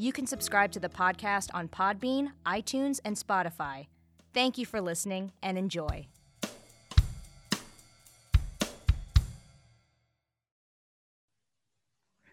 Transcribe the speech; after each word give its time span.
You 0.00 0.14
can 0.14 0.26
subscribe 0.26 0.72
to 0.72 0.80
the 0.80 0.88
podcast 0.88 1.50
on 1.52 1.68
Podbean, 1.68 2.28
iTunes, 2.46 3.00
and 3.04 3.16
Spotify. 3.16 3.88
Thank 4.32 4.56
you 4.56 4.64
for 4.64 4.80
listening 4.80 5.32
and 5.42 5.58
enjoy. 5.58 6.06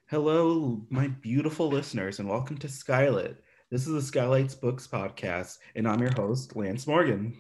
Hello, 0.06 0.82
my 0.90 1.10
beautiful 1.10 1.68
listeners, 1.68 2.20
and 2.20 2.30
welcome 2.30 2.58
to 2.60 2.68
Skylit. 2.68 3.36
This 3.70 3.86
is 3.86 3.92
the 3.92 4.02
Skylights 4.02 4.56
Books 4.56 4.88
podcast, 4.88 5.58
and 5.76 5.90
I'm 5.90 6.00
your 6.00 6.14
host, 6.16 6.56
Lance 6.56 6.88
Morgan. 6.88 7.38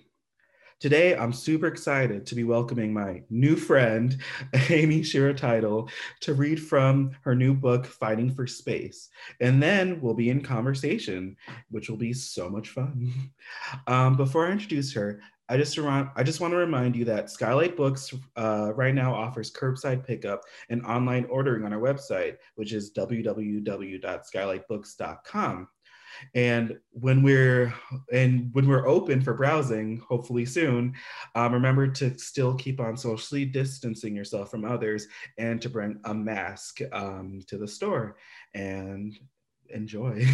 Today, 0.79 1.15
I'm 1.15 1.33
super 1.33 1.65
excited 1.65 2.27
to 2.27 2.35
be 2.35 2.43
welcoming 2.43 2.93
my 2.93 3.23
new 3.31 3.55
friend, 3.55 4.15
Amy 4.69 5.01
Shira 5.01 5.33
Teitel, 5.33 5.89
to 6.21 6.35
read 6.35 6.61
from 6.61 7.13
her 7.21 7.33
new 7.33 7.55
book, 7.55 7.87
Fighting 7.87 8.31
for 8.31 8.45
Space. 8.45 9.09
And 9.41 9.63
then 9.63 9.99
we'll 10.01 10.13
be 10.13 10.29
in 10.29 10.41
conversation, 10.41 11.35
which 11.71 11.89
will 11.89 11.97
be 11.97 12.13
so 12.13 12.47
much 12.47 12.69
fun. 12.69 13.11
Um, 13.87 14.17
before 14.17 14.47
I 14.47 14.51
introduce 14.51 14.93
her, 14.93 15.21
I 15.49 15.57
just, 15.57 15.77
remind, 15.77 16.09
I 16.15 16.23
just 16.23 16.41
want 16.41 16.51
to 16.51 16.57
remind 16.57 16.95
you 16.95 17.05
that 17.05 17.29
Skylight 17.29 17.77
Books 17.77 18.13
uh, 18.35 18.73
right 18.75 18.93
now 18.93 19.13
offers 19.13 19.51
curbside 19.51 20.05
pickup 20.05 20.41
and 20.69 20.85
online 20.85 21.25
ordering 21.25 21.63
on 21.63 21.71
our 21.73 21.79
website, 21.79 22.37
which 22.55 22.73
is 22.73 22.91
www.skylightbooks.com. 22.93 25.67
And 26.35 26.77
when 26.91 27.23
we're 27.23 27.73
and 28.11 28.49
when 28.53 28.67
we're 28.67 28.87
open 28.87 29.21
for 29.21 29.33
browsing, 29.33 30.01
hopefully 30.07 30.45
soon, 30.45 30.93
um, 31.35 31.53
remember 31.53 31.87
to 31.87 32.17
still 32.17 32.55
keep 32.55 32.79
on 32.79 32.97
socially 32.97 33.45
distancing 33.45 34.15
yourself 34.15 34.51
from 34.51 34.65
others 34.65 35.07
and 35.37 35.61
to 35.61 35.69
bring 35.69 35.99
a 36.05 36.13
mask 36.13 36.79
um, 36.91 37.41
to 37.47 37.57
the 37.57 37.67
store 37.67 38.17
and 38.53 39.17
enjoy. 39.69 40.25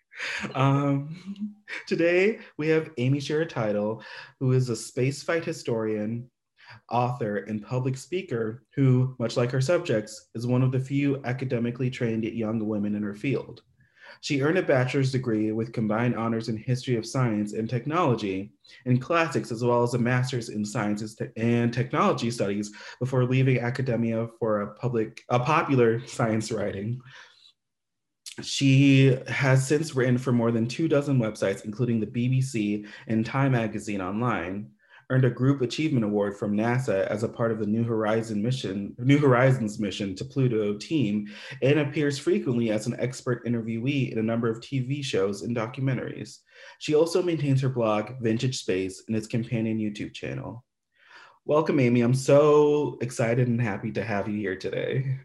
um, 0.54 1.54
today 1.86 2.38
we 2.58 2.68
have 2.68 2.90
Amy 2.98 3.20
Shira 3.20 3.46
Teitel, 3.46 4.02
who 4.40 4.52
is 4.52 4.68
a 4.68 4.72
spaceflight 4.72 5.44
historian, 5.44 6.30
author, 6.90 7.38
and 7.38 7.62
public 7.62 7.96
speaker 7.96 8.64
who, 8.74 9.14
much 9.18 9.36
like 9.36 9.50
her 9.50 9.60
subjects, 9.60 10.30
is 10.34 10.46
one 10.46 10.62
of 10.62 10.72
the 10.72 10.80
few 10.80 11.22
academically 11.24 11.90
trained 11.90 12.24
young 12.24 12.66
women 12.66 12.94
in 12.94 13.02
her 13.02 13.14
field. 13.14 13.62
She 14.22 14.40
earned 14.40 14.56
a 14.56 14.62
bachelor's 14.62 15.10
degree 15.10 15.50
with 15.50 15.72
combined 15.72 16.14
honors 16.14 16.48
in 16.48 16.56
history 16.56 16.94
of 16.94 17.04
science 17.04 17.54
and 17.54 17.68
technology 17.68 18.52
and 18.86 19.02
classics, 19.02 19.50
as 19.50 19.64
well 19.64 19.82
as 19.82 19.94
a 19.94 19.98
master's 19.98 20.48
in 20.48 20.64
sciences 20.64 21.20
and 21.36 21.74
technology 21.74 22.30
studies 22.30 22.70
before 23.00 23.24
leaving 23.24 23.58
academia 23.58 24.28
for 24.38 24.60
a 24.60 24.74
public, 24.74 25.22
a 25.28 25.40
popular 25.40 26.06
science 26.06 26.52
writing. 26.52 27.00
She 28.42 29.18
has 29.26 29.66
since 29.66 29.96
written 29.96 30.18
for 30.18 30.30
more 30.30 30.52
than 30.52 30.68
two 30.68 30.86
dozen 30.86 31.18
websites, 31.18 31.64
including 31.64 31.98
the 31.98 32.06
BBC 32.06 32.86
and 33.08 33.26
Time 33.26 33.52
Magazine 33.52 34.00
Online 34.00 34.70
earned 35.10 35.24
a 35.24 35.30
Group 35.30 35.60
Achievement 35.62 36.04
Award 36.04 36.36
from 36.36 36.56
NASA 36.56 37.06
as 37.06 37.22
a 37.22 37.28
part 37.28 37.52
of 37.52 37.58
the 37.58 37.66
New 37.66 37.84
Horizon 37.84 38.42
mission, 38.42 38.94
New 38.98 39.18
Horizons 39.18 39.78
mission 39.78 40.14
to 40.16 40.24
Pluto 40.24 40.76
team, 40.76 41.26
and 41.62 41.78
appears 41.78 42.18
frequently 42.18 42.70
as 42.70 42.86
an 42.86 42.98
expert 42.98 43.44
interviewee 43.46 44.12
in 44.12 44.18
a 44.18 44.22
number 44.22 44.48
of 44.48 44.60
TV 44.60 45.04
shows 45.04 45.42
and 45.42 45.56
documentaries. 45.56 46.38
She 46.78 46.94
also 46.94 47.22
maintains 47.22 47.60
her 47.62 47.68
blog, 47.68 48.12
Vintage 48.20 48.58
Space, 48.58 49.04
and 49.08 49.16
its 49.16 49.26
companion 49.26 49.78
YouTube 49.78 50.14
channel. 50.14 50.64
Welcome, 51.44 51.80
Amy. 51.80 52.02
I'm 52.02 52.14
so 52.14 52.98
excited 53.00 53.48
and 53.48 53.60
happy 53.60 53.90
to 53.92 54.04
have 54.04 54.28
you 54.28 54.38
here 54.38 54.56
today. 54.56 55.18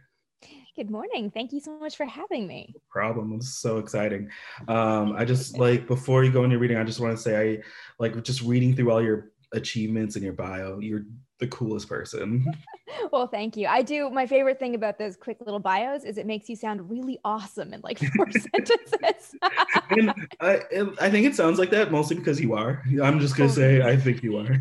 Good 0.78 0.92
morning. 0.92 1.32
Thank 1.32 1.54
you 1.54 1.60
so 1.60 1.80
much 1.80 1.98
for 1.98 2.06
having 2.06 2.46
me. 2.46 2.72
No 2.76 2.82
problem. 2.88 3.34
It's 3.34 3.58
so 3.58 3.80
exciting. 3.80 4.30
Um, 4.68 5.14
I 5.18 5.26
just 5.26 5.58
like 5.58 5.88
before 5.88 6.24
you 6.24 6.32
go 6.32 6.44
into 6.44 6.60
reading, 6.60 6.78
I 6.78 6.84
just 6.84 7.00
want 7.00 7.18
to 7.18 7.22
say 7.22 7.54
I 7.56 7.64
like 7.98 8.24
just 8.24 8.44
reading 8.44 8.76
through 8.76 8.92
all 8.92 9.02
your 9.02 9.32
achievements 9.54 10.16
in 10.16 10.24
your 10.24 10.34
bio. 10.34 10.80
You're 10.80 11.04
the 11.40 11.48
coolest 11.48 11.88
person. 11.88 12.46
well, 13.12 13.28
thank 13.28 13.56
you. 13.56 13.68
I 13.68 13.82
do. 13.82 14.10
My 14.10 14.26
favorite 14.26 14.60
thing 14.60 14.76
about 14.76 14.98
those 14.98 15.16
quick 15.16 15.38
little 15.40 15.60
bios 15.60 16.04
is 16.04 16.18
it 16.18 16.26
makes 16.26 16.50
you 16.50 16.56
sound 16.56 16.90
really 16.90 17.20
awesome 17.24 17.74
in 17.74 17.82
like 17.82 18.00
four 18.00 18.30
sentences. 18.32 19.36
and 19.90 20.14
I, 20.40 20.62
I 21.00 21.10
think 21.10 21.28
it 21.28 21.36
sounds 21.36 21.60
like 21.60 21.70
that 21.72 21.92
mostly 21.92 22.16
because 22.16 22.42
you 22.42 22.54
are. 22.54 22.84
I'm 23.02 23.20
just 23.20 23.36
going 23.36 23.50
to 23.50 23.56
say, 23.56 23.82
I 23.82 23.96
think 23.98 24.24
you 24.24 24.38
are. 24.38 24.58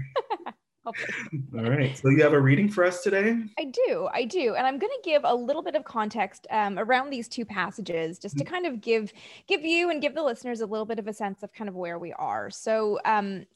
All 0.86 1.64
right. 1.64 1.98
So 1.98 2.10
you 2.10 2.22
have 2.22 2.32
a 2.32 2.41
reading 2.41 2.69
for 2.69 2.84
us 2.84 3.02
today? 3.02 3.36
I 3.58 3.64
do. 3.64 4.08
I 4.12 4.25
do. 4.25 4.54
And 4.54 4.66
I'm 4.66 4.78
going 4.78 4.92
to 4.92 5.00
give 5.02 5.22
a 5.25 5.34
little 5.34 5.62
bit 5.62 5.75
of 5.75 5.84
context 5.84 6.46
um, 6.50 6.78
around 6.78 7.10
these 7.10 7.28
two 7.28 7.44
passages 7.44 8.19
just 8.19 8.38
to 8.38 8.44
mm-hmm. 8.44 8.54
kind 8.54 8.66
of 8.66 8.80
give 8.80 9.12
give 9.48 9.62
you 9.62 9.91
and 9.91 10.00
give 10.00 10.14
the 10.14 10.22
listeners 10.22 10.60
a 10.60 10.66
little 10.66 10.86
bit 10.86 11.00
of 11.00 11.08
a 11.08 11.12
sense 11.12 11.42
of 11.42 11.52
kind 11.52 11.69
of 11.69 11.75
where 11.75 11.98
we 11.98 12.12
are. 12.12 12.50
So 12.50 13.00
um, 13.04 13.46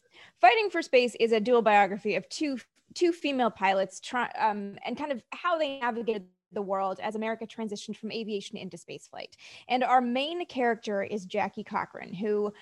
Fighting 0.40 0.70
for 0.70 0.80
Space 0.80 1.14
is 1.20 1.32
a 1.32 1.40
dual 1.40 1.62
biography 1.62 2.14
of 2.14 2.28
two 2.28 2.58
two 2.94 3.12
female 3.12 3.50
pilots 3.50 4.00
try, 4.00 4.28
um, 4.38 4.76
and 4.84 4.98
kind 4.98 5.12
of 5.12 5.22
how 5.30 5.58
they 5.58 5.78
navigated 5.78 6.26
the 6.52 6.62
world 6.62 6.98
as 7.00 7.14
America 7.14 7.46
transitioned 7.46 7.96
from 7.96 8.10
aviation 8.10 8.56
into 8.56 8.76
spaceflight. 8.76 9.34
And 9.68 9.84
our 9.84 10.00
main 10.00 10.44
character 10.46 11.02
is 11.02 11.24
Jackie 11.24 11.62
Cochran, 11.62 12.12
who 12.12 12.52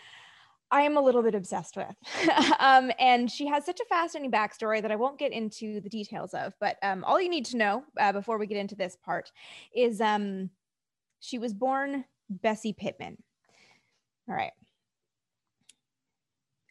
I 0.70 0.82
am 0.82 0.98
a 0.98 1.00
little 1.00 1.22
bit 1.22 1.34
obsessed 1.34 1.76
with. 1.76 1.96
um, 2.58 2.90
and 2.98 3.30
she 3.30 3.46
has 3.46 3.64
such 3.64 3.80
a 3.80 3.86
fascinating 3.86 4.30
backstory 4.30 4.82
that 4.82 4.92
I 4.92 4.96
won't 4.96 5.18
get 5.18 5.32
into 5.32 5.80
the 5.80 5.88
details 5.88 6.34
of. 6.34 6.52
But 6.60 6.76
um, 6.82 7.04
all 7.04 7.18
you 7.18 7.30
need 7.30 7.46
to 7.46 7.56
know 7.56 7.84
uh, 7.98 8.12
before 8.12 8.36
we 8.36 8.46
get 8.46 8.58
into 8.58 8.76
this 8.76 8.96
part 9.02 9.32
is 9.74 10.02
um, 10.02 10.50
she 11.20 11.38
was 11.38 11.54
born 11.54 12.04
Bessie 12.28 12.74
Pittman. 12.74 13.16
All 14.28 14.34
right 14.34 14.52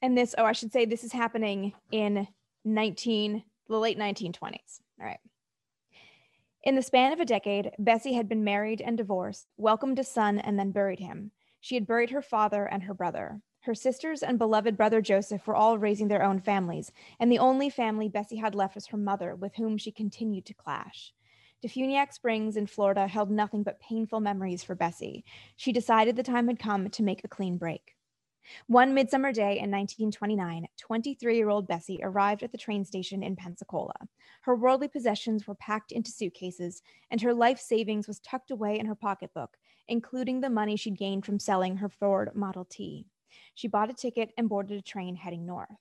and 0.02 0.18
this, 0.18 0.35
oh, 0.38 0.46
I 0.46 0.52
should 0.52 0.72
say 0.72 0.85
this 0.85 1.03
is 1.03 1.12
happening 1.12 1.74
in 1.91 2.28
19, 2.66 3.44
the 3.68 3.78
late 3.78 3.97
1920s. 3.97 4.81
All 5.00 5.06
right. 5.06 5.19
In 6.63 6.75
the 6.75 6.81
span 6.81 7.13
of 7.13 7.19
a 7.19 7.25
decade, 7.25 7.72
Bessie 7.80 8.13
had 8.13 8.28
been 8.28 8.44
married 8.44 8.81
and 8.81 8.97
divorced, 8.97 9.47
welcomed 9.57 10.00
a 10.00 10.03
son, 10.03 10.40
and 10.40 10.59
then 10.59 10.72
buried 10.72 11.00
him. 11.00 11.31
She 11.62 11.75
had 11.75 11.88
buried 11.88 12.09
her 12.12 12.22
father 12.22 12.66
and 12.66 12.84
her 12.84 12.94
brother. 12.94 13.41
Her 13.62 13.75
sisters 13.75 14.24
and 14.24 14.38
beloved 14.38 14.78
brother 14.78 15.02
Joseph 15.02 15.46
were 15.47 15.56
all 15.56 15.78
raising 15.78 16.07
their 16.07 16.24
own 16.24 16.40
families, 16.40 16.91
and 17.19 17.31
the 17.31 17.39
only 17.39 17.69
family 17.69 18.07
Bessie 18.07 18.38
had 18.38 18.56
left 18.56 18.75
was 18.75 18.88
her 18.88 18.98
mother, 18.98 19.36
with 19.36 19.56
whom 19.56 19.77
she 19.77 19.92
continued 19.92 20.45
to 20.45 20.54
clash. 20.54 21.13
Defuniak 21.63 22.13
Springs 22.13 22.56
in 22.56 22.68
Florida 22.68 23.07
held 23.07 23.31
nothing 23.31 23.63
but 23.63 23.80
painful 23.80 24.19
memories 24.19 24.63
for 24.63 24.75
Bessie. 24.75 25.25
She 25.56 25.72
decided 25.72 26.16
the 26.16 26.24
time 26.24 26.48
had 26.48 26.60
come 26.60 26.89
to 26.89 27.04
make 27.04 27.24
a 27.24 27.27
clean 27.27 27.57
break. 27.57 27.97
One 28.68 28.94
midsummer 28.94 29.32
day 29.32 29.60
in 29.60 29.72
1929, 29.72 30.68
23 30.78 31.38
year 31.38 31.50
old 31.50 31.68
Bessie 31.68 32.00
arrived 32.02 32.44
at 32.44 32.52
the 32.52 32.58
train 32.58 32.84
station 32.84 33.24
in 33.24 33.36
Pensacola. 33.36 33.96
Her 34.42 34.56
worldly 34.56 34.88
possessions 34.88 35.48
were 35.48 35.56
packed 35.56 35.92
into 35.92 36.12
suitcases, 36.12 36.82
and 37.10 37.22
her 37.22 37.34
life 37.34 37.60
savings 37.60 38.08
was 38.08 38.20
tucked 38.20 38.52
away 38.52 38.78
in 38.78 38.86
her 38.86 38.96
pocketbook, 38.96 39.58
including 39.88 40.42
the 40.42 40.50
money 40.50 40.76
she'd 40.76 40.98
gained 40.98 41.26
from 41.26 41.40
selling 41.40 41.78
her 41.78 41.90
Ford 41.90 42.36
Model 42.36 42.66
T. 42.66 43.06
She 43.54 43.68
bought 43.68 43.90
a 43.90 43.94
ticket 43.94 44.34
and 44.38 44.50
boarded 44.50 44.78
a 44.78 44.82
train 44.82 45.16
heading 45.16 45.46
north. 45.46 45.80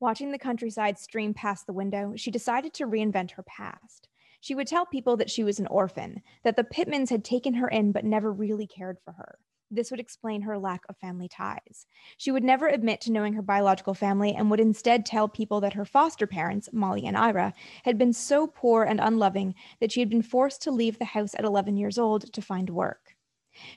Watching 0.00 0.32
the 0.32 0.38
countryside 0.38 0.98
stream 0.98 1.34
past 1.34 1.66
the 1.66 1.72
window, 1.72 2.14
she 2.16 2.30
decided 2.30 2.74
to 2.74 2.86
reinvent 2.86 3.32
her 3.32 3.42
past. 3.44 4.08
She 4.40 4.54
would 4.56 4.66
tell 4.66 4.86
people 4.86 5.16
that 5.18 5.30
she 5.30 5.44
was 5.44 5.60
an 5.60 5.68
orphan, 5.68 6.22
that 6.42 6.56
the 6.56 6.64
Pittmans 6.64 7.10
had 7.10 7.24
taken 7.24 7.54
her 7.54 7.68
in 7.68 7.92
but 7.92 8.04
never 8.04 8.32
really 8.32 8.66
cared 8.66 8.98
for 9.04 9.12
her 9.12 9.38
This 9.74 9.90
would 9.90 10.00
explain 10.00 10.42
her 10.42 10.58
lack 10.58 10.82
of 10.90 10.98
family 10.98 11.28
ties. 11.28 11.86
She 12.18 12.30
would 12.30 12.44
never 12.44 12.68
admit 12.68 13.00
to 13.00 13.12
knowing 13.12 13.32
her 13.32 13.40
biological 13.40 13.94
family 13.94 14.34
and 14.34 14.50
would 14.50 14.60
instead 14.60 15.06
tell 15.06 15.28
people 15.28 15.62
that 15.62 15.72
her 15.72 15.86
foster 15.86 16.26
parents, 16.26 16.68
Molly 16.74 17.06
and 17.06 17.16
Ira, 17.16 17.54
had 17.84 17.96
been 17.96 18.12
so 18.12 18.46
poor 18.46 18.84
and 18.84 19.00
unloving 19.00 19.54
that 19.80 19.90
she 19.90 20.00
had 20.00 20.10
been 20.10 20.20
forced 20.20 20.60
to 20.62 20.70
leave 20.70 20.98
the 20.98 21.06
house 21.06 21.34
at 21.34 21.46
11 21.46 21.78
years 21.78 21.96
old 21.96 22.30
to 22.34 22.42
find 22.42 22.68
work. 22.68 23.16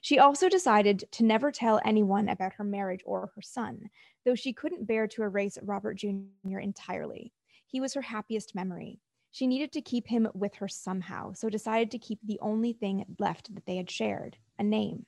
She 0.01 0.19
also 0.19 0.49
decided 0.49 1.05
to 1.11 1.23
never 1.23 1.49
tell 1.49 1.79
anyone 1.85 2.27
about 2.27 2.53
her 2.53 2.65
marriage 2.65 3.01
or 3.05 3.31
her 3.33 3.41
son, 3.41 3.89
though 4.25 4.35
she 4.35 4.51
couldn't 4.51 4.87
bear 4.87 5.07
to 5.07 5.23
erase 5.23 5.57
Robert 5.61 5.93
Jr. 5.93 6.59
entirely. 6.59 7.31
He 7.65 7.79
was 7.79 7.93
her 7.93 8.01
happiest 8.01 8.53
memory. 8.53 8.99
She 9.31 9.47
needed 9.47 9.71
to 9.71 9.81
keep 9.81 10.07
him 10.07 10.27
with 10.33 10.55
her 10.55 10.67
somehow, 10.67 11.31
so 11.31 11.49
decided 11.49 11.89
to 11.91 11.99
keep 11.99 12.19
the 12.21 12.39
only 12.41 12.73
thing 12.73 13.05
left 13.17 13.55
that 13.55 13.65
they 13.65 13.77
had 13.77 13.89
shared 13.89 14.37
a 14.59 14.63
name. 14.63 15.05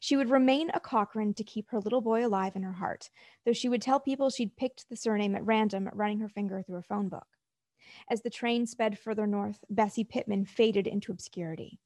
She 0.00 0.16
would 0.16 0.30
remain 0.30 0.70
a 0.74 0.80
Cochran 0.80 1.34
to 1.34 1.44
keep 1.44 1.70
her 1.70 1.80
little 1.80 2.00
boy 2.00 2.26
alive 2.26 2.56
in 2.56 2.62
her 2.62 2.72
heart, 2.72 3.10
though 3.44 3.52
she 3.52 3.68
would 3.68 3.82
tell 3.82 4.00
people 4.00 4.30
she'd 4.30 4.56
picked 4.56 4.88
the 4.88 4.96
surname 4.96 5.34
at 5.34 5.44
random, 5.44 5.88
running 5.92 6.20
her 6.20 6.28
finger 6.28 6.62
through 6.62 6.78
a 6.78 6.82
phone 6.82 7.08
book. 7.08 7.26
As 8.10 8.22
the 8.22 8.30
train 8.30 8.66
sped 8.66 8.98
further 8.98 9.26
north, 9.26 9.64
Bessie 9.70 10.04
Pittman 10.04 10.44
faded 10.44 10.86
into 10.86 11.12
obscurity. 11.12 11.78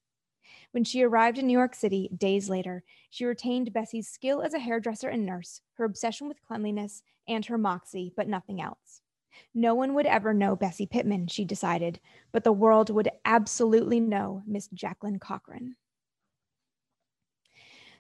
When 0.73 0.85
she 0.85 1.03
arrived 1.03 1.39
in 1.39 1.47
New 1.47 1.57
York 1.57 1.75
City 1.75 2.09
days 2.17 2.49
later, 2.49 2.83
she 3.11 3.25
retained 3.25 3.73
Bessie's 3.73 4.09
skill 4.09 4.43
as 4.43 4.55
a 4.55 4.59
hairdresser 4.59 5.09
and 5.09 5.25
nurse, 5.25 5.61
her 5.75 5.85
obsession 5.85 6.29
with 6.29 6.43
cleanliness, 6.43 7.03
and 7.29 7.47
her 7.47 7.59
moxie, 7.59 8.13
but 8.17 8.29
nothing 8.29 8.61
else. 8.61 9.03
No 9.55 9.75
one 9.75 9.95
would 9.95 10.07
ever 10.07 10.35
know 10.35 10.57
Bessie 10.57 10.87
Pittman, 10.87 11.27
she 11.29 11.45
decided, 11.45 12.01
but 12.33 12.45
the 12.45 12.53
world 12.53 12.91
would 12.91 13.11
absolutely 13.25 14.01
know 14.01 14.43
Miss 14.47 14.69
Jacqueline 14.69 15.19
Cochran. 15.19 15.77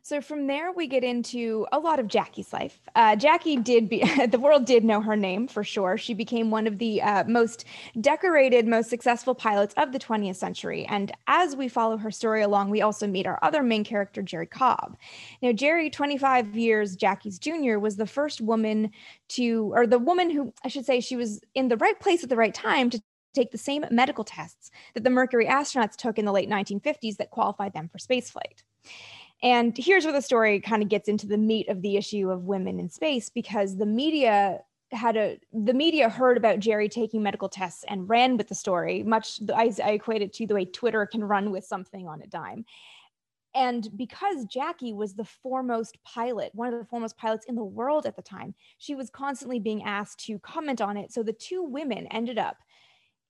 So 0.05 0.21
from 0.21 0.49
there, 0.49 0.73
we 0.73 0.89
get 0.89 1.05
into 1.05 1.65
a 1.71 1.79
lot 1.79 2.01
of 2.01 2.09
Jackie's 2.09 2.53
life. 2.53 2.81
Uh, 2.97 3.15
Jackie 3.15 3.57
did 3.57 3.89
be, 3.89 4.03
the 4.27 4.39
world 4.39 4.65
did 4.65 4.85
know 4.85 5.01
her 5.01 5.15
name 5.15 5.47
for 5.47 5.63
sure. 5.63 5.97
She 5.97 6.13
became 6.13 6.51
one 6.51 6.67
of 6.67 6.79
the 6.79 7.01
uh, 7.01 7.23
most 7.29 7.65
decorated, 8.01 8.67
most 8.67 8.91
successful 8.91 9.33
pilots 9.33 9.75
of 9.77 9.93
the 9.93 10.01
20th 10.01 10.35
century. 10.35 10.85
And 10.87 11.13
as 11.29 11.55
we 11.55 11.69
follow 11.69 11.97
her 11.99 12.11
story 12.11 12.43
along, 12.43 12.71
we 12.71 12.83
also 12.83 13.07
meet 13.07 13.29
our 13.29 13.39
other 13.43 13.63
main 13.63 13.85
character, 13.85 14.23
Jerrie 14.23 14.47
Cobb. 14.47 14.97
Now, 15.41 15.53
Jerrie, 15.53 15.89
25 15.89 16.57
years 16.57 16.97
Jackie's 16.97 17.39
junior, 17.39 17.79
was 17.79 17.95
the 17.95 18.07
first 18.07 18.41
woman 18.41 18.91
to, 19.31 19.71
or 19.73 19.87
the 19.87 20.01
woman 20.01 20.31
who, 20.31 20.53
I 20.65 20.69
should 20.69 20.85
say, 20.85 20.99
she 20.99 21.15
was 21.15 21.41
in 21.55 21.69
the 21.69 21.77
right 21.77 21.99
place 22.01 22.25
at 22.25 22.29
the 22.29 22.37
right 22.37 22.53
time 22.55 22.91
to 22.91 23.01
take 23.35 23.53
the 23.53 23.59
same 23.59 23.85
medical 23.91 24.25
tests 24.25 24.73
that 24.95 25.05
the 25.05 25.11
Mercury 25.11 25.47
astronauts 25.47 25.95
took 25.95 26.19
in 26.19 26.25
the 26.25 26.33
late 26.33 26.51
1950s 26.51 27.19
that 27.19 27.31
qualified 27.31 27.73
them 27.73 27.89
for 27.89 27.99
spaceflight. 27.99 28.65
And 29.43 29.77
here's 29.77 30.05
where 30.05 30.13
the 30.13 30.23
story 30.23 30.61
kind 30.61 30.83
of 30.83 30.89
gets 30.89 31.09
into 31.09 31.27
the 31.27 31.39
meat 31.39 31.69
of 31.69 31.83
the 31.83 31.97
issue 31.97 32.31
of 32.31 32.45
women 32.45 32.79
in 32.79 32.89
space 32.89 33.29
because 33.29 33.77
the 33.77 33.87
media 33.87 34.61
had 34.93 35.17
a 35.17 35.39
the 35.53 35.73
media 35.73 36.09
heard 36.09 36.37
about 36.37 36.61
Jerrie 36.61 36.89
taking 36.89 37.23
medical 37.23 37.49
tests 37.49 37.85
and 37.89 38.09
ran 38.09 38.37
with 38.37 38.49
the 38.49 38.55
story. 38.55 39.03
Much 39.03 39.41
I, 39.55 39.73
I 39.83 39.93
equate 39.93 40.23
it 40.23 40.33
to 40.35 40.47
the 40.47 40.55
way 40.55 40.65
Twitter 40.65 41.07
can 41.07 41.25
run 41.25 41.51
with 41.51 41.65
something 41.65 42.07
on 42.07 42.23
a 42.23 42.27
dime. 42.27 42.65
And 43.55 43.89
because 43.97 44.47
Jackie 44.47 44.95
was 44.95 45.15
the 45.15 45.25
foremost 45.25 45.99
pilot, 46.05 46.55
one 46.55 46.73
of 46.73 46.79
the 46.79 46.87
foremost 46.87 47.19
pilots 47.19 47.45
in 47.47 47.55
the 47.55 47.65
world 47.65 48.07
at 48.07 48.17
the 48.17 48.23
time, 48.23 48.55
she 48.79 48.95
was 48.95 49.11
constantly 49.11 49.59
being 49.59 49.83
asked 49.83 50.25
to 50.27 50.39
comment 50.39 50.81
on 50.81 50.97
it. 50.97 51.13
So 51.13 51.23
the 51.23 51.35
two 51.35 51.63
women 51.63 52.07
ended 52.07 52.39
up 52.39 52.57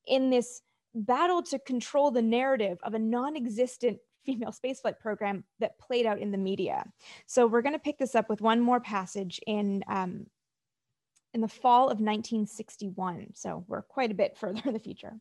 in 0.07 0.31
this 0.31 0.63
battle 0.95 1.43
to 1.43 1.59
control 1.59 2.11
the 2.11 2.23
narrative 2.23 2.79
of 2.85 2.95
a 2.95 2.99
non 2.99 3.37
existent 3.37 3.99
female 4.25 4.53
spaceflight 4.53 4.99
program 4.99 5.45
that 5.61 5.79
played 5.79 6.07
out 6.07 6.19
in 6.19 6.31
the 6.31 6.39
media. 6.39 6.85
So 7.27 7.47
we're 7.47 7.63
going 7.63 7.75
to 7.75 7.79
pick 7.79 7.99
this 7.99 8.15
up 8.15 8.29
with 8.29 8.41
one 8.41 8.61
more 8.61 8.81
passage 8.81 9.41
in 9.47 9.83
um, 9.89 10.27
in 11.35 11.41
the 11.41 11.49
fall 11.49 11.85
of 11.85 11.99
1961. 11.99 13.29
So 13.35 13.65
we're 13.67 13.83
quite 13.83 14.11
a 14.11 14.15
bit 14.15 14.37
further 14.41 14.63
in 14.65 14.73
the 14.73 14.79
future. 14.79 15.15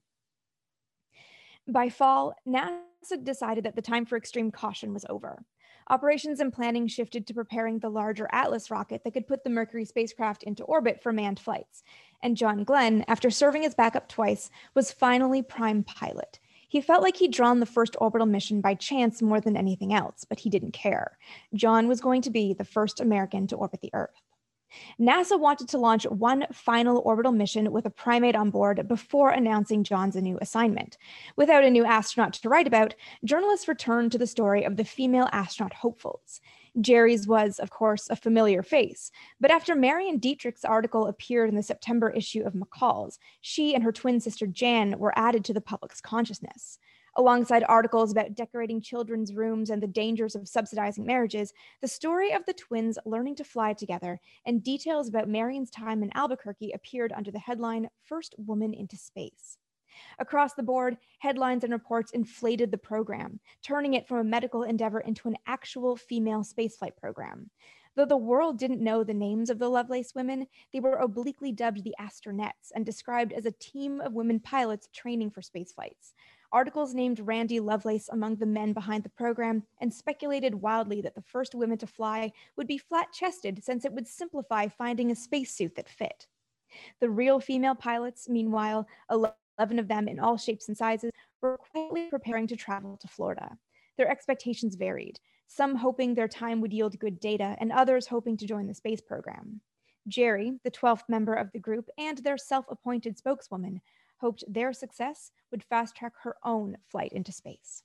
By 1.67 1.89
fall, 1.89 2.33
NASA 2.47 3.23
decided 3.23 3.65
that 3.65 3.75
the 3.75 3.81
time 3.81 4.05
for 4.05 4.17
extreme 4.17 4.51
caution 4.51 4.93
was 4.93 5.05
over. 5.09 5.43
Operations 5.89 6.39
and 6.39 6.53
planning 6.53 6.87
shifted 6.87 7.27
to 7.27 7.33
preparing 7.33 7.79
the 7.79 7.89
larger 7.89 8.27
Atlas 8.31 8.71
rocket 8.71 9.03
that 9.03 9.11
could 9.11 9.27
put 9.27 9.43
the 9.43 9.49
Mercury 9.49 9.85
spacecraft 9.85 10.43
into 10.43 10.63
orbit 10.63 11.01
for 11.01 11.11
manned 11.11 11.39
flights. 11.39 11.83
And 12.23 12.37
John 12.37 12.63
Glenn, 12.63 13.03
after 13.07 13.29
serving 13.29 13.65
as 13.65 13.75
backup 13.75 14.07
twice, 14.07 14.49
was 14.73 14.91
finally 14.91 15.41
prime 15.41 15.83
pilot. 15.83 16.39
He 16.71 16.79
felt 16.79 17.03
like 17.03 17.17
he'd 17.17 17.33
drawn 17.33 17.59
the 17.59 17.65
first 17.65 17.97
orbital 17.99 18.25
mission 18.25 18.61
by 18.61 18.75
chance 18.75 19.21
more 19.21 19.41
than 19.41 19.57
anything 19.57 19.93
else, 19.93 20.23
but 20.23 20.39
he 20.39 20.49
didn't 20.49 20.71
care. 20.71 21.17
John 21.53 21.89
was 21.89 21.99
going 21.99 22.21
to 22.21 22.29
be 22.29 22.53
the 22.53 22.63
first 22.63 23.01
American 23.01 23.45
to 23.47 23.57
orbit 23.57 23.81
the 23.81 23.89
Earth. 23.93 24.21
NASA 24.97 25.37
wanted 25.37 25.67
to 25.67 25.77
launch 25.77 26.05
one 26.05 26.47
final 26.53 27.01
orbital 27.03 27.33
mission 27.33 27.73
with 27.73 27.85
a 27.85 27.89
primate 27.89 28.37
on 28.37 28.51
board 28.51 28.87
before 28.87 29.31
announcing 29.31 29.83
John's 29.83 30.15
new 30.15 30.37
assignment. 30.39 30.97
Without 31.35 31.65
a 31.65 31.69
new 31.69 31.83
astronaut 31.83 32.35
to 32.35 32.47
write 32.47 32.67
about, 32.67 32.95
journalists 33.25 33.67
returned 33.67 34.13
to 34.13 34.17
the 34.17 34.25
story 34.25 34.63
of 34.63 34.77
the 34.77 34.85
female 34.85 35.27
astronaut 35.33 35.73
hopefuls. 35.73 36.39
Jerrie's 36.79 37.27
was, 37.27 37.59
of 37.59 37.69
course, 37.69 38.09
a 38.09 38.15
familiar 38.15 38.63
face. 38.63 39.11
But 39.39 39.51
after 39.51 39.75
Marion 39.75 40.19
Dietrich's 40.19 40.63
article 40.63 41.07
appeared 41.07 41.49
in 41.49 41.55
the 41.55 41.63
September 41.63 42.09
issue 42.09 42.43
of 42.43 42.53
McCall's, 42.53 43.19
she 43.41 43.75
and 43.75 43.83
her 43.83 43.91
twin 43.91 44.19
sister 44.21 44.47
Jan 44.47 44.97
were 44.97 45.17
added 45.17 45.43
to 45.45 45.53
the 45.53 45.61
public's 45.61 45.99
consciousness. 45.99 46.79
Alongside 47.17 47.65
articles 47.67 48.13
about 48.13 48.35
decorating 48.35 48.79
children's 48.79 49.33
rooms 49.33 49.69
and 49.69 49.83
the 49.83 49.87
dangers 49.87 50.33
of 50.33 50.47
subsidizing 50.47 51.05
marriages, 51.05 51.53
the 51.81 51.87
story 51.87 52.31
of 52.31 52.45
the 52.45 52.53
twins 52.53 52.97
learning 53.05 53.35
to 53.35 53.43
fly 53.43 53.73
together 53.73 54.21
and 54.45 54.63
details 54.63 55.09
about 55.09 55.27
Marion's 55.27 55.71
time 55.71 56.03
in 56.03 56.15
Albuquerque 56.15 56.71
appeared 56.71 57.11
under 57.11 57.29
the 57.29 57.39
headline 57.39 57.89
First 58.05 58.33
Woman 58.37 58.73
into 58.73 58.95
Space. 58.95 59.57
Across 60.19 60.53
the 60.53 60.63
board, 60.63 60.97
headlines 61.19 61.63
and 61.63 61.73
reports 61.73 62.11
inflated 62.11 62.71
the 62.71 62.77
program, 62.77 63.39
turning 63.63 63.93
it 63.93 64.07
from 64.07 64.17
a 64.17 64.23
medical 64.23 64.63
endeavor 64.63 64.99
into 65.01 65.27
an 65.27 65.37
actual 65.47 65.95
female 65.95 66.43
spaceflight 66.43 66.97
program. 66.97 67.49
Though 67.95 68.05
the 68.05 68.15
world 68.15 68.57
didn't 68.57 68.81
know 68.81 69.03
the 69.03 69.13
names 69.13 69.49
of 69.49 69.59
the 69.59 69.67
Lovelace 69.67 70.15
women, 70.15 70.47
they 70.71 70.79
were 70.79 70.95
obliquely 70.95 71.51
dubbed 71.51 71.83
the 71.83 71.95
Astronettes 71.99 72.71
and 72.73 72.85
described 72.85 73.33
as 73.33 73.45
a 73.45 73.51
team 73.51 73.99
of 73.99 74.13
women 74.13 74.39
pilots 74.39 74.87
training 74.93 75.31
for 75.31 75.41
spaceflights. 75.41 76.13
Articles 76.53 76.93
named 76.93 77.19
Randy 77.19 77.59
Lovelace 77.59 78.09
among 78.09 78.35
the 78.35 78.45
men 78.45 78.71
behind 78.71 79.03
the 79.03 79.09
program 79.09 79.63
and 79.79 79.93
speculated 79.93 80.55
wildly 80.55 81.01
that 81.01 81.15
the 81.15 81.21
first 81.21 81.53
women 81.53 81.77
to 81.79 81.87
fly 81.87 82.31
would 82.55 82.67
be 82.67 82.77
flat 82.77 83.11
chested 83.13 83.63
since 83.63 83.83
it 83.83 83.93
would 83.93 84.07
simplify 84.07 84.67
finding 84.67 85.11
a 85.11 85.15
spacesuit 85.15 85.75
that 85.75 85.89
fit. 85.89 86.27
The 87.01 87.09
real 87.09 87.39
female 87.39 87.75
pilots, 87.75 88.29
meanwhile, 88.29 88.87
11 89.57 89.79
of 89.79 89.87
them 89.87 90.07
in 90.07 90.19
all 90.19 90.37
shapes 90.37 90.67
and 90.67 90.77
sizes, 90.77 91.11
were 91.41 91.57
quietly 91.57 92.07
preparing 92.09 92.47
to 92.47 92.55
travel 92.55 92.97
to 92.97 93.07
Florida. 93.07 93.57
Their 93.97 94.09
expectations 94.09 94.75
varied, 94.75 95.19
some 95.47 95.75
hoping 95.75 96.13
their 96.13 96.27
time 96.27 96.61
would 96.61 96.73
yield 96.73 96.97
good 96.97 97.19
data, 97.19 97.55
and 97.59 97.71
others 97.71 98.07
hoping 98.07 98.37
to 98.37 98.47
join 98.47 98.67
the 98.67 98.73
space 98.73 99.01
program. 99.01 99.61
Jerrie, 100.07 100.59
the 100.63 100.71
12th 100.71 101.03
member 101.09 101.33
of 101.33 101.51
the 101.51 101.59
group 101.59 101.89
and 101.97 102.17
their 102.19 102.37
self 102.37 102.65
appointed 102.69 103.17
spokeswoman, 103.17 103.81
hoped 104.17 104.43
their 104.47 104.71
success 104.71 105.31
would 105.51 105.63
fast 105.63 105.95
track 105.95 106.13
her 106.23 106.37
own 106.43 106.77
flight 106.89 107.11
into 107.11 107.31
space. 107.31 107.83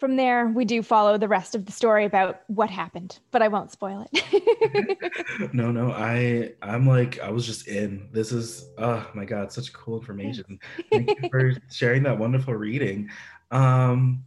From 0.00 0.16
there, 0.16 0.46
we 0.46 0.64
do 0.64 0.82
follow 0.82 1.18
the 1.18 1.28
rest 1.28 1.54
of 1.54 1.66
the 1.66 1.72
story 1.72 2.06
about 2.06 2.40
what 2.46 2.70
happened, 2.70 3.18
but 3.32 3.42
I 3.42 3.48
won't 3.48 3.70
spoil 3.70 4.08
it. 4.10 5.52
no, 5.52 5.70
no, 5.70 5.92
I 5.92 6.54
I'm 6.62 6.88
like 6.88 7.20
I 7.20 7.28
was 7.28 7.44
just 7.44 7.68
in. 7.68 8.08
This 8.10 8.32
is 8.32 8.64
oh 8.78 9.06
my 9.14 9.26
god, 9.26 9.52
such 9.52 9.74
cool 9.74 9.98
information. 9.98 10.58
Thank 10.90 11.10
you 11.10 11.28
for 11.28 11.52
sharing 11.70 12.02
that 12.04 12.18
wonderful 12.18 12.54
reading. 12.54 13.10
Um, 13.50 14.24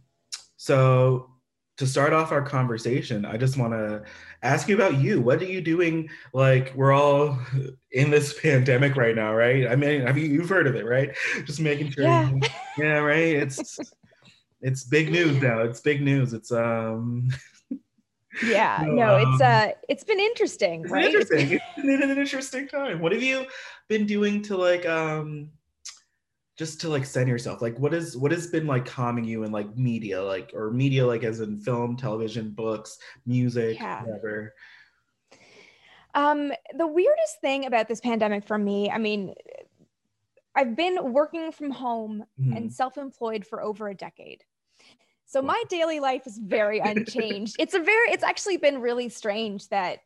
so 0.56 1.30
to 1.78 1.88
start 1.88 2.12
off 2.12 2.30
our 2.30 2.42
conversation, 2.42 3.24
I 3.24 3.36
just 3.36 3.56
want 3.56 3.72
to 3.72 4.04
ask 4.44 4.68
you 4.68 4.76
about 4.76 5.00
you. 5.00 5.20
What 5.20 5.42
are 5.42 5.46
you 5.46 5.60
doing? 5.60 6.08
Like 6.32 6.72
we're 6.76 6.92
all 6.92 7.36
in 7.90 8.10
this 8.12 8.38
pandemic 8.40 8.94
right 8.94 9.16
now, 9.16 9.34
right? 9.34 9.66
I 9.66 9.74
mean, 9.74 10.02
have 10.02 10.16
you 10.16 10.28
you've 10.28 10.48
heard 10.48 10.68
of 10.68 10.76
it, 10.76 10.86
right? 10.86 11.10
Just 11.44 11.58
making 11.58 11.90
sure. 11.90 12.04
Yeah, 12.04 12.30
yeah 12.78 12.98
right. 12.98 13.34
It's 13.34 13.80
it's 14.64 14.82
big 14.82 15.12
news 15.12 15.40
now. 15.42 15.60
It's 15.60 15.80
big 15.80 16.02
news. 16.02 16.32
It's 16.32 16.50
um. 16.50 17.30
Yeah, 18.42 18.82
no, 18.84 18.94
no 18.94 19.16
it's 19.18 19.40
um, 19.40 19.48
uh, 19.48 19.68
it's 19.88 20.02
been 20.02 20.18
interesting, 20.18 20.82
it's 20.82 20.90
right? 20.90 21.04
Interesting. 21.04 21.52
it's 21.52 21.86
been 21.86 22.02
an 22.02 22.18
interesting 22.18 22.66
time. 22.66 22.98
What 22.98 23.12
have 23.12 23.22
you 23.22 23.46
been 23.88 24.06
doing 24.06 24.42
to 24.42 24.56
like 24.56 24.84
um, 24.86 25.50
just 26.58 26.80
to 26.80 26.88
like 26.88 27.04
center 27.04 27.30
yourself? 27.30 27.62
Like, 27.62 27.78
what 27.78 27.94
is 27.94 28.16
what 28.16 28.32
has 28.32 28.48
been 28.48 28.66
like 28.66 28.86
calming 28.86 29.24
you 29.24 29.44
in 29.44 29.52
like 29.52 29.76
media, 29.76 30.20
like 30.20 30.50
or 30.52 30.72
media, 30.72 31.06
like 31.06 31.22
as 31.22 31.38
in 31.38 31.60
film, 31.60 31.96
television, 31.96 32.50
books, 32.50 32.98
music, 33.24 33.78
yeah. 33.78 34.02
whatever. 34.02 34.52
Um, 36.16 36.52
the 36.76 36.88
weirdest 36.88 37.40
thing 37.40 37.66
about 37.66 37.86
this 37.86 38.00
pandemic 38.00 38.48
for 38.48 38.58
me, 38.58 38.90
I 38.90 38.98
mean, 38.98 39.34
I've 40.56 40.76
been 40.76 41.12
working 41.12 41.52
from 41.52 41.70
home 41.70 42.24
mm-hmm. 42.40 42.56
and 42.56 42.72
self 42.72 42.98
employed 42.98 43.46
for 43.46 43.62
over 43.62 43.88
a 43.88 43.94
decade. 43.94 44.42
So 45.26 45.42
my 45.42 45.62
daily 45.68 46.00
life 46.00 46.26
is 46.26 46.38
very 46.38 46.78
unchanged. 46.84 47.56
it's 47.58 47.74
a 47.74 47.80
very 47.80 48.10
it's 48.10 48.22
actually 48.22 48.56
been 48.56 48.80
really 48.80 49.08
strange 49.08 49.68
that 49.68 50.00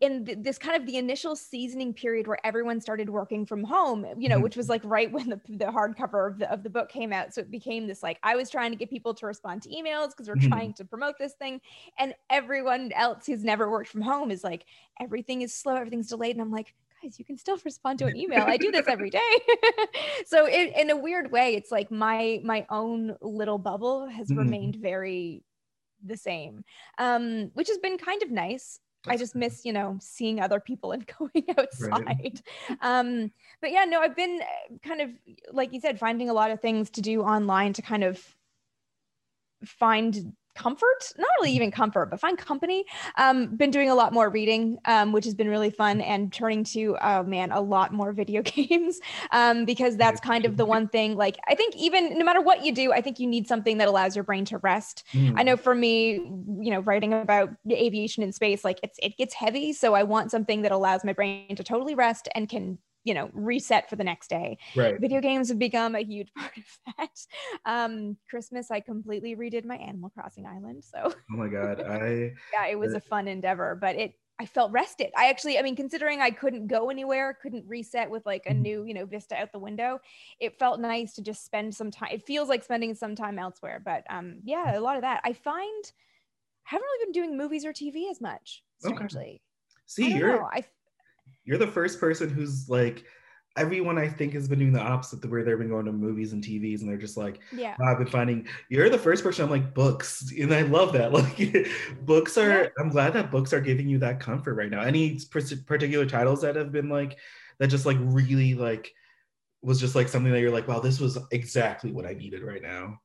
in 0.00 0.24
th- 0.26 0.38
this 0.42 0.58
kind 0.58 0.76
of 0.76 0.84
the 0.86 0.96
initial 0.98 1.36
seasoning 1.36 1.94
period 1.94 2.26
where 2.26 2.38
everyone 2.44 2.80
started 2.80 3.08
working 3.08 3.46
from 3.46 3.64
home, 3.64 4.04
you 4.18 4.28
know, 4.28 4.38
Mhm. 4.38 4.42
which 4.42 4.56
was 4.56 4.68
like 4.68 4.82
right 4.84 5.10
when 5.10 5.28
the, 5.30 5.40
the 5.48 5.66
hardcover 5.66 6.30
of 6.30 6.38
the 6.38 6.52
of 6.52 6.62
the 6.62 6.70
book 6.70 6.88
came 6.90 7.12
out. 7.12 7.32
So 7.32 7.40
it 7.40 7.50
became 7.50 7.86
this 7.86 8.02
like 8.02 8.18
I 8.22 8.34
was 8.36 8.50
trying 8.50 8.72
to 8.72 8.76
get 8.76 8.90
people 8.90 9.14
to 9.14 9.26
respond 9.26 9.62
to 9.62 9.68
emails 9.70 10.08
because 10.10 10.28
we're 10.28 10.36
Mhm. 10.36 10.48
trying 10.48 10.74
to 10.74 10.84
promote 10.84 11.14
this 11.18 11.34
thing. 11.34 11.60
And 11.98 12.14
everyone 12.28 12.90
else 12.92 13.26
who's 13.26 13.44
never 13.44 13.70
worked 13.70 13.88
from 13.88 14.02
home 14.02 14.30
is 14.30 14.44
like, 14.44 14.66
everything 15.00 15.42
is 15.42 15.54
slow, 15.54 15.76
everything's 15.76 16.08
delayed. 16.08 16.36
And 16.36 16.42
I'm 16.42 16.50
like, 16.50 16.74
guys, 17.04 17.18
you 17.18 17.24
can 17.24 17.36
still 17.36 17.58
respond 17.64 17.98
to 18.00 18.06
an 18.06 18.16
email. 18.22 18.42
I 18.42 18.56
do 18.56 18.70
this 18.70 18.88
every 18.88 19.10
day. 19.10 19.20
so 20.26 20.46
in, 20.46 20.68
in 20.68 20.90
a 20.90 20.96
weird 20.96 21.30
way, 21.30 21.54
it's 21.54 21.70
like 21.70 21.90
my 21.90 22.40
my 22.44 22.66
own 22.70 23.16
little 23.20 23.58
bubble 23.58 24.06
has 24.08 24.28
Mhm. 24.30 24.38
remained 24.38 24.76
very 24.76 25.42
the 26.04 26.16
same, 26.16 26.64
um, 26.98 27.50
which 27.54 27.68
has 27.68 27.78
been 27.78 27.98
kind 27.98 28.22
of 28.22 28.30
nice. 28.30 28.80
I 29.06 29.18
just 29.18 29.34
miss, 29.34 29.66
you 29.66 29.72
know, 29.74 29.98
seeing 30.00 30.40
other 30.40 30.60
people 30.60 30.92
and 30.92 31.06
going 31.18 31.44
outside. 31.58 32.40
Um, 32.80 33.32
but 33.60 33.70
yeah, 33.70 33.84
no, 33.84 34.00
I've 34.00 34.16
been 34.16 34.40
uh, 34.40 34.78
kind 34.82 35.02
of, 35.02 35.10
like 35.52 35.74
you 35.74 35.80
said, 35.80 35.98
finding 35.98 36.30
a 36.30 36.32
lot 36.32 36.50
of 36.50 36.60
things 36.60 36.88
to 36.90 37.02
do 37.02 37.20
online 37.20 37.74
to 37.74 37.82
kind 37.82 38.02
of 38.02 38.34
find 39.64 40.32
comfort 40.54 41.12
not 41.18 41.28
really 41.40 41.52
even 41.52 41.70
comfort 41.70 42.10
but 42.10 42.20
find 42.20 42.38
company 42.38 42.84
um 43.16 43.56
been 43.56 43.70
doing 43.70 43.90
a 43.90 43.94
lot 43.94 44.12
more 44.12 44.28
reading 44.28 44.78
um 44.84 45.12
which 45.12 45.24
has 45.24 45.34
been 45.34 45.48
really 45.48 45.70
fun 45.70 46.00
and 46.00 46.32
turning 46.32 46.64
to 46.64 46.96
oh 47.02 47.22
man 47.22 47.50
a 47.52 47.60
lot 47.60 47.92
more 47.92 48.12
video 48.24 48.42
games 48.42 49.00
um 49.32 49.64
because 49.64 49.96
that's 49.96 50.20
kind 50.20 50.44
of 50.44 50.56
the 50.56 50.64
one 50.64 50.88
thing 50.88 51.16
like 51.16 51.36
i 51.48 51.54
think 51.54 51.74
even 51.76 52.18
no 52.18 52.24
matter 52.24 52.40
what 52.40 52.64
you 52.64 52.72
do 52.72 52.92
i 52.92 53.00
think 53.00 53.18
you 53.18 53.26
need 53.26 53.46
something 53.46 53.78
that 53.78 53.88
allows 53.88 54.16
your 54.16 54.24
brain 54.24 54.44
to 54.44 54.58
rest 54.58 55.04
Mm. 55.14 55.34
I 55.36 55.42
know 55.42 55.56
for 55.56 55.74
me, 55.74 56.14
you 56.14 56.70
know, 56.70 56.80
writing 56.80 57.12
about 57.12 57.50
aviation 57.70 58.22
in 58.22 58.32
space, 58.32 58.64
like 58.64 58.80
it's 58.82 58.98
it 59.02 59.16
gets 59.16 59.34
heavy. 59.34 59.72
So 59.72 59.94
I 59.94 60.02
want 60.02 60.30
something 60.30 60.62
that 60.62 60.72
allows 60.72 61.04
my 61.04 61.12
brain 61.12 61.54
to 61.56 61.64
totally 61.64 61.94
rest 61.94 62.28
and 62.34 62.48
can, 62.48 62.78
you 63.04 63.14
know, 63.14 63.30
reset 63.32 63.88
for 63.90 63.96
the 63.96 64.04
next 64.04 64.28
day. 64.28 64.58
Right. 64.74 64.98
Video 64.98 65.20
games 65.20 65.48
have 65.48 65.58
become 65.58 65.94
a 65.94 66.00
huge 66.04 66.32
part 66.36 66.56
of 66.56 66.78
that. 66.98 67.26
Um, 67.64 68.16
Christmas, 68.28 68.70
I 68.70 68.80
completely 68.80 69.36
redid 69.36 69.64
my 69.64 69.76
Animal 69.76 70.10
Crossing 70.10 70.46
island. 70.46 70.84
So 70.84 71.14
Oh 71.30 71.36
my 71.36 71.48
god. 71.48 71.80
I 71.80 72.34
yeah, 72.52 72.66
it 72.66 72.78
was 72.78 72.94
a 72.94 73.00
fun 73.00 73.28
endeavor, 73.28 73.76
but 73.80 73.96
it 73.96 74.14
I 74.40 74.46
felt 74.46 74.72
rested. 74.72 75.12
I 75.16 75.30
actually, 75.30 75.60
I 75.60 75.62
mean, 75.62 75.76
considering 75.76 76.20
I 76.20 76.30
couldn't 76.32 76.66
go 76.66 76.90
anywhere, 76.90 77.34
couldn't 77.40 77.68
reset 77.68 78.10
with 78.10 78.26
like 78.26 78.46
a 78.46 78.52
Mhm. 78.52 78.54
new, 78.54 78.82
you 78.84 78.92
know, 78.92 79.06
vista 79.06 79.36
out 79.36 79.52
the 79.52 79.60
window, 79.60 80.00
it 80.40 80.58
felt 80.58 80.80
nice 80.80 81.14
to 81.14 81.22
just 81.22 81.44
spend 81.44 81.72
some 81.76 81.92
time. 81.92 82.08
It 82.12 82.26
feels 82.26 82.48
like 82.48 82.64
spending 82.64 82.94
some 82.96 83.14
time 83.14 83.38
elsewhere. 83.38 83.80
But 83.84 84.02
um, 84.10 84.40
yeah, 84.42 84.76
a 84.76 84.80
lot 84.80 84.96
of 84.96 85.02
that. 85.02 85.20
I 85.24 85.34
find 85.34 85.92
I 86.66 86.70
haven't 86.70 86.84
really 86.84 87.06
been 87.06 87.12
doing 87.12 87.36
movies 87.38 87.64
or 87.64 87.72
TV 87.72 88.08
as 88.10 88.20
much, 88.20 88.64
Okay. 88.84 89.08
strangely. 89.08 89.42
I 90.02 90.08
see 90.08 90.10
don't 90.10 90.20
you're 90.20 90.40
know. 90.40 90.48
I 90.52 90.64
you're 91.44 91.58
the 91.58 91.66
first 91.66 92.00
person 92.00 92.30
who's 92.30 92.68
like 92.68 93.04
everyone 93.56 93.98
I 93.98 94.08
think 94.08 94.32
has 94.32 94.48
been 94.48 94.58
doing 94.58 94.72
the 94.72 94.80
opposite 94.80 95.20
the 95.22 95.28
where 95.28 95.44
they've 95.44 95.58
been 95.58 95.68
going 95.68 95.86
to 95.86 95.92
movies 95.92 96.32
and 96.32 96.42
TVs 96.42 96.80
and 96.80 96.88
they're 96.88 96.96
just 96.96 97.16
like 97.16 97.40
yeah. 97.52 97.76
I've 97.86 97.98
been 97.98 98.06
finding 98.08 98.48
you're 98.68 98.90
the 98.90 98.98
first 98.98 99.22
person 99.22 99.44
I'm 99.44 99.50
like 99.50 99.74
books, 99.74 100.32
and 100.40 100.52
I 100.52 100.62
love 100.62 100.92
that. 100.94 101.12
Like 101.12 101.68
books 102.04 102.36
are. 102.36 102.64
Yeah. 102.64 102.68
I'm 102.78 102.88
glad 102.88 103.12
that 103.12 103.30
books 103.30 103.52
are 103.52 103.60
giving 103.60 103.88
you 103.88 103.98
that 103.98 104.20
comfort 104.20 104.54
right 104.54 104.70
now. 104.70 104.80
Any 104.80 105.20
particular 105.30 106.06
titles 106.06 106.42
that 106.42 106.56
have 106.56 106.72
been 106.72 106.88
like 106.88 107.18
that, 107.58 107.68
just 107.68 107.86
like 107.86 107.98
really 108.00 108.54
like 108.54 108.92
was 109.62 109.80
just 109.80 109.94
like 109.94 110.08
something 110.08 110.32
that 110.32 110.40
you're 110.40 110.50
like, 110.50 110.68
wow, 110.68 110.80
this 110.80 111.00
was 111.00 111.18
exactly 111.30 111.92
what 111.92 112.04
I 112.04 112.12
needed 112.14 112.42
right 112.42 112.62
now. 112.62 113.00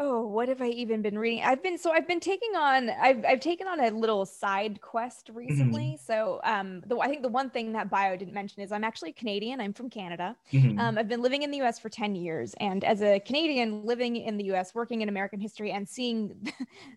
Oh, 0.00 0.24
what 0.28 0.48
have 0.48 0.62
I 0.62 0.68
even 0.68 1.02
been 1.02 1.18
reading? 1.18 1.42
I've 1.42 1.60
been 1.60 1.76
so 1.76 1.90
I've 1.90 2.06
been 2.06 2.20
taking 2.20 2.54
on 2.54 2.88
I've 2.88 3.24
I've 3.24 3.40
taken 3.40 3.66
on 3.66 3.80
a 3.80 3.90
little 3.90 4.24
side 4.24 4.80
quest 4.80 5.28
recently. 5.32 5.96
So 5.96 6.40
um 6.44 6.82
the 6.86 6.96
I 6.98 7.08
think 7.08 7.22
the 7.22 7.28
one 7.28 7.50
thing 7.50 7.72
that 7.72 7.90
bio 7.90 8.16
didn't 8.16 8.32
mention 8.32 8.62
is 8.62 8.70
I'm 8.70 8.84
actually 8.84 9.12
Canadian. 9.12 9.60
I'm 9.60 9.72
from 9.72 9.90
Canada. 9.90 10.36
Mhm. 10.52 10.74
Um, 10.76 10.98
I've 10.98 11.08
been 11.08 11.20
living 11.20 11.42
in 11.42 11.50
the 11.50 11.56
US 11.58 11.80
for 11.80 11.88
10 11.88 12.14
years. 12.14 12.54
And 12.60 12.84
as 12.84 13.02
a 13.02 13.18
Canadian 13.18 13.82
living 13.84 14.14
in 14.14 14.36
the 14.36 14.44
US, 14.44 14.72
working 14.72 15.00
in 15.00 15.08
American 15.08 15.40
history 15.40 15.72
and 15.72 15.88
seeing 15.88 16.46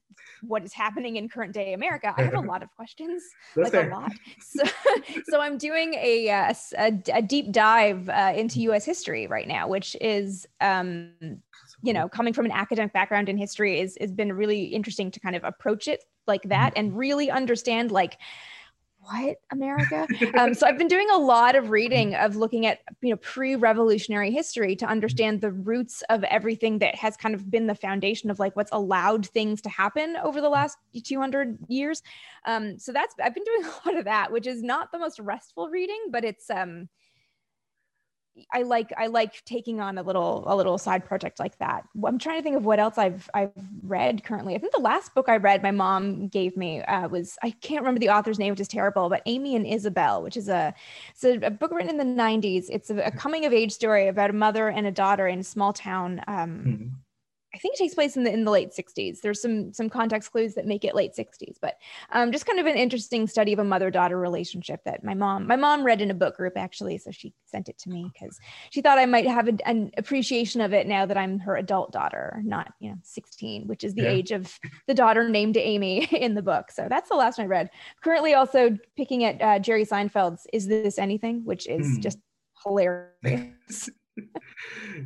what 0.42 0.64
is 0.64 0.74
happening 0.74 1.18
in 1.18 1.30
current 1.30 1.54
day 1.54 1.74
America, 1.74 2.14
I 2.16 2.24
have 2.24 2.36
a 2.36 2.42
lot 2.42 2.64
of 2.64 2.70
questions, 2.76 3.36
That's 3.56 3.70
like 3.70 3.74
fair. 3.74 3.78
a 3.78 3.82
lot. 3.82 4.14
So, 4.40 4.64
so 5.24 5.40
I'm 5.42 5.58
doing 5.58 5.96
a, 5.96 6.30
uh, 6.30 6.54
a, 6.78 7.04
a 7.14 7.22
deep 7.22 7.52
dive 7.52 8.10
uh, 8.10 8.34
into 8.36 8.62
US 8.62 8.86
history 8.86 9.28
right 9.28 9.48
now, 9.48 9.68
which 9.68 9.96
is, 10.02 10.48
um, 10.62 11.16
you 11.84 11.94
know, 11.94 12.08
coming 12.08 12.34
from 12.34 12.46
an 12.46 12.52
academic 12.52 12.94
background 12.94 13.30
in 13.30 13.38
history 13.38 13.80
is 13.80 13.98
has 14.00 14.12
been 14.12 14.34
really 14.34 14.66
interesting 14.66 15.12
to 15.12 15.20
kind 15.20 15.36
of 15.36 15.44
approach 15.44 15.88
it 15.88 16.04
like 16.28 16.44
that 16.44 16.74
and 16.76 16.98
really 16.98 17.30
understand 17.30 17.92
like 17.92 18.18
what 19.02 19.38
America. 19.52 20.08
Um, 20.38 20.54
so 20.54 20.66
I've 20.66 20.78
been 20.78 20.88
doing 20.88 21.10
a 21.12 21.18
lot 21.18 21.56
of 21.56 21.72
reading 21.72 22.16
of 22.16 22.36
looking 22.36 22.66
at 22.66 22.80
you 23.02 23.10
know 23.10 23.18
pre-revolutionary 23.18 24.32
history 24.32 24.76
to 24.78 24.86
understand 24.86 25.42
the 25.42 25.52
roots 25.52 26.04
of 26.10 26.24
everything 26.26 26.80
that 26.80 26.96
has 26.96 27.18
kind 27.18 27.36
of 27.36 27.50
been 27.52 27.68
the 27.68 27.76
foundation 27.76 28.30
of 28.30 28.40
like 28.40 28.56
what's 28.56 28.72
allowed 28.72 29.26
things 29.26 29.62
to 29.62 29.70
happen 29.70 30.16
over 30.24 30.40
the 30.40 30.50
last 30.50 30.78
200 31.04 31.58
years. 31.68 32.02
Um, 32.46 32.80
so 32.80 32.92
that's 32.92 33.16
I've 33.22 33.34
been 33.34 33.44
doing 33.44 33.64
a 33.86 33.90
lot 33.90 33.98
of 33.98 34.06
that, 34.06 34.32
which 34.32 34.48
is 34.48 34.64
not 34.64 34.92
the 34.92 35.00
most 35.00 35.20
restful 35.20 35.70
reading, 35.70 36.06
but 36.10 36.24
it's 36.24 36.50
um 36.50 36.88
I 38.54 38.64
like 38.64 38.92
I 38.98 39.08
like 39.08 39.44
taking 39.46 39.82
on 39.82 39.98
a 39.98 40.04
little 40.04 40.44
a 40.48 40.56
little 40.56 40.78
side 40.78 41.06
project 41.06 41.40
like 41.40 41.58
that. 41.60 41.84
I'm 42.06 42.18
trying 42.18 42.40
to 42.40 42.44
think 42.44 42.56
of 42.56 42.66
what 42.66 42.80
else 42.80 42.98
I've 42.98 43.30
I've 43.34 43.52
read 43.84 44.24
currently. 44.24 44.56
I 44.56 44.58
think 44.58 44.74
the 44.74 44.80
last 44.80 45.14
book 45.14 45.28
I 45.28 45.38
read 45.38 45.62
my 45.62 45.72
mom 45.72 46.28
gave 46.28 46.56
me 46.56 46.82
uh, 46.82 47.08
was 47.10 47.38
I 47.44 47.52
can't 47.52 47.82
remember 47.82 48.00
the 48.00 48.10
author's 48.10 48.40
name, 48.40 48.52
which 48.52 48.60
is 48.62 48.68
terrible, 48.68 49.10
but 49.10 49.22
Amy 49.26 49.56
and 49.56 49.68
Isabel, 49.68 50.22
which 50.24 50.38
is 50.38 50.48
a 50.50 50.74
it's 51.12 51.24
a, 51.24 51.38
a 51.40 51.52
book 51.52 51.72
written 51.72 51.90
in 51.90 51.98
the 51.98 52.22
90s. 52.22 52.66
It's 52.70 52.90
a, 52.90 52.98
a 53.00 53.12
coming 53.12 53.46
of 53.46 53.54
age 53.54 53.72
story 53.72 54.08
about 54.08 54.30
a 54.30 54.34
mother 54.34 54.70
and 54.70 54.88
a 54.88 54.92
daughter 54.92 55.28
in 55.28 55.40
a 55.40 55.44
small 55.44 55.74
town. 55.74 56.22
Um, 56.28 56.64
Mhm. 56.66 56.92
I 57.54 57.58
think 57.58 57.76
it 57.76 57.80
takes 57.80 57.94
place 57.96 58.16
in 58.16 58.24
the 58.24 58.32
in 58.32 58.46
the 58.46 58.52
late 58.52 58.72
60s. 58.72 59.20
There's 59.22 59.42
some 59.42 59.74
some 59.74 59.90
context 59.90 60.32
clues 60.32 60.56
that 60.56 60.66
make 60.66 60.86
it 60.86 60.96
late 60.96 61.12
60s, 61.18 61.58
but 61.62 61.76
um, 62.12 62.32
just 62.32 62.46
kind 62.46 62.60
of 62.60 62.66
an 62.66 62.76
interesting 62.76 63.28
study 63.28 63.52
of 63.52 63.60
a 63.60 63.64
mother 63.64 63.92
daughter 63.92 64.18
relationship 64.18 64.82
that 64.86 65.04
my 65.04 65.14
mom 65.14 65.48
my 65.48 65.58
mom 65.58 65.84
read 65.84 66.02
in 66.02 66.12
a 66.12 66.16
book 66.16 66.38
group 66.38 66.54
actually, 66.56 66.98
so 66.98 67.12
she 67.12 67.34
sent 67.46 67.68
it 67.68 67.78
to 67.80 67.90
me 67.90 68.10
because 68.14 68.40
she 68.70 68.82
thought 68.82 68.98
I 68.98 69.06
might 69.06 69.28
have 69.28 69.50
a, 69.50 69.68
an 69.68 69.92
appreciation 69.98 70.62
of 70.62 70.74
it 70.74 70.88
now 70.88 71.06
that 71.06 71.18
I'm 71.18 71.40
her 71.40 71.58
adult 71.58 71.92
daughter, 71.92 72.42
not 72.46 72.74
you 72.80 72.92
know 72.92 72.98
16, 73.04 73.68
which 73.68 73.84
is 73.84 73.94
the 73.96 74.04
Yeah. 74.04 74.12
age 74.12 74.32
of 74.32 74.58
the 74.88 74.94
daughter 74.94 75.28
named 75.28 75.58
Amy 75.58 76.06
in 76.12 76.36
the 76.36 76.42
book. 76.42 76.72
So 76.72 76.88
that's 76.90 77.10
the 77.10 77.16
last 77.16 77.38
one 77.38 77.46
I 77.46 77.50
read. 77.50 77.70
Currently, 78.02 78.34
also 78.34 78.78
picking 78.96 79.26
at 79.26 79.42
uh, 79.42 79.60
Jerry 79.60 79.86
Seinfeld's 79.86 80.48
"Is 80.54 80.68
This 80.68 80.98
Anything," 80.98 81.44
which 81.44 81.68
is 81.68 81.96
Hmm. 81.96 82.02
just 82.02 82.20
hilarious. 82.64 83.90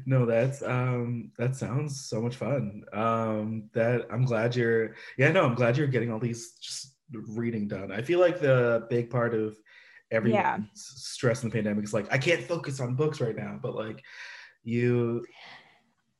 no, 0.06 0.26
that's 0.26 0.62
um 0.62 1.32
that 1.38 1.56
sounds 1.56 2.06
so 2.06 2.22
much 2.22 2.36
fun. 2.36 2.84
Um 2.94 3.70
that 3.74 4.08
I'm 4.12 4.26
glad 4.26 4.56
you're 4.56 4.96
yeah, 5.18 5.32
no, 5.32 5.46
I'm 5.46 5.56
glad 5.56 5.78
you're 5.78 5.88
getting 5.88 6.12
all 6.12 6.20
these 6.20 6.54
just 6.54 6.98
reading 7.12 7.68
done. 7.68 7.92
I 7.92 8.02
feel 8.02 8.20
like 8.20 8.40
the 8.40 8.88
big 8.90 9.10
part 9.10 9.34
of 9.34 9.58
everyone's 10.12 10.36
Yeah. 10.36 10.60
stress 10.74 11.44
in 11.44 11.50
the 11.50 11.54
pandemic 11.54 11.84
is 11.84 11.94
like 11.94 12.12
I 12.12 12.18
can't 12.18 12.44
focus 12.44 12.80
on 12.80 12.96
books 12.96 13.22
right 13.22 13.36
now, 13.36 13.60
but 13.62 13.76
like 13.76 14.04
you 14.64 15.28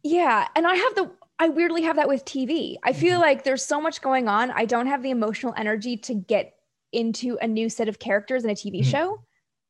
Yeah, 0.04 0.48
and 0.56 0.68
I 0.68 0.76
have 0.76 0.96
the 0.96 1.12
I 1.40 1.50
weirdly 1.50 1.82
have 1.84 1.98
that 1.98 2.08
with 2.08 2.24
TV. 2.24 2.78
I 2.84 2.94
feel 2.94 3.20
like 3.20 3.44
there's 3.44 3.66
so 3.66 3.82
much 3.82 4.02
going 4.02 4.30
on. 4.30 4.52
I 4.52 4.66
don't 4.66 4.88
have 4.88 5.04
the 5.04 5.10
emotional 5.10 5.54
energy 5.58 5.98
to 5.98 6.14
get 6.16 6.54
into 6.94 7.38
a 7.42 7.48
new 7.48 7.68
set 7.70 7.90
of 7.90 8.00
characters 8.00 8.46
in 8.46 8.50
a 8.50 8.56
TV 8.56 8.80
Mhm. 8.80 8.84
show. 8.84 9.22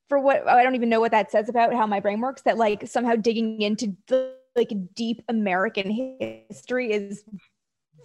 For 0.09 0.19
what 0.19 0.43
oh, 0.45 0.49
I 0.49 0.63
don't 0.63 0.75
even 0.75 0.89
know 0.89 0.99
what 0.99 1.11
that 1.11 1.31
says 1.31 1.49
about 1.49 1.73
how 1.73 1.87
my 1.87 1.99
brain 1.99 2.21
works. 2.21 2.43
That 2.43 2.57
like 2.57 2.87
somehow 2.87 3.15
digging 3.15 3.61
into 3.61 3.95
the 4.07 4.35
like 4.55 4.71
deep 4.93 5.21
American 5.27 6.17
history 6.49 6.91
is 6.91 7.23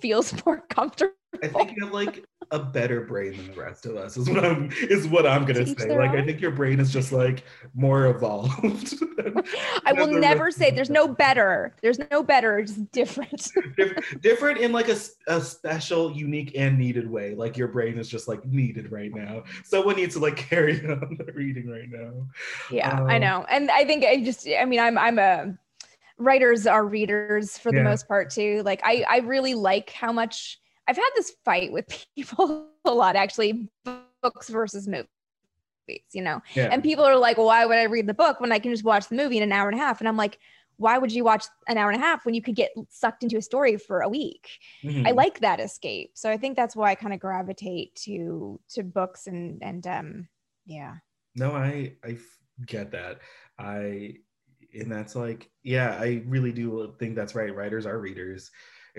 feels 0.01 0.35
more 0.47 0.61
comfortable. 0.69 1.15
I 1.43 1.47
think 1.49 1.77
you 1.77 1.85
have 1.85 1.93
like 1.95 2.25
a 2.51 2.59
better 2.59 3.03
brain 3.03 3.37
than 3.37 3.53
the 3.53 3.61
rest 3.61 3.87
of 3.87 3.97
us 3.97 4.17
is 4.17 4.29
what 4.29 4.45
I'm 4.45 4.71
is 4.81 5.07
what 5.07 5.27
I'm 5.27 5.43
gonna 5.45 5.65
To 5.65 5.71
each 5.71 5.79
say. 5.79 5.97
Like 5.97 6.11
I 6.11 6.25
think 6.25 6.41
your 6.41 6.51
brain 6.51 6.81
is 6.81 6.93
just 6.93 7.13
like 7.13 7.45
more 7.75 8.07
evolved. 8.07 8.99
than- 9.17 9.43
I 9.87 9.93
will 9.93 10.09
never 10.09 10.51
say 10.51 10.71
there's 10.71 10.91
no 10.91 11.07
better. 11.07 11.75
There's 11.83 11.99
no 12.11 12.23
better, 12.23 12.63
just 12.63 12.91
different. 12.91 13.49
Dif- 13.77 14.21
different 14.21 14.59
in 14.59 14.73
like 14.73 14.89
a, 14.89 14.97
a 15.29 15.41
special, 15.41 16.13
unique, 16.13 16.53
and 16.57 16.79
needed 16.79 17.09
way. 17.09 17.35
Like 17.35 17.57
your 17.57 17.69
brain 17.69 17.97
is 17.99 18.09
just 18.09 18.27
like 18.29 18.45
needed 18.45 18.91
right 18.91 19.15
now. 19.15 19.45
Someone 19.65 19.97
needs 19.97 20.15
to 20.15 20.21
like 20.21 20.37
carry 20.37 20.81
on 20.91 21.17
the 21.25 21.33
reading 21.33 21.69
right 21.71 21.89
now. 21.89 22.27
Yeah, 22.73 23.01
I 23.09 23.17
Um, 23.17 23.21
know. 23.21 23.47
And 23.49 23.71
I 23.71 23.85
think 23.85 24.05
I 24.05 24.23
just 24.23 24.49
I 24.49 24.65
mean 24.65 24.81
I'm 24.81 24.99
I'm 24.99 25.19
a 25.19 25.55
writers 26.19 26.67
are 26.67 26.85
readers 26.85 27.57
for 27.57 27.71
the 27.71 27.79
Yeah. 27.79 27.85
most 27.85 28.09
part 28.09 28.31
too. 28.31 28.63
Like 28.65 28.81
I 28.85 29.05
I 29.09 29.19
really 29.19 29.55
like 29.55 29.91
how 29.91 30.13
much 30.13 30.59
I've 30.91 30.97
had 30.97 31.11
this 31.15 31.33
fight 31.45 31.73
with 31.73 31.87
people 32.17 32.67
a 32.85 32.91
lot 32.91 33.15
actually 33.15 33.71
books 34.23 34.49
versus 34.49 34.89
movies, 34.89 35.07
you 36.13 36.23
know. 36.23 36.43
Yeah. 36.55 36.69
And 36.73 36.83
people 36.83 37.05
are 37.05 37.17
like, 37.17 37.39
"Why 37.39 37.65
would 37.65 37.79
I 37.79 37.85
read 37.85 38.09
the 38.09 38.15
book 38.15 38.41
when 38.41 38.51
I 38.51 38.59
can 38.59 38.73
just 38.73 38.85
watch 38.85 39.09
the 39.09 39.15
movie 39.15 39.37
in 39.37 39.45
an 39.45 39.53
hour 39.53 39.69
and 39.69 39.79
a 39.79 39.83
half?" 39.83 40.01
And 40.01 40.09
I'm 40.09 40.17
like, 40.17 40.39
why 40.81 40.97
would 40.97 41.13
you 41.13 41.23
watch 41.23 41.45
an 41.69 41.77
hour 41.77 41.91
and 41.91 42.01
a 42.01 42.05
half 42.05 42.25
when 42.25 42.35
you 42.35 42.41
could 42.41 42.57
get 42.57 42.73
sucked 42.89 43.23
into 43.23 43.37
a 43.37 43.43
story 43.43 43.77
for 43.77 44.01
a 44.01 44.09
week? 44.09 44.49
Mhm. 44.83 45.07
I 45.07 45.11
like 45.11 45.41
that 45.41 45.61
escape. 45.61 46.13
So 46.15 46.31
I 46.31 46.39
think 46.39 46.57
that's 46.57 46.75
why 46.75 46.91
I 46.91 46.95
kind 46.95 47.13
of 47.13 47.21
gravitate 47.21 47.95
to 48.07 48.59
to 48.71 48.83
books 48.83 49.27
and 49.27 49.63
and 49.63 49.87
um 49.87 50.29
yeah. 50.65 50.97
No, 51.37 51.53
I 51.53 51.97
I 52.03 52.17
get 52.67 52.91
that. 52.93 53.21
I 53.59 54.15
and 54.73 54.91
that's 54.91 55.15
like 55.15 55.51
yeah, 55.63 55.99
I 56.01 56.23
really 56.27 56.53
do 56.53 56.95
think 56.99 57.15
that's 57.15 57.35
right. 57.35 57.55
Writers 57.55 57.85
are 57.85 57.99
readers, 57.99 58.51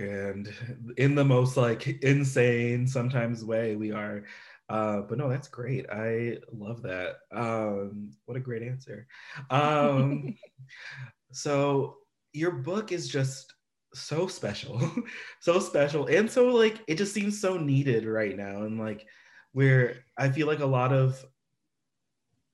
and 0.02 0.54
in 0.98 1.16
the 1.16 1.24
most 1.24 1.58
like 1.58 1.88
insane 2.04 2.88
sometimes 2.88 3.46
way 3.46 3.76
we 3.76 3.92
are. 3.92 4.24
Uh, 4.70 5.02
but 5.02 5.18
no, 5.18 5.28
that's 5.28 5.50
great. 5.50 5.86
I 5.92 6.38
love 6.52 6.82
that. 6.84 7.18
Um, 7.32 8.12
what 8.26 8.38
a 8.38 8.40
great 8.40 8.64
answer. 8.64 9.08
Um, 9.50 10.36
so 11.32 11.98
your 12.34 12.52
book 12.52 12.92
is 12.92 13.10
just 13.10 13.54
so 13.94 14.28
special, 14.28 14.82
so 15.42 15.60
special, 15.60 16.08
and 16.08 16.30
so 16.30 16.48
like 16.48 16.80
it 16.88 16.96
just 16.96 17.14
seems 17.14 17.40
so 17.40 17.58
needed 17.58 18.06
right 18.06 18.38
now, 18.38 18.64
and 18.64 18.80
like 18.80 19.06
where 19.52 20.06
I 20.18 20.30
feel 20.30 20.48
like 20.48 20.62
a 20.62 20.66
lot 20.66 20.94
of 20.94 21.24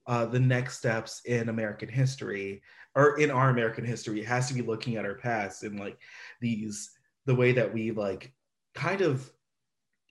uh, 0.07 0.25
the 0.25 0.39
next 0.39 0.77
steps 0.77 1.21
in 1.25 1.49
American 1.49 1.89
history 1.89 2.61
or 2.95 3.19
in 3.19 3.29
our 3.29 3.49
American 3.49 3.85
history 3.85 4.23
has 4.23 4.47
to 4.47 4.53
be 4.53 4.61
looking 4.61 4.95
at 4.95 5.05
our 5.05 5.15
past 5.15 5.63
and 5.63 5.79
like 5.79 5.99
these 6.41 6.96
the 7.27 7.35
way 7.35 7.51
that 7.51 7.71
we 7.71 7.91
like 7.91 8.33
kind 8.73 9.01
of 9.01 9.31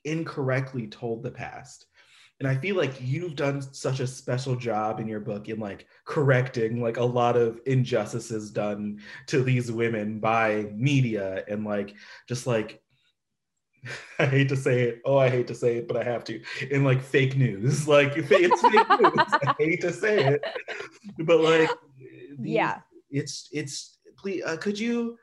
incorrectly 0.05 0.87
told 0.87 1.23
the 1.25 1.31
past. 1.33 1.87
And 2.39 2.47
I 2.47 2.55
feel 2.55 2.77
like 2.77 3.01
you've 3.01 3.35
done 3.35 3.63
such 3.63 4.01
a 4.01 4.07
special 4.07 4.55
job 4.57 5.01
in 5.01 5.09
your 5.09 5.21
book 5.21 5.49
in 5.49 5.59
like 5.59 5.87
correcting 6.05 6.83
like 6.83 6.99
a 6.99 7.05
lot 7.05 7.35
of 7.37 7.59
injustices 7.67 8.51
done 8.51 9.01
to 9.29 9.43
these 9.43 9.73
women 9.73 10.21
by 10.21 10.71
media 10.75 11.43
and 11.49 11.65
like 11.65 11.95
just 12.29 12.47
like 12.47 12.83
I 14.19 14.27
hate 14.27 14.49
to 14.51 14.57
say 14.57 14.83
it. 14.83 15.01
Oh, 15.05 15.17
I 15.17 15.31
hate 15.31 15.47
to 15.47 15.55
say 15.55 15.77
it, 15.79 15.89
but 15.89 15.97
I 15.97 16.03
have 16.05 16.25
to. 16.25 16.41
In 16.71 16.85
like 16.85 17.01
fake 17.01 17.37
news, 17.37 17.87
like 17.97 18.13
it's 18.17 18.29
fake 18.29 19.01
news. 19.01 19.13
I 19.47 19.55
hate 19.59 19.81
to 19.83 19.93
say 19.93 20.25
it, 20.25 20.45
but 21.21 21.41
like, 21.41 21.71
Yeah. 22.39 22.81
it's 23.11 23.49
it's. 23.53 23.99
Please, 24.19 24.43
uh, 24.45 24.57
could 24.57 24.79
you 24.79 25.19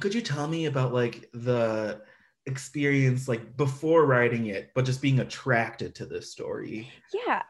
could 0.00 0.14
you 0.14 0.20
tell 0.20 0.48
me 0.48 0.66
about 0.66 0.92
like 0.92 1.28
the 1.32 2.02
experience 2.46 3.28
like 3.28 3.56
before 3.56 4.06
writing 4.06 4.46
it, 4.46 4.70
but 4.74 4.84
just 4.84 5.02
being 5.02 5.20
attracted 5.20 5.94
to 5.96 6.06
this 6.06 6.30
story? 6.30 6.90
Yeah. 7.12 7.42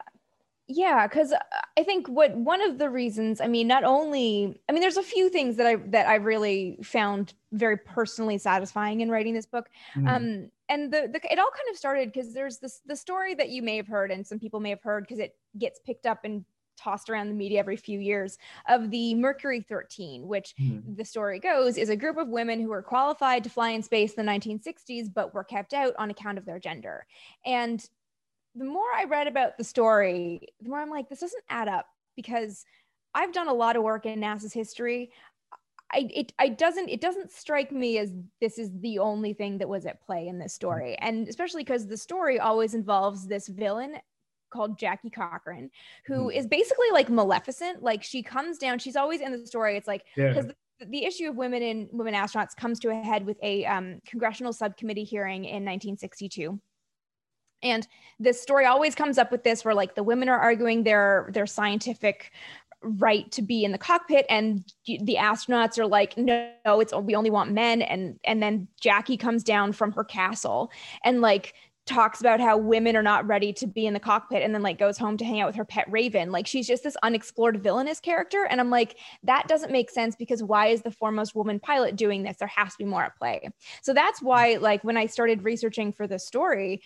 Yeah, 0.67 1.05
because 1.05 1.31
I 1.77 1.83
think 1.83 2.07
what 2.07 2.35
one 2.35 2.59
of 2.59 2.79
the 2.79 2.89
reasons, 2.89 3.39
I 3.39 3.47
mean, 3.47 3.67
not 3.67 3.83
only, 3.83 4.59
I 4.67 4.71
mean, 4.71 4.81
there's 4.81 4.97
a 4.97 5.03
few 5.03 5.29
things 5.29 5.57
that 5.57 5.67
I 5.67 5.75
that 5.75 6.07
I 6.07 6.15
really 6.15 6.79
found 6.81 7.35
very 7.51 7.77
personally 7.77 8.39
satisfying 8.39 9.01
in 9.01 9.11
writing 9.11 9.35
this 9.35 9.45
book. 9.45 9.69
Mm. 9.95 10.09
Um, 10.09 10.51
and 10.67 10.91
the, 10.91 11.07
the 11.13 11.19
it 11.31 11.37
all 11.37 11.51
kind 11.51 11.69
of 11.69 11.77
started 11.77 12.11
because 12.11 12.33
there's 12.33 12.57
this 12.57 12.81
the 12.87 12.95
story 12.95 13.35
that 13.35 13.49
you 13.49 13.61
may 13.61 13.77
have 13.77 13.87
heard 13.87 14.09
and 14.09 14.25
some 14.25 14.39
people 14.39 14.59
may 14.59 14.71
have 14.71 14.81
heard 14.81 15.03
because 15.03 15.19
it 15.19 15.35
gets 15.55 15.79
picked 15.85 16.07
up 16.07 16.21
and 16.23 16.43
tossed 16.75 17.09
around 17.09 17.29
the 17.29 17.33
media 17.35 17.59
every 17.59 17.77
few 17.77 17.99
years 17.99 18.37
of 18.67 18.91
the 18.91 19.15
Mercury 19.15 19.61
13, 19.61 20.27
which 20.27 20.55
Mhm. 20.57 20.95
the 20.95 21.05
story 21.05 21.39
goes 21.39 21.77
is 21.77 21.89
a 21.89 21.95
group 21.95 22.17
of 22.17 22.27
women 22.29 22.59
who 22.61 22.69
were 22.69 22.83
qualified 22.83 23.43
to 23.43 23.49
fly 23.49 23.69
in 23.69 23.81
space 23.83 24.11
in 24.13 24.17
the 24.17 24.23
1960s 24.23 25.09
but 25.09 25.33
were 25.33 25.43
kept 25.43 25.73
out 25.73 25.93
on 25.97 26.09
account 26.11 26.37
of 26.37 26.45
their 26.45 26.59
gender. 26.59 27.07
And 27.45 27.87
the 28.55 28.65
more 28.65 28.91
I 28.95 29.05
read 29.05 29.27
about 29.27 29.57
the 29.57 29.63
story, 29.63 30.41
the 30.61 30.69
more 30.69 30.79
I'm 30.81 30.89
like, 30.89 31.09
this 31.09 31.19
doesn't 31.21 31.43
add 31.49 31.67
up 31.67 31.87
because 32.15 32.65
I've 33.13 33.33
done 33.33 33.47
a 33.47 33.53
lot 33.53 33.75
of 33.75 33.83
work 33.83 34.05
in 34.05 34.19
NASA's 34.21 34.53
history. 34.53 35.11
I 35.91 36.09
it 36.13 36.33
I 36.39 36.49
doesn't 36.49 36.89
it 36.89 36.99
doesn't 37.01 37.31
strike 37.31 37.71
me 37.71 37.97
as 37.99 38.11
this 38.41 38.57
is 38.57 38.71
the 38.79 38.99
only 38.99 39.33
thing 39.33 39.59
that 39.59 39.69
was 39.69 39.85
at 39.85 40.01
play 40.01 40.27
in 40.27 40.39
this 40.39 40.53
story, 40.53 40.95
and 40.97 41.27
especially 41.27 41.63
because 41.63 41.87
the 41.87 41.97
story 41.97 42.39
always 42.39 42.73
involves 42.73 43.27
this 43.27 43.47
villain 43.47 43.99
called 44.55 44.79
Jackie 44.79 45.09
Cochran, 45.09 45.69
who 46.05 46.29
Mhm. 46.29 46.35
is 46.35 46.47
basically 46.47 46.87
like 46.91 47.09
Maleficent. 47.09 47.83
Like 47.83 48.03
she 48.03 48.23
comes 48.23 48.57
down, 48.57 48.79
she's 48.79 48.95
always 48.95 49.21
in 49.21 49.31
the 49.31 49.45
story. 49.45 49.75
It's 49.77 49.87
like 49.87 50.05
Yeah. 50.15 50.29
because 50.29 50.47
the, 50.79 50.85
the 50.85 51.05
issue 51.05 51.29
of 51.29 51.35
women 51.35 51.61
in 51.61 51.89
women 51.91 52.13
astronauts 52.13 52.55
comes 52.55 52.79
to 52.81 52.89
a 52.89 52.95
head 52.95 53.25
with 53.25 53.37
a 53.43 53.65
um, 53.65 54.01
congressional 54.05 54.53
subcommittee 54.53 55.03
hearing 55.03 55.45
in 55.45 55.63
1962 55.63 56.59
and 57.63 57.87
this 58.19 58.41
story 58.41 58.65
always 58.65 58.93
comes 58.95 59.17
up 59.17 59.31
with 59.31 59.43
this 59.43 59.63
where 59.63 59.73
like 59.73 59.95
the 59.95 60.03
women 60.03 60.27
are 60.29 60.39
arguing 60.39 60.83
their 60.83 61.29
their 61.33 61.47
scientific 61.47 62.31
right 62.81 63.31
to 63.31 63.41
be 63.41 63.63
in 63.63 63.71
the 63.71 63.77
cockpit 63.77 64.25
and 64.29 64.63
the 64.85 65.15
astronauts 65.17 65.79
are 65.79 65.87
like 65.87 66.15
no 66.17 66.51
it's 66.81 66.93
we 66.93 67.15
only 67.15 67.29
want 67.31 67.51
men 67.51 67.81
and 67.81 68.19
and 68.25 68.43
then 68.43 68.67
Jackie 68.79 69.17
comes 69.17 69.43
down 69.43 69.71
from 69.71 69.91
her 69.93 70.03
castle 70.03 70.69
and 71.03 71.21
like 71.21 71.53
talks 71.85 72.19
about 72.19 72.39
how 72.39 72.57
women 72.57 72.95
are 72.95 73.03
not 73.03 73.27
ready 73.27 73.53
to 73.53 73.67
be 73.67 73.85
in 73.85 73.93
the 73.93 73.99
cockpit 73.99 74.41
and 74.41 74.53
then 74.53 74.63
like 74.63 74.79
goes 74.79 74.97
home 74.97 75.17
to 75.17 75.25
hang 75.25 75.41
out 75.41 75.47
with 75.47 75.55
her 75.55 75.65
pet 75.65 75.85
raven. 75.89 76.31
Like 76.31 76.47
she's 76.47 76.67
just 76.67 76.83
this 76.83 76.97
unexplored 77.03 77.61
villainous 77.61 77.99
character. 77.99 78.45
And 78.49 78.59
i'm 78.59 78.69
like 78.69 78.97
that 79.23 79.47
doesn't 79.47 79.71
make 79.71 79.89
sense 79.89 80.15
because 80.15 80.41
why 80.41 80.67
is 80.67 80.81
the 80.81 80.91
foremost 80.91 81.35
woman 81.35 81.59
pilot 81.59 81.95
doing 81.95 82.23
this? 82.23 82.37
There 82.37 82.47
has 82.47 82.73
to 82.73 82.77
be 82.79 82.85
more 82.85 83.03
at 83.03 83.15
play. 83.17 83.49
So 83.81 83.93
that's 83.93 84.21
why 84.21 84.55
like 84.55 84.83
when 84.83 84.97
i 84.97 85.05
started 85.05 85.43
researching 85.43 85.91
for 85.93 86.07
this 86.07 86.25
story 86.25 86.81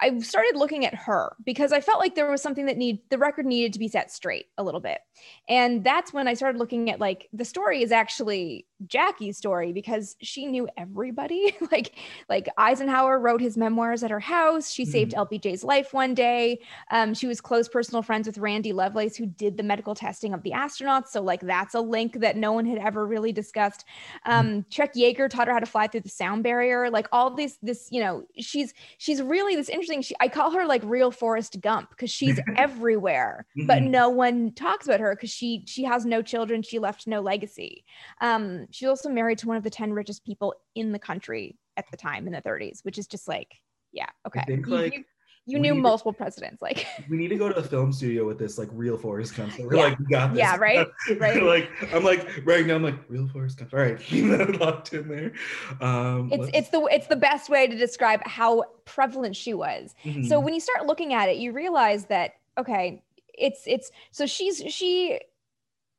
I 0.00 0.18
started 0.18 0.56
looking 0.56 0.86
at 0.86 0.94
her 0.94 1.34
because 1.44 1.72
I 1.72 1.80
felt 1.80 1.98
like 1.98 2.14
there 2.14 2.30
was 2.30 2.42
something 2.42 2.66
that 2.66 2.76
need 2.76 3.00
the 3.10 3.18
record 3.18 3.46
needed 3.46 3.72
to 3.72 3.78
be 3.78 3.88
set 3.88 4.10
straight 4.12 4.46
a 4.56 4.62
little 4.62 4.80
bit. 4.80 5.00
And 5.48 5.82
that's 5.82 6.12
when 6.12 6.28
I 6.28 6.34
started 6.34 6.58
looking 6.58 6.90
at 6.90 7.00
like 7.00 7.28
the 7.32 7.44
story 7.44 7.82
is 7.82 7.90
actually 7.90 8.66
Jackie's 8.86 9.36
story 9.36 9.72
because 9.72 10.16
she 10.20 10.46
knew 10.46 10.68
everybody. 10.76 11.56
like 11.72 11.94
like 12.28 12.48
Eisenhower 12.56 13.18
wrote 13.18 13.40
his 13.40 13.56
memoirs 13.56 14.02
at 14.02 14.10
her 14.10 14.20
house. 14.20 14.70
She 14.70 14.84
saved 14.84 15.12
LBJ's 15.12 15.64
life 15.64 15.92
one 15.92 16.14
day. 16.14 16.60
Um, 16.90 17.14
she 17.14 17.26
was 17.26 17.40
close 17.40 17.68
personal 17.68 18.02
friends 18.02 18.26
with 18.26 18.38
Randy 18.38 18.72
Lovelace, 18.72 19.16
who 19.16 19.26
did 19.26 19.56
the 19.56 19.62
medical 19.62 19.94
testing 19.94 20.32
of 20.32 20.42
the 20.42 20.52
astronauts. 20.52 21.08
So 21.08 21.22
like 21.22 21.40
that's 21.40 21.74
a 21.74 21.80
link 21.80 22.20
that 22.20 22.36
no 22.36 22.52
one 22.52 22.66
had 22.66 22.78
ever 22.78 23.06
really 23.06 23.32
discussed. 23.32 23.84
Um, 24.26 24.64
Chuck 24.70 24.92
Yeager 24.94 25.28
taught 25.28 25.48
her 25.48 25.54
how 25.54 25.60
to 25.60 25.66
fly 25.66 25.88
through 25.88 26.02
the 26.02 26.08
sound 26.08 26.44
barrier. 26.44 26.88
Like 26.90 27.08
all 27.10 27.34
this 27.34 27.58
this 27.62 27.88
you 27.90 28.00
know 28.00 28.24
she's 28.38 28.74
she's 28.98 29.20
really 29.20 29.56
this 29.56 29.68
interesting. 29.68 29.87
She 30.02 30.14
I 30.20 30.28
call 30.28 30.50
her 30.52 30.66
like 30.66 30.82
real 30.84 31.10
Forrest 31.10 31.60
Gump 31.60 31.90
because 31.90 32.10
she's 32.10 32.38
everywhere, 32.56 33.46
but 33.56 33.82
Mhm. 33.82 33.90
no 33.90 34.08
one 34.10 34.52
talks 34.54 34.86
about 34.86 35.00
her 35.00 35.14
because 35.14 35.30
she 35.30 35.64
she 35.66 35.84
has 35.84 36.04
no 36.04 36.22
children. 36.22 36.62
She 36.62 36.78
left 36.78 37.06
no 37.06 37.20
legacy. 37.20 37.84
Um, 38.20 38.66
she's 38.70 38.88
also 38.88 39.08
married 39.08 39.38
to 39.38 39.48
one 39.48 39.56
of 39.56 39.62
the 39.64 39.70
10 39.70 39.92
richest 39.92 40.24
people 40.24 40.54
in 40.74 40.92
the 40.92 40.98
country 40.98 41.56
at 41.76 41.86
the 41.90 41.96
time 41.96 42.26
in 42.26 42.32
the 42.32 42.42
30s, 42.42 42.80
which 42.84 42.98
is 42.98 43.06
just 43.06 43.28
like, 43.28 43.54
yeah, 43.92 44.08
okay. 44.26 44.42
think, 44.46 44.66
like, 44.66 44.92
you, 44.92 44.98
you 45.00 45.04
we 45.54 45.60
knew 45.60 45.70
need 45.70 45.76
to- 45.76 45.82
multiple 45.82 46.12
presidents. 46.12 46.60
Like, 46.62 46.86
We 47.08 47.16
need 47.16 47.28
to 47.28 47.36
go 47.36 47.48
to 47.48 47.60
the 47.60 47.66
film 47.68 47.92
studio 47.92 48.26
with 48.26 48.38
this 48.38 48.58
like 48.58 48.68
real 48.72 48.96
Forrest 48.98 49.34
Gump. 49.36 49.52
So 49.52 49.64
we're 49.64 49.76
Yeah. 49.76 49.82
like, 49.84 49.98
we 49.98 50.04
got 50.06 50.30
this. 50.32 50.38
Yeah, 50.38 50.56
right? 50.56 50.86
Right. 51.18 51.42
like 51.42 51.70
I'm 51.94 52.04
like 52.04 52.42
right 52.44 52.66
now 52.66 52.74
I'm 52.76 52.82
like 52.82 52.96
real 53.08 53.26
Forrest 53.28 53.58
Gump. 53.58 53.72
All 53.74 53.80
right, 53.80 53.98
keep 54.00 54.26
that 54.30 54.60
locked 54.60 54.92
in 54.92 55.08
there. 55.08 55.32
Um, 55.80 56.30
it's 56.32 56.50
it's 56.54 56.68
the 56.70 56.80
it's 56.92 57.06
the 57.06 57.16
best 57.16 57.48
way 57.48 57.66
to 57.66 57.76
describe 57.76 58.20
how 58.26 58.64
prevalent 58.84 59.36
she 59.36 59.54
was. 59.54 59.94
So 60.04 60.10
Mhm. 60.10 60.42
when 60.44 60.54
you 60.54 60.60
start 60.60 60.86
looking 60.86 61.12
at 61.14 61.28
it, 61.28 61.36
you 61.38 61.52
realize 61.52 62.06
that 62.06 62.34
okay, 62.56 63.02
it's 63.34 63.62
it's 63.66 63.90
so 64.10 64.26
she's 64.26 64.62
she 64.68 65.20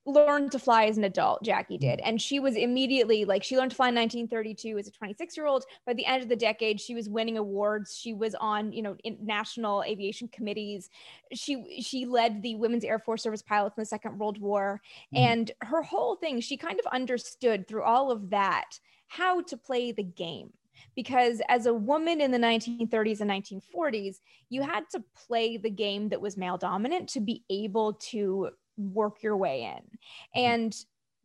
learned 0.06 0.52
to 0.52 0.60
fly 0.60 0.86
as 0.86 0.98
an 0.98 1.04
adult 1.04 1.44
jackie 1.44 1.78
did. 1.78 2.00
And 2.00 2.22
she 2.22 2.40
was 2.40 2.56
immediately 2.56 3.26
like 3.26 3.44
she 3.44 3.58
learned 3.58 3.72
to 3.72 3.76
fly 3.76 3.90
in 3.90 3.96
1932 3.96 4.78
as 4.78 4.88
a 4.88 4.92
26 4.92 5.38
year 5.38 5.46
old 5.46 5.66
by 5.86 5.94
the 5.94 6.06
end 6.06 6.24
of 6.24 6.30
the 6.30 6.36
decade 6.36 6.82
she 6.82 6.96
was 6.96 7.10
winning 7.10 7.38
awards. 7.38 7.96
She 7.96 8.14
was 8.14 8.34
on 8.36 8.72
you 8.72 8.82
know 8.82 8.96
in 9.04 9.18
national 9.22 9.84
aviation 9.84 10.28
committees. 10.30 10.90
She 11.34 11.82
she 11.82 12.06
led 12.06 12.42
the 12.42 12.56
women's 12.56 12.84
air 12.84 13.00
force 13.00 13.22
service 13.24 13.42
pilots 13.42 13.78
in 13.78 13.82
the 13.82 13.86
second 13.86 14.18
world 14.18 14.40
war. 14.40 14.82
Mhm. 15.12 15.20
and 15.22 15.52
her 15.62 15.84
whole 15.84 16.16
thing 16.16 16.40
she 16.40 16.58
kind 16.58 16.80
of 16.80 16.86
understood 16.88 17.68
through 17.68 17.84
all 17.84 18.10
of 18.12 18.30
that 18.32 18.80
how 19.08 19.42
to 19.42 19.58
play 19.58 19.92
the 19.92 20.04
game. 20.04 20.54
Because 20.96 21.42
as 21.50 21.66
a 21.66 21.74
woman 21.74 22.22
in 22.22 22.32
the 22.32 22.40
1930s 22.40 23.20
and 23.22 23.28
1940s 23.28 24.22
you 24.50 24.62
had 24.62 24.90
to 24.92 25.04
play 25.16 25.58
the 25.58 25.70
game 25.70 26.10
that 26.10 26.22
was 26.22 26.38
male 26.38 26.58
dominant 26.58 27.10
to 27.10 27.20
be 27.20 27.44
able 27.50 27.94
to 27.96 28.52
work 28.80 29.22
your 29.22 29.38
way 29.38 29.64
in 29.64 29.84
mm-hmm. 29.84 30.40
and 30.40 30.76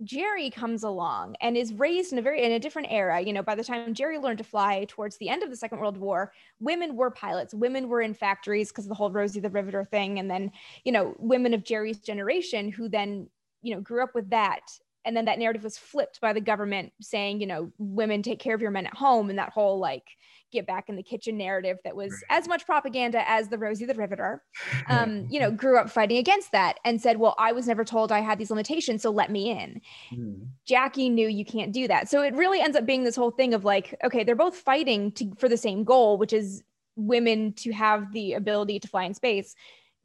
Jerrie 0.03 0.51
comes 0.51 0.83
along 0.83 1.37
and 1.41 1.57
is 1.57 1.73
raised 1.73 2.13
in 2.13 2.19
a 2.19 2.23
very 2.23 2.43
in 2.43 2.53
a 2.53 2.59
different 2.59 2.89
era. 2.91 3.21
You 3.21 3.33
know, 3.33 3.43
by 3.43 3.55
the 3.55 3.63
time 3.63 3.95
Jerrie 3.95 4.19
learned 4.19 4.39
to 4.39 4.45
fly 4.45 4.85
towards 4.89 5.17
the 5.19 5.29
end 5.29 5.43
of 5.43 5.51
the 5.51 5.57
Second 5.57 5.79
World 5.79 5.97
War, 5.97 6.33
women 6.59 6.97
were 6.97 7.11
pilots. 7.11 7.55
Women 7.55 7.89
were 7.89 8.01
in 8.01 8.13
factories 8.13 8.71
because 8.71 8.87
of 8.87 8.89
the 8.89 8.97
whole 8.97 9.11
Rosie 9.11 9.41
the 9.41 9.51
Riveter 9.51 9.85
thing. 9.85 10.19
And 10.19 10.29
then, 10.29 10.51
you 10.85 10.91
know, 10.91 11.15
women 11.19 11.55
of 11.55 11.65
Jerrie's 11.65 11.99
generation 11.99 12.73
who 12.73 12.89
then, 12.89 13.29
you 13.63 13.75
know, 13.75 13.81
grew 13.81 14.03
up 14.03 14.15
with 14.15 14.31
that 14.31 14.63
and 15.05 15.17
then 15.17 15.25
that 15.25 15.39
narrative 15.39 15.65
was 15.65 15.79
flipped 15.79 16.21
by 16.21 16.33
the 16.33 16.41
government 16.41 16.93
saying 17.01 17.41
you 17.41 17.47
know 17.47 17.71
women 17.79 18.23
take 18.23 18.39
care 18.39 18.55
of 18.55 18.63
your 18.63 18.71
men 18.71 18.87
at 18.87 18.95
home 18.95 19.31
and 19.31 19.39
that 19.39 19.51
whole 19.51 19.79
like 19.79 20.05
get 20.53 20.67
back 20.67 20.89
in 20.89 20.95
the 20.95 21.03
kitchen 21.03 21.37
narrative 21.37 21.79
that 21.83 21.97
was 21.97 22.13
as 22.31 22.47
much 22.47 22.65
propaganda 22.65 23.29
as 23.29 23.49
the 23.49 23.59
rosie 23.59 23.87
the 23.87 23.95
riveter 23.95 24.43
um, 24.89 25.27
you 25.29 25.41
know 25.41 25.51
grew 25.51 25.79
up 25.79 25.91
fighting 25.91 26.19
against 26.19 26.53
that 26.53 26.79
and 26.85 27.01
said 27.01 27.17
well 27.17 27.35
i 27.39 27.53
was 27.53 27.67
never 27.67 27.85
told 27.85 28.13
i 28.13 28.21
had 28.21 28.39
these 28.39 28.51
limitations 28.51 29.03
so 29.03 29.11
let 29.11 29.31
me 29.31 29.51
in 29.51 29.81
Mm. 30.13 30.49
Jackie 30.67 31.09
knew 31.09 31.29
you 31.29 31.45
can't 31.45 31.73
do 31.73 31.89
that. 31.89 32.09
So 32.09 32.23
it 32.23 32.35
really 32.35 32.61
ends 32.61 32.77
up 32.77 32.87
being 32.87 33.05
this 33.05 33.17
whole 33.17 33.31
thing 33.31 33.55
of 33.55 33.65
like, 33.65 33.95
okay, 34.05 34.25
they're 34.25 34.35
both 34.35 34.57
fighting 34.57 35.13
to, 35.13 35.33
for 35.39 35.49
the 35.49 35.57
same 35.57 35.85
goal, 35.85 36.19
which 36.19 36.33
is 36.33 36.63
women 36.97 37.53
to 37.55 37.73
have 37.73 38.13
the 38.13 38.35
ability 38.35 38.81
to 38.81 38.89
fly 38.89 39.05
in 39.05 39.15
space. 39.15 39.55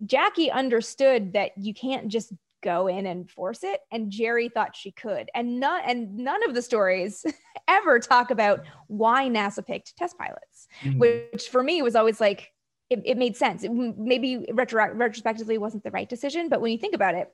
Jackie 0.05 0.51
understood 0.51 1.33
that 1.33 1.51
you 1.57 1.73
can't 1.73 2.07
just 2.07 2.33
go 2.61 2.87
in 2.87 3.05
and 3.05 3.29
force 3.29 3.63
it, 3.63 3.81
and 3.91 4.11
Jerrie 4.11 4.49
thought 4.49 4.75
she 4.75 4.91
could. 4.91 5.29
And 5.33 5.59
none 5.59 5.81
and 5.85 6.17
none 6.17 6.43
of 6.47 6.53
the 6.55 6.61
stories 6.61 7.25
ever 7.67 7.99
talk 7.99 8.31
about 8.31 8.61
why 8.87 9.27
NASA 9.29 9.65
picked 9.65 9.95
test 9.97 10.17
pilots, 10.17 10.67
Mhm. 10.83 10.99
which 10.99 11.49
for 11.49 11.63
me 11.63 11.81
was 11.81 11.95
always 11.95 12.19
like. 12.21 12.51
It, 12.89 13.03
it 13.05 13.17
made 13.19 13.37
sense. 13.37 13.63
It 13.63 13.69
maybe 13.71 14.47
retro- 14.51 14.91
retrospectively 14.95 15.59
wasn't 15.59 15.83
the 15.83 15.91
right 15.91 16.09
decision, 16.09 16.49
but 16.49 16.59
when 16.59 16.71
you 16.71 16.77
think 16.79 16.95
about 16.95 17.13
it, 17.13 17.31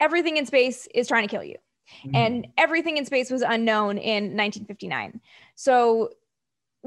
everything 0.00 0.36
in 0.36 0.46
space 0.46 0.88
is 0.96 1.06
trying 1.06 1.22
to 1.22 1.30
kill 1.32 1.44
you 1.44 1.54
Mhm. 2.04 2.16
and 2.16 2.46
everything 2.58 2.96
in 2.96 3.04
space 3.04 3.30
was 3.30 3.42
unknown 3.42 3.98
in 3.98 4.34
1959 4.34 5.20
so 5.54 6.10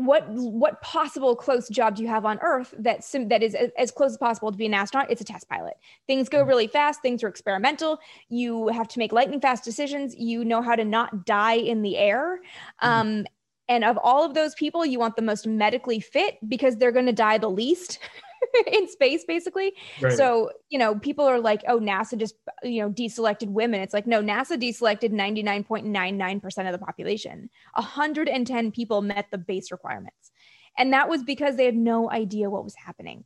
what 0.05 0.27
what 0.29 0.81
possible 0.81 1.35
close 1.35 1.69
job 1.69 1.95
do 1.95 2.03
you 2.03 2.07
have 2.07 2.25
on 2.25 2.39
earth 2.41 2.73
that 2.79 3.03
sim- 3.03 3.27
that 3.29 3.43
is 3.43 3.53
a- 3.55 3.77
as 3.79 3.91
close 3.91 4.11
as 4.11 4.17
possible 4.17 4.51
to 4.51 4.57
be 4.57 4.65
an 4.65 4.73
astronaut? 4.73 5.11
It's 5.11 5.21
a 5.21 5.25
test 5.25 5.47
pilot. 5.49 5.75
Things 6.07 6.29
go 6.29 6.43
really 6.43 6.67
fast. 6.67 7.01
Things 7.01 7.23
are 7.23 7.27
experimental. 7.27 7.99
You 8.29 8.67
have 8.69 8.87
to 8.89 8.99
make 8.99 9.11
lightning 9.11 9.41
fast 9.41 9.63
decisions. 9.63 10.15
You 10.15 10.45
know 10.45 10.61
how 10.61 10.75
to 10.75 10.85
not 10.85 11.25
die 11.25 11.55
in 11.55 11.81
the 11.81 11.97
air. 11.97 12.39
Um, 12.79 13.25
and 13.67 13.83
of 13.83 13.97
all 14.01 14.23
of 14.23 14.33
those 14.33 14.55
people 14.55 14.85
you 14.85 14.99
want 14.99 15.15
the 15.15 15.21
most 15.21 15.45
medically 15.47 15.99
fit 15.99 16.37
because 16.49 16.77
they're 16.77 16.91
going 16.91 17.05
to 17.05 17.13
die 17.13 17.37
the 17.37 17.49
least 17.49 17.99
in 18.71 18.87
space 18.87 19.23
basically 19.25 19.73
Right. 20.01 20.13
so, 20.13 20.51
you 20.69 20.79
know, 20.79 20.95
people 20.95 21.25
are 21.25 21.39
like, 21.39 21.63
oh, 21.67 21.79
NASA 21.79 22.17
just, 22.17 22.35
you 22.63 22.81
know, 22.81 22.89
deselected 22.89 23.49
women. 23.49 23.81
It's 23.81 23.93
like, 23.93 24.07
no, 24.07 24.21
NASA 24.21 24.57
deselected 24.59 25.11
99.99% 25.11 26.65
of 26.65 26.71
the 26.71 26.83
population. 26.85 27.49
110 27.75 28.71
people 28.71 29.01
met 29.01 29.27
the 29.31 29.37
base 29.37 29.71
requirements. 29.71 30.31
And 30.77 30.93
that 30.93 31.09
was 31.09 31.23
because 31.23 31.55
they 31.55 31.65
had 31.65 31.75
no 31.75 32.09
idea 32.09 32.49
what 32.49 32.63
was 32.63 32.75
happening. 32.75 33.25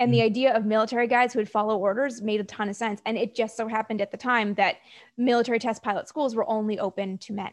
And 0.00 0.12
the 0.12 0.18
mm. 0.18 0.24
idea 0.24 0.54
of 0.54 0.64
military 0.64 1.06
guys 1.06 1.32
who 1.32 1.38
would 1.38 1.48
follow 1.48 1.78
orders 1.78 2.20
made 2.20 2.40
a 2.40 2.44
ton 2.44 2.68
of 2.68 2.76
sense. 2.76 3.00
And 3.06 3.16
it 3.16 3.34
just 3.34 3.56
so 3.56 3.68
happened 3.68 4.00
at 4.00 4.10
the 4.10 4.16
time 4.16 4.54
that 4.54 4.76
military 5.16 5.58
test 5.58 5.82
pilot 5.82 6.08
schools 6.08 6.34
were 6.34 6.48
only 6.48 6.78
open 6.78 7.18
to 7.18 7.32
men. 7.32 7.52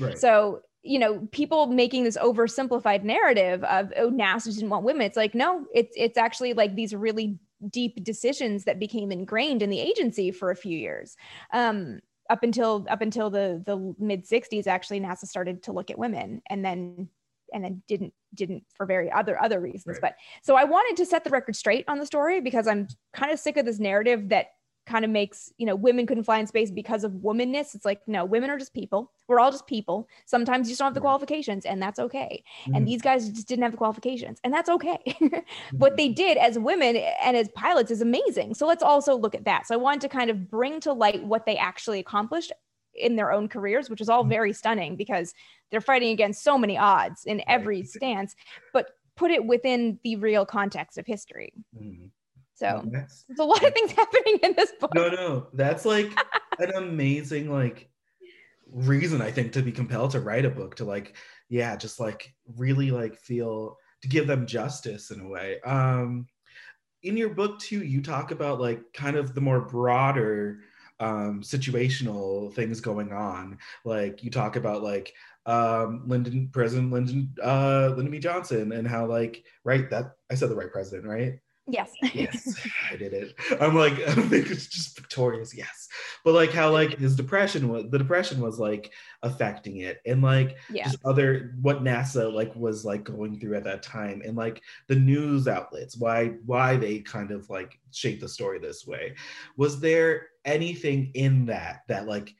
right. 0.00 0.18
So, 0.18 0.62
you 0.86 0.98
know, 0.98 1.26
people 1.32 1.66
making 1.66 2.04
this 2.04 2.16
oversimplified 2.16 3.02
narrative 3.02 3.64
of 3.64 3.92
oh, 3.96 4.10
NASA 4.10 4.54
didn't 4.54 4.70
want 4.70 4.84
women. 4.84 5.02
It's 5.02 5.16
like, 5.16 5.34
no, 5.34 5.66
it's 5.74 5.94
it's 5.96 6.18
actually 6.18 6.52
like 6.52 6.74
these 6.74 6.94
really 6.94 7.38
deep 7.70 8.02
decisions 8.04 8.64
that 8.64 8.78
became 8.78 9.10
ingrained 9.10 9.62
in 9.62 9.70
the 9.70 9.80
agency 9.80 10.30
for 10.30 10.50
a 10.50 10.56
few 10.56 10.76
years. 10.76 11.16
Um, 11.52 12.00
up 12.28 12.42
until 12.42 12.86
up 12.90 13.02
until 13.02 13.30
the 13.30 13.62
the 13.64 13.94
mid 13.98 14.26
60s, 14.26 14.66
actually, 14.66 15.00
NASA 15.00 15.26
started 15.26 15.62
to 15.64 15.72
look 15.72 15.90
at 15.90 15.98
women 15.98 16.42
and 16.48 16.64
then 16.64 17.08
and 17.52 17.64
then 17.64 17.82
didn't 17.86 18.12
didn't 18.34 18.64
for 18.74 18.86
very 18.86 19.10
other 19.10 19.40
other 19.42 19.60
reasons. 19.60 19.98
Right. 20.02 20.12
But 20.12 20.16
so 20.42 20.56
I 20.56 20.64
wanted 20.64 20.96
to 20.98 21.06
set 21.06 21.24
the 21.24 21.30
record 21.30 21.56
straight 21.56 21.84
on 21.88 21.98
the 21.98 22.06
story 22.06 22.40
because 22.40 22.66
I'm 22.66 22.88
kind 23.12 23.32
of 23.32 23.38
sick 23.38 23.56
of 23.56 23.64
this 23.64 23.78
narrative 23.78 24.28
that 24.30 24.48
kind 24.86 25.04
of 25.04 25.10
makes 25.10 25.52
you 25.58 25.66
know 25.66 25.74
women 25.74 26.06
couldn't 26.06 26.24
fly 26.24 26.38
in 26.38 26.46
space 26.46 26.70
because 26.70 27.04
of 27.04 27.12
womanness. 27.12 27.74
It's 27.74 27.84
like 27.84 28.00
no 28.06 28.24
women 28.24 28.50
are 28.50 28.58
just 28.58 28.72
people. 28.72 29.12
We're 29.28 29.40
all 29.40 29.50
just 29.50 29.66
people. 29.66 30.08
Sometimes 30.26 30.68
you 30.68 30.72
just 30.72 30.78
don't 30.78 30.86
have 30.86 30.94
the 30.94 31.00
qualifications 31.00 31.64
and 31.64 31.82
that's 31.82 31.98
okay. 31.98 32.42
Mhm. 32.66 32.76
and 32.76 32.88
these 32.88 33.02
guys 33.02 33.28
just 33.28 33.48
didn't 33.48 33.62
have 33.64 33.72
the 33.72 33.78
qualifications 33.78 34.38
and 34.44 34.52
that's 34.52 34.68
okay. 34.70 34.98
What 35.78 35.96
they 35.96 36.08
did 36.08 36.38
as 36.38 36.58
women 36.58 36.96
and 36.96 37.36
as 37.36 37.48
pilots 37.50 37.90
is 37.90 38.00
amazing. 38.00 38.54
So 38.54 38.66
let's 38.66 38.82
also 38.82 39.16
look 39.16 39.34
at 39.34 39.44
that. 39.44 39.66
So 39.66 39.74
i 39.74 39.76
wanted 39.78 40.02
to 40.02 40.08
kind 40.08 40.30
of 40.30 40.48
bring 40.50 40.80
to 40.80 40.92
light 40.92 41.22
what 41.24 41.46
they 41.46 41.56
actually 41.56 41.98
accomplished 41.98 42.52
in 42.94 43.16
their 43.16 43.30
own 43.30 43.46
careers 43.48 43.90
which 43.90 44.00
is 44.00 44.08
all 44.08 44.24
Mhm. 44.24 44.28
very 44.30 44.52
stunning 44.54 44.96
because 44.96 45.34
they're 45.70 45.82
fighting 45.82 46.10
against 46.10 46.42
so 46.42 46.56
many 46.56 46.78
odds 46.78 47.24
in 47.26 47.42
every 47.46 47.82
stance 47.82 48.34
but 48.72 48.92
put 49.16 49.30
it 49.30 49.44
within 49.44 49.98
the 50.04 50.16
real 50.16 50.46
context 50.46 50.96
of 50.96 51.06
history. 51.06 51.52
Mhm. 51.78 52.10
So 52.56 52.82
That's- 52.90 53.24
there's 53.28 53.38
a 53.38 53.44
lot 53.44 53.62
of 53.64 53.72
things 53.72 53.92
happening 53.96 54.38
in 54.42 54.54
this 54.56 54.72
book. 54.80 54.92
No 54.94 55.08
no 55.08 55.46
that's 55.52 55.84
like 55.84 56.10
an 56.58 56.72
amazing 56.74 57.50
like 57.52 57.88
reason 58.72 59.22
i 59.22 59.30
think 59.30 59.52
to 59.52 59.62
be 59.62 59.70
compelled 59.70 60.10
to 60.10 60.20
write 60.20 60.44
a 60.44 60.50
book 60.50 60.74
to 60.74 60.84
like 60.84 61.14
yeah 61.48 61.76
just 61.76 62.00
like 62.00 62.34
really 62.56 62.90
like 62.90 63.16
feel 63.16 63.76
to 64.02 64.08
give 64.08 64.26
them 64.26 64.46
justice 64.46 65.10
in 65.10 65.20
a 65.20 65.28
way. 65.28 65.60
Um 65.60 66.26
in 67.02 67.16
your 67.16 67.30
book 67.30 67.58
too 67.60 67.84
you 67.84 68.02
talk 68.02 68.30
about 68.32 68.60
like 68.60 68.80
kind 68.92 69.16
of 69.16 69.34
the 69.34 69.40
more 69.40 69.60
broader 69.60 70.60
um 70.98 71.42
situational 71.42 72.52
things 72.54 72.80
going 72.80 73.12
on. 73.12 73.58
Like 73.84 74.24
you 74.24 74.30
talk 74.30 74.56
about 74.56 74.82
like 74.82 75.12
um 75.46 76.02
lyndon 76.06 76.48
president 76.52 76.90
lyndon 76.92 77.32
uh 77.42 77.88
lyndon 77.94 78.10
b. 78.10 78.18
Johnson 78.18 78.72
and 78.72 78.88
how 78.88 79.06
like 79.06 79.44
right 79.62 79.88
that 79.90 80.12
i 80.28 80.34
said 80.34 80.50
the 80.50 80.56
right 80.56 80.72
president 80.72 81.06
right 81.06 81.38
yes. 81.66 81.92
Yes 82.14 82.66
i 82.90 82.96
did 82.96 83.12
it. 83.12 83.34
I'm 83.60 83.74
like 83.74 83.94
i 84.08 84.14
think 84.14 84.50
it's 84.50 84.66
just 84.66 84.96
victorious 84.96 85.56
yes. 85.56 85.88
But 86.24 86.34
like 86.34 86.52
how 86.52 86.70
like 86.70 86.98
his 86.98 87.16
depression 87.16 87.68
was 87.68 87.84
the 87.90 87.98
depression 87.98 88.40
was 88.40 88.58
like 88.58 88.92
affecting 89.22 89.78
it. 89.78 90.00
And 90.06 90.22
like 90.22 90.56
yeah. 90.70 90.84
just 90.84 90.98
other 91.04 91.54
what 91.60 91.84
nasa 91.84 92.32
like 92.32 92.54
was 92.54 92.84
like 92.84 93.04
going 93.04 93.38
through 93.38 93.56
at 93.56 93.64
that 93.64 93.82
time. 93.82 94.22
And 94.24 94.36
like 94.36 94.62
the 94.88 94.96
news 94.96 95.48
outlets 95.48 95.96
why 95.96 96.34
why 96.44 96.76
they 96.76 97.00
kind 97.00 97.30
of 97.30 97.48
like 97.50 97.78
shaped 97.92 98.20
the 98.20 98.28
story 98.28 98.58
this 98.58 98.86
way. 98.86 99.14
Was 99.56 99.80
there 99.80 100.28
anything 100.44 101.10
in 101.14 101.46
that 101.46 101.82
that 101.88 102.06
like 102.06 102.34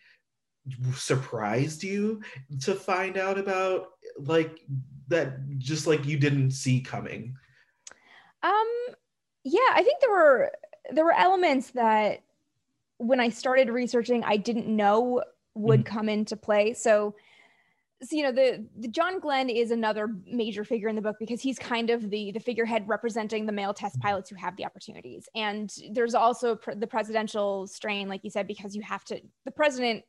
surprised 0.94 1.82
you 1.82 2.22
to 2.62 2.74
find 2.74 3.16
out 3.16 3.38
about 3.38 3.88
like 4.18 4.60
that 5.08 5.58
just 5.58 5.86
like 5.86 6.04
you 6.04 6.18
didn't 6.18 6.50
see 6.50 6.80
coming? 6.80 7.36
Um, 8.42 8.68
yeah, 9.46 9.60
I 9.74 9.82
think 9.84 10.00
there 10.00 10.10
were 10.10 10.52
there 10.90 11.04
were 11.04 11.12
elements 11.12 11.70
that 11.70 12.22
when 12.98 13.20
I 13.20 13.28
started 13.28 13.68
researching, 13.68 14.24
I 14.24 14.36
didn't 14.36 14.66
know 14.66 15.22
would 15.54 15.84
mm-hmm. 15.84 15.96
come 15.96 16.08
into 16.08 16.36
play. 16.36 16.74
So, 16.74 17.14
so 18.02 18.16
you 18.16 18.24
know, 18.24 18.32
the, 18.32 18.66
the 18.76 18.88
John 18.88 19.20
Glenn 19.20 19.48
is 19.48 19.70
another 19.70 20.08
major 20.26 20.64
figure 20.64 20.88
in 20.88 20.96
the 20.96 21.02
book 21.02 21.16
because 21.20 21.40
he's 21.40 21.60
kind 21.60 21.90
of 21.90 22.10
the 22.10 22.32
the 22.32 22.40
figurehead 22.40 22.88
representing 22.88 23.46
the 23.46 23.52
male 23.52 23.72
test 23.72 23.94
mm-hmm. 23.94 24.08
pilots 24.08 24.28
who 24.28 24.36
have 24.36 24.56
the 24.56 24.64
opportunities. 24.64 25.28
And 25.36 25.72
there's 25.92 26.16
also 26.16 26.56
pr- 26.56 26.72
the 26.72 26.86
presidential 26.88 27.68
strain, 27.68 28.08
like 28.08 28.24
you 28.24 28.30
said, 28.30 28.48
because 28.48 28.74
you 28.74 28.82
have 28.82 29.04
to. 29.04 29.20
The 29.44 29.52
president 29.52 30.02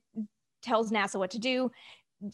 tells 0.63 0.91
NASA 0.91 1.19
what 1.19 1.29
to 1.31 1.39
do. 1.39 1.69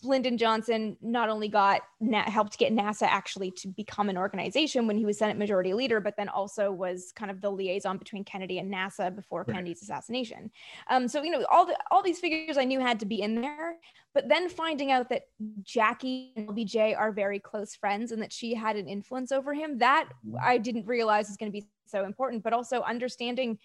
Lyndon 0.01 0.37
Johnson 0.37 0.95
not 1.01 1.29
only 1.29 1.49
got 1.49 1.81
Na- 1.99 2.29
helped 2.29 2.57
get 2.57 2.71
NASA 2.71 3.03
actually 3.03 3.51
to 3.51 3.67
become 3.67 4.09
an 4.09 4.17
organization 4.17 4.87
when 4.87 4.97
he 4.97 5.05
was 5.05 5.17
Senate 5.17 5.37
Majority 5.37 5.73
Leader, 5.73 5.99
but 5.99 6.15
then 6.15 6.29
also 6.29 6.71
was 6.71 7.11
kind 7.15 7.29
of 7.29 7.41
the 7.41 7.49
liaison 7.49 7.97
between 7.97 8.23
Kennedy 8.23 8.59
and 8.59 8.73
NASA 8.73 9.13
before 9.13 9.43
Right. 9.45 9.55
Kennedy's 9.55 9.81
assassination. 9.81 10.51
Um, 10.89 11.07
so 11.07 11.21
you 11.21 11.31
know 11.31 11.45
all 11.51 11.65
the 11.65 11.77
all 11.91 12.01
these 12.01 12.19
figures 12.19 12.57
I 12.57 12.63
knew 12.63 12.79
had 12.79 12.99
to 13.01 13.05
be 13.05 13.21
in 13.21 13.41
there, 13.41 13.75
but 14.13 14.29
then 14.29 14.47
finding 14.47 14.91
out 14.91 15.09
that 15.09 15.23
Jackie 15.63 16.31
and 16.37 16.47
LBJ 16.47 16.97
are 16.97 17.11
very 17.11 17.39
close 17.39 17.75
friends 17.75 18.11
and 18.13 18.21
that 18.21 18.31
she 18.31 18.53
had 18.53 18.77
an 18.77 18.87
influence 18.87 19.31
over 19.31 19.53
him, 19.53 19.79
that 19.79 20.07
I 20.41 20.59
didn't 20.59 20.85
realize 20.87 21.27
was 21.27 21.37
going 21.37 21.51
to 21.51 21.59
be 21.59 21.67
so 21.87 22.05
important. 22.05 22.41
But 22.43 22.53
also 22.53 22.81
understanding 22.83 23.59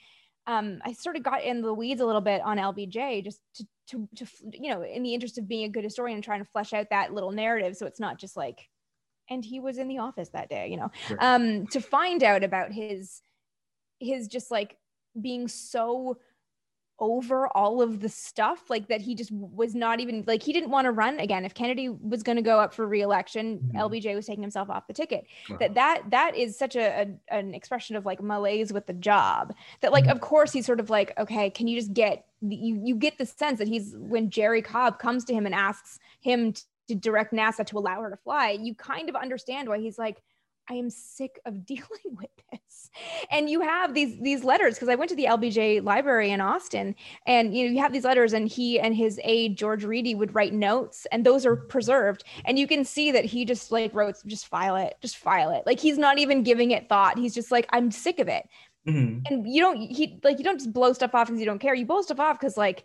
um, 0.49 0.81
I 0.85 0.95
sort 0.95 1.17
of 1.17 1.23
got 1.23 1.45
in 1.45 1.61
the 1.61 1.75
weeds 1.75 2.01
a 2.01 2.07
little 2.07 2.23
bit 2.23 2.41
on 2.41 2.57
LBJ 2.57 3.23
just 3.23 3.41
to, 3.57 3.67
to, 3.89 4.09
to, 4.17 4.27
you 4.53 4.71
know, 4.71 4.83
in 4.83 5.03
the 5.03 5.15
interest 5.15 5.39
of 5.39 5.49
being 5.49 5.65
a 5.65 5.69
good 5.69 5.85
historian 5.85 6.17
and 6.17 6.25
trying 6.25 6.45
to 6.45 6.51
flesh 6.51 6.73
out 6.73 6.91
that 6.91 7.13
little 7.13 7.33
narrative. 7.33 7.77
So 7.77 7.87
it's 7.87 8.01
not 8.01 8.19
just 8.19 8.37
like, 8.37 8.69
and 9.31 9.45
he 9.45 9.61
was 9.61 9.79
in 9.79 9.89
the 9.89 9.99
office 9.99 10.31
that 10.31 10.49
day, 10.49 10.69
you 10.69 10.77
know, 10.77 10.91
Right. 11.11 11.23
um, 11.23 11.67
to 11.69 11.81
find 11.81 12.23
out 12.23 12.45
about 12.45 12.73
his, 12.73 13.23
his 14.01 14.29
just 14.29 14.51
like 14.51 14.77
being 15.21 15.49
so 15.49 16.19
over 17.01 17.47
all 17.57 17.81
of 17.81 18.01
the 18.01 18.09
stuff 18.09 18.69
like 18.69 18.89
that 18.89 19.01
he 19.01 19.15
just 19.15 19.31
was 19.31 19.75
not 19.75 20.01
even 20.01 20.25
like 20.27 20.43
he 20.43 20.53
didn't 20.53 20.71
want 20.71 20.85
to 20.85 20.91
run 20.91 21.19
again 21.21 21.45
if 21.45 21.55
kennedy 21.55 21.89
was 21.89 22.23
going 22.23 22.37
to 22.37 22.43
go 22.43 22.59
up 22.59 22.75
for 22.75 22.87
reelection 22.87 23.59
Mhm. 23.73 23.81
lbj 23.91 24.15
was 24.15 24.27
taking 24.27 24.43
himself 24.43 24.69
off 24.69 24.87
the 24.89 24.93
ticket 24.93 25.25
Wow. 25.49 25.59
that 25.61 25.75
that 25.75 26.03
that 26.11 26.37
is 26.37 26.59
such 26.59 26.75
a, 26.77 27.03
a 27.31 27.37
an 27.37 27.55
expression 27.55 27.95
of 27.95 28.05
like 28.05 28.21
malaise 28.23 28.73
with 28.73 28.87
the 28.87 28.93
job 28.95 29.55
that 29.81 29.93
like 29.93 30.07
Mhm. 30.07 30.13
of 30.13 30.21
course 30.21 30.53
he's 30.53 30.67
sort 30.67 30.81
of 30.81 30.91
like 30.91 31.13
okay 31.19 31.51
can 31.51 31.69
you 31.69 31.79
just 31.79 31.93
get 31.95 32.27
you 32.41 32.81
you 32.85 32.95
get 32.97 33.19
the 33.19 33.27
sense 33.27 33.59
that 33.59 33.69
he's 33.69 33.95
when 33.99 34.29
jerrie 34.31 34.63
cobb 34.63 34.99
comes 34.99 35.25
to 35.27 35.35
him 35.35 35.47
and 35.47 35.55
asks 35.55 35.99
him 36.21 36.53
to 36.89 36.95
direct 36.95 37.33
nasa 37.33 37.65
to 37.67 37.79
allow 37.79 38.01
her 38.01 38.11
to 38.11 38.17
fly 38.17 38.51
you 38.51 38.75
kind 38.75 39.09
of 39.09 39.15
understand 39.15 39.69
why 39.69 39.79
he's 39.79 39.99
like 39.99 40.23
I 40.71 40.75
am 40.75 40.91
sick 40.91 41.41
of 41.47 41.65
dealing 41.67 42.17
with 42.17 42.31
this. 42.53 42.91
And 43.31 43.49
you 43.49 43.61
have 43.61 43.95
these 43.95 44.19
these 44.21 44.45
letters 44.45 44.75
because 44.75 44.89
I 44.89 44.95
went 44.95 45.11
to 45.11 45.17
the 45.17 45.25
LBJ 45.25 45.83
library 45.85 46.31
in 46.31 46.41
Austin 46.41 46.95
and 47.27 47.55
you 47.55 47.65
know 47.67 47.73
you 47.73 47.79
have 47.81 47.93
these 47.93 48.05
letters 48.05 48.33
and 48.33 48.49
he 48.49 48.81
and 48.81 48.95
his 48.95 49.21
aide 49.25 49.57
George 49.57 49.85
Reedy 49.85 50.15
would 50.15 50.35
write 50.35 50.53
notes 50.53 51.07
and 51.13 51.25
those 51.25 51.45
are 51.47 51.57
preserved 51.57 52.25
and 52.45 52.59
you 52.59 52.67
can 52.67 52.85
see 52.85 53.13
that 53.13 53.25
he 53.25 53.45
just 53.45 53.71
like 53.71 53.95
wrote 53.95 54.17
just 54.27 54.47
file 54.47 54.77
it, 54.77 54.97
just 55.01 55.17
file 55.17 55.51
it. 55.51 55.65
Like 55.67 55.81
he's 55.81 55.99
not 55.99 56.19
even 56.19 56.43
giving 56.43 56.71
it 56.71 56.89
thought. 56.89 57.19
He's 57.19 57.35
just 57.35 57.51
like 57.51 57.67
I'm 57.71 57.91
sick 57.91 58.19
of 58.19 58.29
it. 58.29 58.49
Mhm. 58.87 59.23
And 59.29 59.47
you 59.47 59.61
don't 59.61 59.77
he 59.77 60.19
like 60.25 60.39
you 60.39 60.45
don't 60.45 60.59
just 60.59 60.73
blow 60.73 60.93
stuff 60.93 61.15
off 61.15 61.29
because 61.29 61.41
you 61.41 61.47
don't 61.47 61.59
care. 61.59 61.75
You 61.75 61.87
blow 61.87 62.03
stuff 62.03 62.21
off 62.21 62.41
because 62.41 62.57
like 62.57 62.85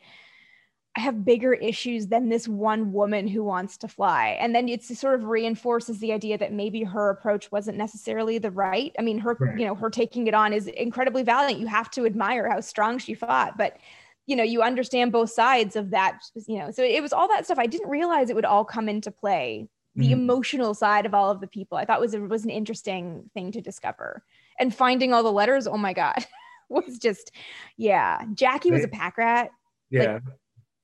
I 0.95 0.99
have 0.99 1.25
bigger 1.25 1.53
issues 1.53 2.07
than 2.07 2.29
this 2.29 2.47
one 2.47 2.93
woman 2.93 3.27
who 3.27 3.43
wants 3.43 3.77
to 3.77 3.87
fly. 3.87 4.37
And 4.39 4.53
then 4.53 4.69
it 4.69 4.83
sort 4.83 5.15
of 5.15 5.23
reinforces 5.25 5.97
the 5.99 6.13
idea 6.13 6.37
that 6.37 6.53
maybe 6.53 6.83
her 6.83 7.09
approach 7.09 7.51
wasn't 7.51 7.79
necessarily 7.79 8.37
the 8.37 8.51
right. 8.51 8.93
I 8.99 9.01
mean, 9.01 9.17
her, 9.19 9.35
Right. 9.39 9.57
you 9.57 9.65
know, 9.65 9.73
her 9.73 9.89
taking 9.89 10.27
it 10.27 10.35
on 10.35 10.53
is 10.53 10.67
incredibly 10.67 11.23
valiant. 11.23 11.59
You 11.59 11.65
have 11.67 11.89
to 11.91 12.05
admire 12.05 12.47
how 12.47 12.59
strong 12.61 12.99
she 12.99 13.15
fought, 13.15 13.57
but 13.57 13.77
you 14.25 14.35
know, 14.37 14.43
you 14.43 14.61
understand 14.61 15.11
both 15.11 15.31
sides 15.31 15.75
of 15.75 15.89
that, 15.89 16.19
you 16.47 16.57
know. 16.59 16.71
So 16.71 16.81
it 16.83 17.01
was 17.01 17.11
all 17.11 17.27
that 17.27 17.43
stuff. 17.45 17.57
I 17.59 17.65
didn't 17.65 17.89
realize 17.89 18.29
it 18.29 18.35
would 18.35 18.45
all 18.45 18.63
come 18.63 18.87
into 18.87 19.11
play. 19.11 19.67
The 19.95 20.09
Mhm. 20.09 20.11
emotional 20.11 20.73
side 20.73 21.05
of 21.05 21.13
all 21.13 21.29
of 21.29 21.41
the 21.41 21.47
people. 21.47 21.77
I 21.77 21.85
thought 21.85 21.99
was 21.99 22.15
was 22.15 22.45
an 22.45 22.49
interesting 22.49 23.29
thing 23.33 23.51
to 23.51 23.61
discover. 23.61 24.23
And 24.59 24.73
finding 24.73 25.11
all 25.13 25.23
the 25.23 25.31
letters, 25.31 25.67
oh 25.67 25.77
my 25.77 25.91
god, 25.93 26.25
was 26.69 26.97
just 26.99 27.31
yeah. 27.77 28.23
Jackie 28.33 28.71
was 28.71 28.83
a 28.83 28.87
pack 28.87 29.17
rat 29.17 29.49
Yeah. 29.89 30.19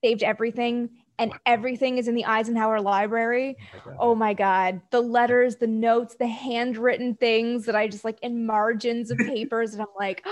Saved 0.04 0.24
everything 0.24 0.90
and 1.18 1.34
everything 1.46 1.98
is 1.98 2.08
in 2.08 2.16
the 2.16 2.26
Eisenhower 2.26 2.80
library. 2.80 3.58
Oh 3.60 3.66
my 3.74 3.80
God. 3.84 3.98
Oh 4.00 4.16
my 4.16 4.34
god, 4.34 4.82
the 4.92 5.02
letters, 5.02 5.58
the 5.58 5.68
notes, 5.68 6.16
the 6.16 6.28
handwritten 6.28 7.16
things 7.16 7.66
that 7.66 7.76
I 7.76 7.88
just 7.88 8.06
like 8.06 8.18
in 8.22 8.46
margins 8.46 9.12
of 9.12 9.18
papers 9.20 9.74
and 9.74 9.82
I'm 9.82 9.88
like, 9.98 10.26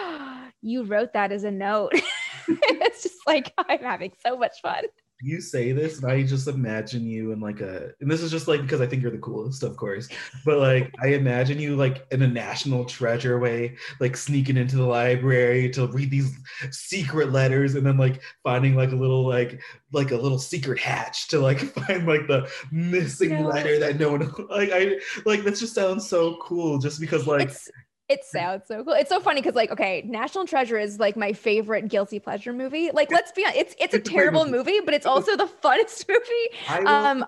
you 0.62 0.84
wrote 0.84 1.14
that 1.14 1.32
as 1.32 1.44
a 1.44 1.52
note. 1.52 1.92
it's 2.48 3.04
just 3.04 3.20
like 3.28 3.54
I'm 3.58 3.80
having 3.80 4.14
so 4.26 4.38
much 4.38 4.62
fun. 4.62 4.86
You 5.22 5.42
say 5.42 5.72
this 5.72 6.00
and 6.02 6.12
I 6.12 6.24
just 6.24 6.48
imagine 6.48 7.06
you 7.06 7.32
in 7.32 7.40
like 7.40 7.60
a 7.62 7.92
and 8.02 8.10
this 8.12 8.22
is 8.22 8.30
just 8.30 8.48
like 8.48 8.62
because 8.62 8.82
I 8.82 8.88
think 8.88 9.02
you're 9.02 9.12
the 9.12 9.18
coolest, 9.18 9.64
of 9.64 9.76
course. 9.76 10.08
But 10.46 10.60
like 10.60 10.94
I 11.02 11.08
imagine 11.08 11.60
you 11.60 11.76
like 11.76 12.06
in 12.12 12.22
a 12.22 12.28
national 12.28 12.86
treasure 12.86 13.40
way, 13.40 13.78
like 14.00 14.16
sneaking 14.16 14.58
into 14.58 14.76
the 14.76 14.86
library 14.86 15.70
to 15.72 15.88
read 15.88 16.12
these 16.12 16.36
secret 16.72 17.32
letters 17.32 17.76
and 17.76 17.86
then 17.86 17.98
like 17.98 18.22
finding 18.44 18.76
like 18.76 18.92
a 18.92 18.96
little 18.96 19.28
like 19.28 19.60
like 19.92 20.12
a 20.12 20.18
little 20.18 20.40
secret 20.40 20.80
hatch 20.80 21.28
to 21.30 21.40
like 21.40 21.60
find 21.88 22.06
like 22.08 22.28
the 22.28 22.50
missing 22.72 23.30
No. 23.30 23.48
letter 23.50 23.80
that 23.80 24.00
no 24.00 24.12
one 24.12 24.20
like 24.50 24.70
I 24.72 25.00
like 25.26 25.44
that 25.44 25.56
just 25.56 25.74
sounds 25.76 26.08
so 26.08 26.38
cool 26.42 26.78
just 26.78 27.00
because 27.00 27.26
like 27.28 27.50
it's 27.50 27.70
it 28.10 28.24
sounds 28.24 28.68
so 28.68 28.84
cool. 28.84 28.94
It's 28.94 29.10
so 29.10 29.20
funny 29.20 29.42
because 29.42 29.56
like, 29.56 29.72
okay, 29.72 30.04
National 30.06 30.46
Treasure 30.46 30.78
is 30.78 31.00
like 31.00 31.18
my 31.18 31.34
favorite 31.34 31.90
guilty 31.90 32.20
pleasure 32.20 32.54
movie. 32.54 32.90
Like, 32.92 33.12
let's 33.12 33.32
be 33.32 33.44
honest, 33.44 33.60
it's 33.60 33.76
it's 33.80 33.94
a 33.94 33.98
It's 33.98 34.08
a 34.08 34.12
great 34.12 34.16
terrible 34.16 34.46
movie. 34.46 34.80
but 34.86 34.94
it's 34.94 35.06
also 35.06 35.36
the 35.36 35.46
funnest 35.64 36.08
movie. 36.08 36.86
Um 36.88 37.26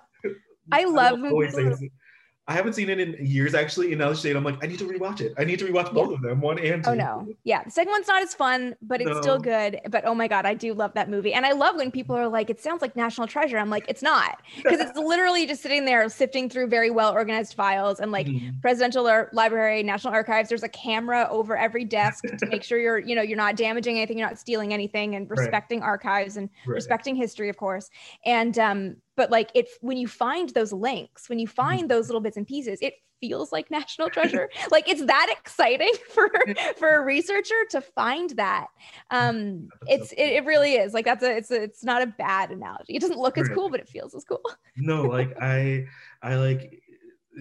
I 0.72 0.86
love 0.86 1.20
always 1.24 1.56
movies. 1.56 1.90
I 2.50 2.54
haven't 2.54 2.74
seen 2.74 2.90
it 2.90 3.00
in 3.00 3.16
years 3.24 3.54
actually, 3.54 3.92
and 3.92 4.00
now 4.00 4.12
that 4.12 4.36
I'm 4.36 4.44
like, 4.44 4.58
I 4.64 4.68
need 4.68 4.80
to 4.80 4.86
rewatch 4.86 5.22
it. 5.22 5.34
I 5.38 5.44
need 5.44 5.60
to 5.60 5.66
rewatch 5.66 5.94
both 5.94 6.12
of 6.12 6.22
them, 6.24 6.42
one 6.42 6.58
and 6.58 6.84
two. 6.84 6.90
Oh 6.90 6.94
no. 6.96 7.28
Yeah. 7.44 7.64
The 7.64 7.70
second 7.70 7.92
one's 7.92 8.08
not 8.08 8.24
as 8.24 8.34
fun, 8.34 8.76
but 8.82 9.02
it's 9.02 9.18
still 9.20 9.38
good. 9.38 9.80
But 9.92 10.04
oh 10.06 10.16
my 10.16 10.28
God, 10.28 10.48
I 10.48 10.56
do 10.56 10.74
love 10.74 10.92
that 10.96 11.10
movie. 11.12 11.32
And 11.34 11.46
I 11.46 11.52
love 11.52 11.76
when 11.76 11.92
people 11.92 12.16
are 12.16 12.28
like, 12.28 12.50
it 12.50 12.60
sounds 12.60 12.82
like 12.82 12.96
National 12.96 13.28
Treasure. 13.28 13.60
I'm 13.60 13.70
like, 13.70 13.86
it's 13.88 14.02
not. 14.02 14.42
Because 14.64 14.80
it's 14.80 14.98
literally 14.98 15.46
just 15.46 15.62
sitting 15.62 15.86
there 15.86 16.08
sifting 16.10 16.50
through 16.50 16.68
very 16.68 16.90
well 16.90 17.12
organized 17.14 17.54
files 17.54 18.00
and 18.00 18.12
like 18.12 18.26
Mhm. 18.28 18.60
presidential 18.62 19.08
Ar- 19.08 19.30
library, 19.32 19.84
national 19.84 20.14
archives. 20.14 20.50
There's 20.50 20.64
a 20.64 20.70
camera 20.70 21.28
over 21.30 21.56
every 21.56 21.86
desk 21.86 22.24
to 22.40 22.46
make 22.48 22.64
sure 22.64 22.80
you're, 22.80 22.98
you 23.00 23.16
know, 23.16 23.22
you're 23.22 23.38
not 23.38 23.56
damaging 23.58 23.98
anything, 23.98 24.18
you're 24.18 24.28
not 24.28 24.40
stealing 24.40 24.74
anything 24.74 25.16
and 25.16 25.30
Right. 25.30 25.38
respecting 25.40 25.82
archives 25.84 26.36
and 26.38 26.50
Right. 26.66 26.74
respecting 26.76 27.16
history, 27.16 27.48
of 27.50 27.58
course. 27.58 27.90
And 28.26 28.58
um, 28.60 28.96
but 29.20 29.30
like 29.32 29.52
it 29.54 29.68
when 29.82 29.98
you 29.98 30.08
find 30.08 30.50
those 30.52 30.72
links, 30.72 31.28
when 31.28 31.40
you 31.40 31.48
Mm-hmm. 31.66 31.76
find 31.76 31.90
those 31.92 32.08
little 32.08 32.22
bits 32.22 32.38
and 32.38 32.48
pieces, 32.48 32.80
it 32.82 32.94
feels 33.20 33.52
like 33.52 33.70
national 33.70 34.10
treasure. 34.10 34.50
like 34.72 34.88
it's 34.88 35.04
that 35.06 35.28
exciting 35.30 35.92
for 36.10 36.30
for 36.78 36.96
a 36.96 37.04
researcher 37.04 37.62
to 37.72 37.82
find 37.82 38.30
that. 38.38 38.68
Um, 39.12 39.74
it's 39.86 40.14
it, 40.14 40.24
it 40.38 40.46
really 40.46 40.76
is 40.76 40.94
like 40.94 41.04
that's 41.04 41.24
a 41.24 41.36
it's 41.36 41.52
a, 41.52 41.62
it's 41.64 41.84
not 41.84 42.02
a 42.02 42.08
bad 42.08 42.52
analogy. 42.52 42.96
It 42.96 43.02
doesn't 43.02 43.20
look 43.20 43.38
as 43.38 43.50
cool, 43.50 43.70
but 43.70 43.82
it 43.82 43.90
feels 43.90 44.16
as 44.16 44.24
cool. 44.24 44.42
No, 44.78 45.08
like 45.08 45.36
I, 45.42 45.88
I 46.22 46.36
like. 46.36 46.82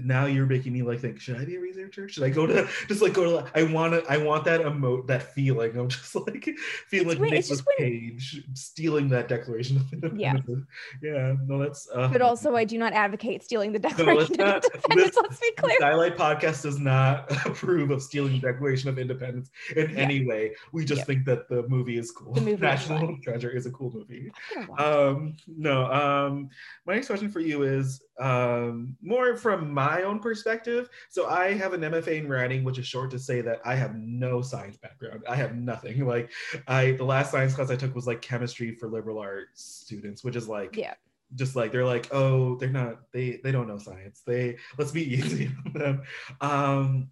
Now 0.04 0.26
you're 0.26 0.46
making 0.46 0.72
me 0.72 0.82
like 0.82 1.00
think. 1.00 1.20
Should 1.20 1.36
I 1.36 1.44
be 1.44 1.56
a 1.56 1.60
researcher? 1.60 2.08
Should 2.08 2.22
I 2.24 2.30
go 2.30 2.46
to 2.46 2.68
just 2.86 3.02
like 3.02 3.12
go 3.14 3.40
to? 3.42 3.50
I 3.54 3.62
want 3.64 3.92
to. 3.94 4.04
I 4.10 4.16
want 4.18 4.44
that 4.44 4.60
emote, 4.62 5.06
that 5.08 5.34
feeling 5.34 5.76
of 5.76 5.88
just 5.88 6.14
like 6.14 6.44
feeling 6.88 7.08
It's 7.10 7.20
like 7.20 7.30
weird, 7.30 7.32
it's 7.34 7.50
when- 7.50 7.76
Cage 7.78 8.44
stealing 8.54 9.08
that 9.10 9.28
Declaration 9.28 9.76
of 9.78 9.92
Independence. 9.92 10.66
Yeah. 11.02 11.34
No, 11.46 11.58
that's. 11.58 11.88
Uh, 11.94 12.08
But 12.08 12.22
also, 12.22 12.54
I 12.56 12.64
do 12.64 12.78
not 12.78 12.92
advocate 12.92 13.42
stealing 13.42 13.72
the 13.72 13.78
Declaration 13.78 14.36
not- 14.38 14.64
of 14.64 14.72
Independence. 14.74 15.14
this- 15.14 15.16
Let's 15.16 15.40
be 15.40 15.52
the 15.56 15.62
clear. 15.62 15.76
Skylight 15.78 16.16
Podcast 16.16 16.62
does 16.62 16.78
not 16.78 17.30
approve 17.46 17.90
of 17.90 18.02
stealing 18.02 18.40
the 18.40 18.52
Declaration 18.52 18.88
of 18.88 18.98
Independence 18.98 19.50
in 19.76 19.90
Yeah. 19.90 19.96
any 19.98 20.26
way. 20.26 20.54
We 20.72 20.84
just 20.84 21.06
think 21.06 21.24
that 21.26 21.48
the 21.48 21.66
movie 21.68 21.98
is 21.98 22.10
cool. 22.10 22.34
The 22.34 22.40
movie 22.40 22.56
National. 22.62 23.16
Treasure 23.22 23.50
is 23.50 23.66
a 23.66 23.70
cool 23.70 23.90
movie. 23.92 24.30
I'm 24.56 24.66
gonna 24.66 24.70
watch 24.70 24.80
it. 24.80 24.84
Um, 24.86 25.36
no. 25.56 25.84
Um, 25.92 26.50
my 26.86 26.94
next 26.94 27.06
question 27.08 27.30
for 27.30 27.40
you 27.40 27.62
is 27.62 28.02
um, 28.18 28.96
more 29.00 29.36
from 29.36 29.72
my 29.72 30.02
own 30.02 30.18
perspective. 30.18 30.88
So 31.08 31.28
I 31.28 31.52
have 31.54 31.72
an 31.72 31.82
MFA 31.82 32.18
in 32.18 32.28
writing, 32.28 32.64
which 32.64 32.78
is 32.78 32.86
short 32.86 33.10
to 33.12 33.18
say 33.18 33.40
that 33.42 33.60
I 33.64 33.74
have 33.74 33.94
no 33.94 34.42
science 34.42 34.76
background. 34.76 35.22
I 35.28 35.36
have 35.36 35.54
nothing. 35.54 35.88
Like 36.08 36.30
I, 36.66 36.92
the 36.92 37.04
last 37.04 37.30
science 37.30 37.54
class 37.54 37.70
I 37.70 37.76
took 37.76 37.94
was 37.94 38.06
like 38.06 38.22
chemistry 38.22 38.74
for 38.74 38.88
liberal 38.88 39.18
arts 39.18 39.62
students, 39.62 40.24
which 40.24 40.36
is 40.36 40.48
like 40.48 40.74
yeah. 40.74 40.94
just 41.34 41.54
like 41.54 41.70
they're 41.70 41.84
like 41.84 42.08
oh 42.12 42.56
they're 42.56 42.70
not 42.70 43.00
they 43.12 43.40
they 43.44 43.52
don't 43.52 43.68
know 43.68 43.76
science 43.76 44.22
they 44.26 44.56
let's 44.78 44.90
be 44.90 45.02
easy 45.14 45.50
on 45.66 45.72
them 45.74 46.02
um 46.40 47.10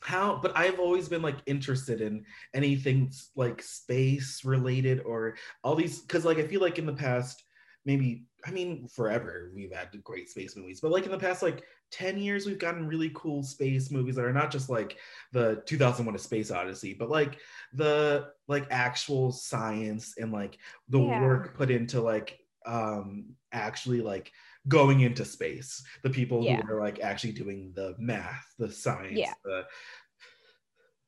how 0.00 0.38
but 0.42 0.54
i've 0.56 0.78
always 0.78 1.08
been 1.08 1.22
like 1.22 1.36
interested 1.46 2.02
in 2.02 2.24
anything 2.52 3.10
like 3.34 3.62
space 3.62 4.44
related 4.44 5.00
or 5.06 5.36
all 5.64 5.74
these 5.74 6.00
because 6.00 6.24
like 6.24 6.38
i 6.38 6.46
feel 6.46 6.60
like 6.60 6.78
in 6.78 6.86
the 6.86 6.92
past 6.92 7.44
maybe 7.84 8.24
i 8.44 8.50
mean 8.50 8.88
forever 8.88 9.50
we've 9.54 9.72
had 9.72 9.88
great 10.02 10.28
space 10.28 10.56
movies 10.56 10.80
but 10.80 10.90
like 10.90 11.04
in 11.04 11.10
the 11.10 11.18
past 11.18 11.42
like 11.42 11.62
10 11.90 12.18
years 12.18 12.46
we've 12.46 12.58
gotten 12.58 12.86
really 12.86 13.10
cool 13.14 13.42
space 13.42 13.90
movies 13.90 14.16
that 14.16 14.24
are 14.24 14.32
not 14.32 14.50
just 14.50 14.68
like 14.70 14.96
the 15.32 15.62
2001 15.66 16.14
a 16.14 16.18
space 16.18 16.50
odyssey 16.50 16.94
but 16.94 17.10
like 17.10 17.38
the 17.74 18.28
like 18.48 18.66
actual 18.70 19.30
science 19.32 20.14
and 20.18 20.32
like 20.32 20.58
the 20.88 20.98
Yeah. 21.00 21.22
work 21.22 21.54
put 21.56 21.70
into 21.70 22.00
like 22.00 22.38
um 22.64 23.34
actually 23.52 24.00
like 24.00 24.30
going 24.68 25.00
into 25.00 25.24
space 25.24 25.82
the 26.02 26.10
people 26.10 26.44
Yeah. 26.44 26.62
who 26.62 26.72
are 26.72 26.80
like 26.80 27.00
actually 27.00 27.32
doing 27.32 27.72
the 27.74 27.94
math 27.98 28.46
the 28.58 28.70
science 28.70 29.18
Yeah. 29.18 29.34
the 29.44 29.64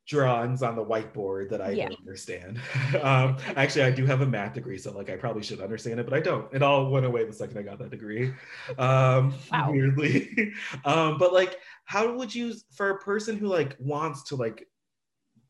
drawings 0.07 0.63
on 0.63 0.77
the 0.77 0.85
whiteboard 0.85 1.49
that 1.49 1.61
i 1.63 1.73
Yeah. 1.73 1.89
don't 1.89 1.99
understand 2.01 2.61
um 3.03 3.37
actually 3.57 3.83
i 3.83 3.91
do 3.91 4.05
have 4.05 4.21
a 4.21 4.27
math 4.27 4.53
degree 4.55 4.77
so 4.79 4.93
like 4.93 5.09
i 5.09 5.17
probably 5.17 5.43
should 5.43 5.61
understand 5.61 5.99
it 5.99 6.05
but 6.07 6.15
i 6.15 6.21
don't 6.21 6.53
it 6.53 6.63
all 6.63 6.91
went 6.91 7.07
away 7.07 7.25
the 7.25 7.33
second 7.33 7.57
i 7.59 7.63
got 7.63 7.79
that 7.79 7.91
degree 7.91 8.33
um 8.79 9.35
Wow. 9.51 9.71
weirdly 9.71 10.53
um 10.85 11.17
but 11.19 11.33
like 11.33 11.59
how 11.85 12.13
would 12.13 12.35
you 12.35 12.55
for 12.75 12.91
a 12.91 12.99
person 12.99 13.37
who 13.39 13.47
like 13.47 13.77
wants 13.79 14.25
to 14.25 14.37
like 14.37 14.69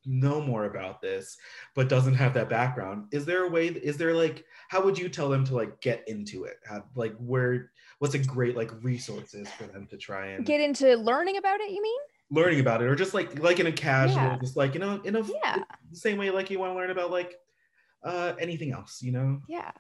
know 0.06 0.40
more 0.40 0.66
about 0.66 1.00
this 1.00 1.36
but 1.74 1.88
doesn't 1.88 2.14
have 2.14 2.34
that 2.34 2.50
background 2.50 3.06
is 3.10 3.24
there 3.24 3.44
a 3.46 3.48
way 3.48 3.68
is 3.68 3.96
there 3.96 4.14
like 4.14 4.44
how 4.68 4.82
would 4.82 4.98
you 4.98 5.08
tell 5.08 5.30
them 5.30 5.44
to 5.44 5.54
like 5.54 5.80
get 5.80 6.06
into 6.08 6.44
it 6.44 6.56
how, 6.66 6.84
like 6.94 7.16
where 7.16 7.70
what's 8.00 8.14
a 8.14 8.18
great 8.18 8.54
like 8.54 8.70
resources 8.84 9.48
for 9.52 9.64
them 9.64 9.86
to 9.86 9.96
try 9.96 10.26
and 10.26 10.44
Get 10.44 10.60
into 10.60 10.94
learning 10.96 11.38
about 11.38 11.60
it, 11.60 11.70
you 11.70 11.80
mean? 11.82 12.00
Learning 12.30 12.60
about 12.60 12.82
it 12.82 12.86
or 12.86 12.94
just 12.96 13.14
like 13.14 13.38
like 13.38 13.60
in 13.60 13.66
a 13.66 13.72
casual 13.72 14.16
Yeah. 14.16 14.36
just 14.40 14.56
like 14.56 14.74
you 14.74 14.80
know 14.80 15.00
in 15.04 15.16
a 15.16 15.22
Yeah. 15.22 15.64
the 15.90 15.96
same 15.96 16.18
way 16.18 16.30
like 16.30 16.50
you 16.50 16.58
want 16.58 16.72
to 16.72 16.76
learn 16.76 16.90
about 16.90 17.10
like 17.10 17.34
uh 18.04 18.32
anything 18.40 18.72
else 18.72 19.02
you 19.02 19.12
know 19.12 19.40
Yeah. 19.48 19.70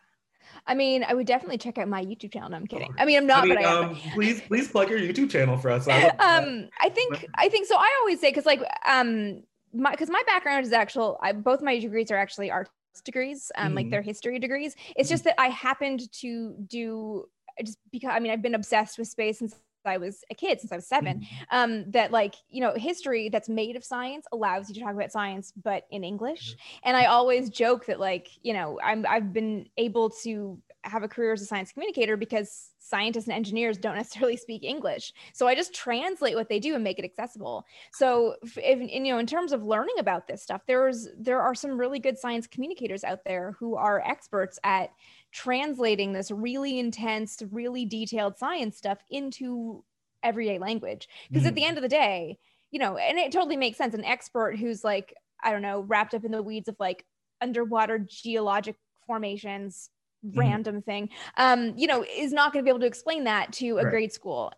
I 0.66 0.74
mean, 0.74 1.02
I 1.04 1.14
would 1.14 1.26
definitely 1.26 1.56
check 1.56 1.78
out 1.78 1.88
my 1.88 2.04
YouTube 2.04 2.32
channel. 2.34 2.50
No, 2.50 2.56
I'm 2.56 2.66
kidding. 2.66 2.94
I 2.98 3.06
mean, 3.06 3.16
I'm 3.16 3.26
not, 3.26 3.44
I 3.44 3.46
mean, 3.46 3.54
but 3.56 3.64
I 3.64 3.68
am. 3.68 3.84
um, 3.90 3.96
please 4.12 4.40
please 4.42 4.68
plug 4.68 4.90
your 4.90 4.98
youtube 4.98 5.30
channel 5.30 5.56
for 5.56 5.70
us 5.70 5.88
I 5.88 6.06
um 6.18 6.68
i 6.80 6.88
think 6.90 7.28
i 7.36 7.48
think 7.48 7.66
so 7.66 7.76
i 7.76 7.90
always 8.00 8.20
say 8.20 8.28
because 8.30 8.44
like 8.46 8.60
um 8.86 9.42
my 9.72 9.90
because 9.90 10.10
my 10.10 10.22
background 10.26 10.66
is 10.66 10.72
actual 10.72 11.18
I, 11.22 11.32
both 11.32 11.62
my 11.62 11.78
degrees 11.78 12.10
are 12.10 12.16
actually 12.16 12.50
arts 12.50 12.70
degrees 13.04 13.50
um 13.56 13.74
like 13.74 13.86
Mhm. 13.86 13.90
they're 13.90 14.02
history 14.02 14.38
degrees 14.38 14.76
it's 14.96 15.08
just 15.08 15.24
that 15.24 15.34
i 15.40 15.48
happened 15.48 16.12
to 16.20 16.54
do 16.68 17.24
just 17.64 17.78
because 17.90 18.10
i 18.12 18.20
mean 18.20 18.30
i've 18.30 18.42
been 18.42 18.54
obsessed 18.54 18.98
with 18.98 19.08
space 19.08 19.38
since 19.40 19.56
i 19.86 19.96
was 19.96 20.24
a 20.30 20.34
kid 20.34 20.60
since 20.60 20.72
i 20.72 20.76
was 20.76 20.86
seven 20.86 21.20
Mhm. 21.20 21.26
um 21.50 21.90
that 21.90 22.10
like 22.10 22.34
you 22.50 22.60
know 22.60 22.74
history 22.74 23.28
that's 23.28 23.48
made 23.48 23.76
of 23.76 23.84
science 23.84 24.26
allows 24.32 24.68
you 24.68 24.74
to 24.74 24.80
talk 24.80 24.94
about 24.94 25.12
science 25.12 25.52
but 25.62 25.84
in 25.90 26.04
english 26.04 26.56
and 26.84 26.96
i 26.96 27.06
always 27.06 27.50
joke 27.50 27.86
that 27.86 28.00
like 28.00 28.28
you 28.42 28.52
know 28.52 28.78
i'm 28.82 29.04
i've 29.08 29.32
been 29.32 29.68
able 29.76 30.10
to 30.10 30.58
have 30.84 31.02
a 31.02 31.08
career 31.08 31.32
as 31.32 31.42
a 31.42 31.46
science 31.46 31.72
communicator 31.72 32.16
because 32.16 32.70
scientists 32.78 33.26
and 33.26 33.34
engineers 33.34 33.78
don't 33.78 33.96
necessarily 33.96 34.36
speak 34.36 34.62
English. 34.62 35.12
So 35.32 35.48
I 35.48 35.54
just 35.54 35.74
translate 35.74 36.36
what 36.36 36.48
they 36.48 36.58
do 36.58 36.74
and 36.74 36.84
make 36.84 36.98
it 36.98 37.04
accessible. 37.04 37.64
So 37.92 38.36
if, 38.42 38.80
you 38.80 39.12
know, 39.12 39.18
in 39.18 39.26
terms 39.26 39.52
of 39.52 39.64
learning 39.64 39.96
about 39.98 40.26
this 40.26 40.42
stuff, 40.42 40.62
there's 40.66 41.08
there 41.18 41.40
are 41.40 41.54
some 41.54 41.78
really 41.78 41.98
good 41.98 42.18
science 42.18 42.46
communicators 42.46 43.04
out 43.04 43.24
there 43.24 43.56
who 43.58 43.76
are 43.76 44.00
experts 44.00 44.58
at 44.64 44.90
translating 45.32 46.12
this 46.12 46.30
really 46.30 46.78
intense, 46.78 47.42
really 47.50 47.84
detailed 47.84 48.38
science 48.38 48.76
stuff 48.76 48.98
into 49.10 49.82
everyday 50.22 50.58
language. 50.58 51.08
Because 51.28 51.44
mm. 51.44 51.48
at 51.48 51.54
the 51.54 51.64
end 51.64 51.78
of 51.78 51.82
the 51.82 51.88
day, 51.88 52.38
you 52.70 52.78
know, 52.78 52.96
and 52.96 53.18
it 53.18 53.32
totally 53.32 53.56
makes 53.56 53.78
sense. 53.78 53.94
An 53.94 54.04
expert 54.04 54.58
who's 54.58 54.84
like, 54.84 55.14
I 55.42 55.52
don't 55.52 55.62
know, 55.62 55.80
wrapped 55.80 56.14
up 56.14 56.24
in 56.24 56.32
the 56.32 56.42
weeds 56.42 56.68
of 56.68 56.76
like 56.78 57.04
underwater 57.40 57.98
geologic 57.98 58.76
formations 59.06 59.90
mm-hmm. 60.24 60.38
random 60.38 60.82
thing 60.82 61.08
um 61.36 61.72
you 61.76 61.86
know 61.86 62.04
is 62.16 62.32
not 62.32 62.52
going 62.52 62.62
to 62.62 62.64
be 62.64 62.70
able 62.70 62.80
to 62.80 62.86
explain 62.86 63.24
that 63.24 63.52
to 63.52 63.78
a 63.78 63.84
right. 63.84 63.90
grade 63.90 64.12
school 64.12 64.52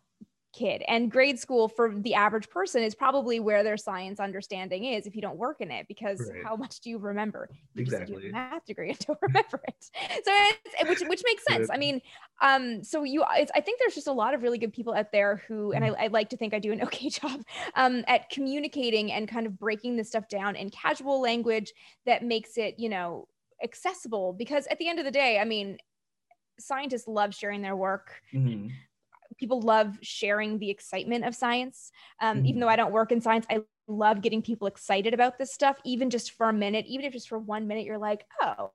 kid 0.57 0.83
and 0.88 1.11
grade 1.11 1.38
school 1.38 1.68
for 1.68 1.92
the 1.94 2.14
average 2.14 2.48
person 2.48 2.83
is 2.83 2.94
probably 2.94 3.40
where 3.40 3.62
their 3.62 3.76
science 3.76 4.18
understanding 4.18 4.85
is 4.85 5.07
if 5.07 5.14
you 5.14 5.20
don't 5.20 5.37
work 5.37 5.61
in 5.61 5.70
it 5.70 5.87
because 5.87 6.31
right. 6.33 6.42
how 6.42 6.57
much 6.57 6.81
do 6.81 6.88
you 6.88 6.98
remember 6.98 7.48
you 7.74 7.83
exactly 7.83 8.31
math 8.31 8.64
degree 8.64 8.88
and 8.90 8.98
don't 9.00 9.18
remember 9.20 9.61
it 9.68 9.90
so 10.24 10.33
it's, 10.81 10.88
which 10.88 11.09
which 11.09 11.22
makes 11.26 11.44
sense 11.44 11.68
i 11.70 11.76
mean 11.76 12.00
um 12.40 12.83
so 12.83 13.02
you 13.02 13.22
i 13.24 13.44
think 13.61 13.79
there's 13.79 13.94
just 13.94 14.07
a 14.07 14.12
lot 14.12 14.33
of 14.33 14.42
really 14.42 14.59
good 14.59 14.72
people 14.72 14.94
out 14.94 15.12
there 15.12 15.42
who 15.46 15.72
and 15.72 15.85
I, 15.85 15.90
mm-hmm. 15.90 16.02
I 16.02 16.07
like 16.07 16.31
to 16.31 16.37
think 16.37 16.55
i 16.55 16.59
do 16.59 16.72
an 16.72 16.83
okay 16.87 17.11
job 17.11 17.42
um 17.74 18.05
at 18.07 18.31
communicating 18.31 19.12
and 19.12 19.29
kind 19.29 19.46
of 19.46 19.59
breaking 19.59 19.96
this 19.96 20.09
stuff 20.09 20.29
down 20.29 20.57
in 20.57 20.70
casual 20.70 21.20
language 21.20 21.72
that 22.07 22.24
makes 22.24 22.57
it 22.57 22.76
you 22.79 22.88
know 22.88 23.29
accessible 23.66 24.33
because 24.33 24.66
at 24.68 24.79
the 24.79 24.88
end 24.88 24.98
of 24.98 25.05
the 25.05 25.11
day 25.11 25.38
i 25.38 25.44
mean 25.44 25.76
scientists 26.59 27.07
love 27.07 27.35
sharing 27.35 27.61
their 27.61 27.76
work 27.76 28.22
mm-hmm 28.33 28.68
people 29.38 29.61
love 29.61 29.98
sharing 30.02 30.59
the 30.59 30.70
excitement 30.70 31.24
of 31.24 31.35
science. 31.35 31.90
Um, 32.20 32.38
mm-hmm. 32.38 32.46
Even 32.46 32.61
though 32.61 32.68
I 32.68 32.76
don't 32.76 32.92
work 32.92 33.12
in 33.12 33.20
science, 33.20 33.46
I 33.50 33.61
love 33.88 34.22
getting 34.22 34.42
people 34.42 34.66
excited 34.66 35.14
about 35.14 35.38
this 35.38 35.52
stuff, 35.52 35.79
even 35.85 36.11
just 36.11 36.33
for 36.33 36.48
a 36.48 36.52
minute, 36.52 36.87
even 36.87 37.05
if 37.05 37.12
just 37.12 37.29
for 37.29 37.38
one 37.38 37.66
minute, 37.66 37.85
you're 37.85 37.98
like, 37.98 38.24
oh, 38.40 38.70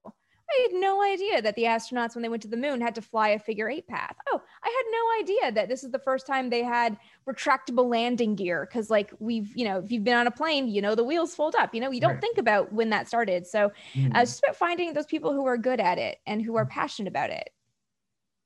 I 0.51 0.67
had 0.69 0.79
no 0.79 1.01
idea 1.03 1.41
that 1.41 1.55
the 1.55 1.63
astronauts, 1.63 2.15
when 2.15 2.21
they 2.21 2.29
went 2.29 2.41
to 2.43 2.47
the 2.47 2.57
moon, 2.57 2.81
had 2.81 2.95
to 2.95 3.01
fly 3.01 3.29
a 3.29 3.39
figure 3.39 3.69
eight 3.69 3.87
path. 3.87 4.15
Oh, 4.31 4.41
I 4.63 4.67
had 4.67 4.91
no 4.91 5.21
idea 5.21 5.51
that 5.53 5.69
this 5.69 5.83
is 5.83 5.91
the 5.91 5.99
first 5.99 6.27
time 6.27 6.49
they 6.49 6.63
had 6.63 6.97
retractable 7.27 7.89
landing 7.89 8.35
gear. 8.35 8.67
Cause, 8.71 8.89
like, 8.89 9.13
we've, 9.19 9.55
you 9.55 9.65
know, 9.65 9.79
if 9.79 9.91
you've 9.91 10.03
been 10.03 10.17
on 10.17 10.27
a 10.27 10.31
plane, 10.31 10.67
you 10.67 10.81
know, 10.81 10.95
the 10.95 11.03
wheels 11.03 11.33
fold 11.33 11.55
up, 11.55 11.73
you 11.73 11.81
know, 11.81 11.91
you 11.91 12.01
don't 12.01 12.11
right. 12.11 12.21
think 12.21 12.37
about 12.37 12.73
when 12.73 12.89
that 12.89 13.07
started. 13.07 13.47
So, 13.47 13.71
mm-hmm. 13.93 14.15
uh, 14.15 14.21
it's 14.21 14.31
just 14.31 14.43
about 14.43 14.55
finding 14.55 14.93
those 14.93 15.05
people 15.05 15.33
who 15.33 15.45
are 15.45 15.57
good 15.57 15.79
at 15.79 15.97
it 15.97 16.19
and 16.27 16.41
who 16.41 16.55
are 16.55 16.65
passionate 16.65 17.07
about 17.07 17.29
it. 17.29 17.49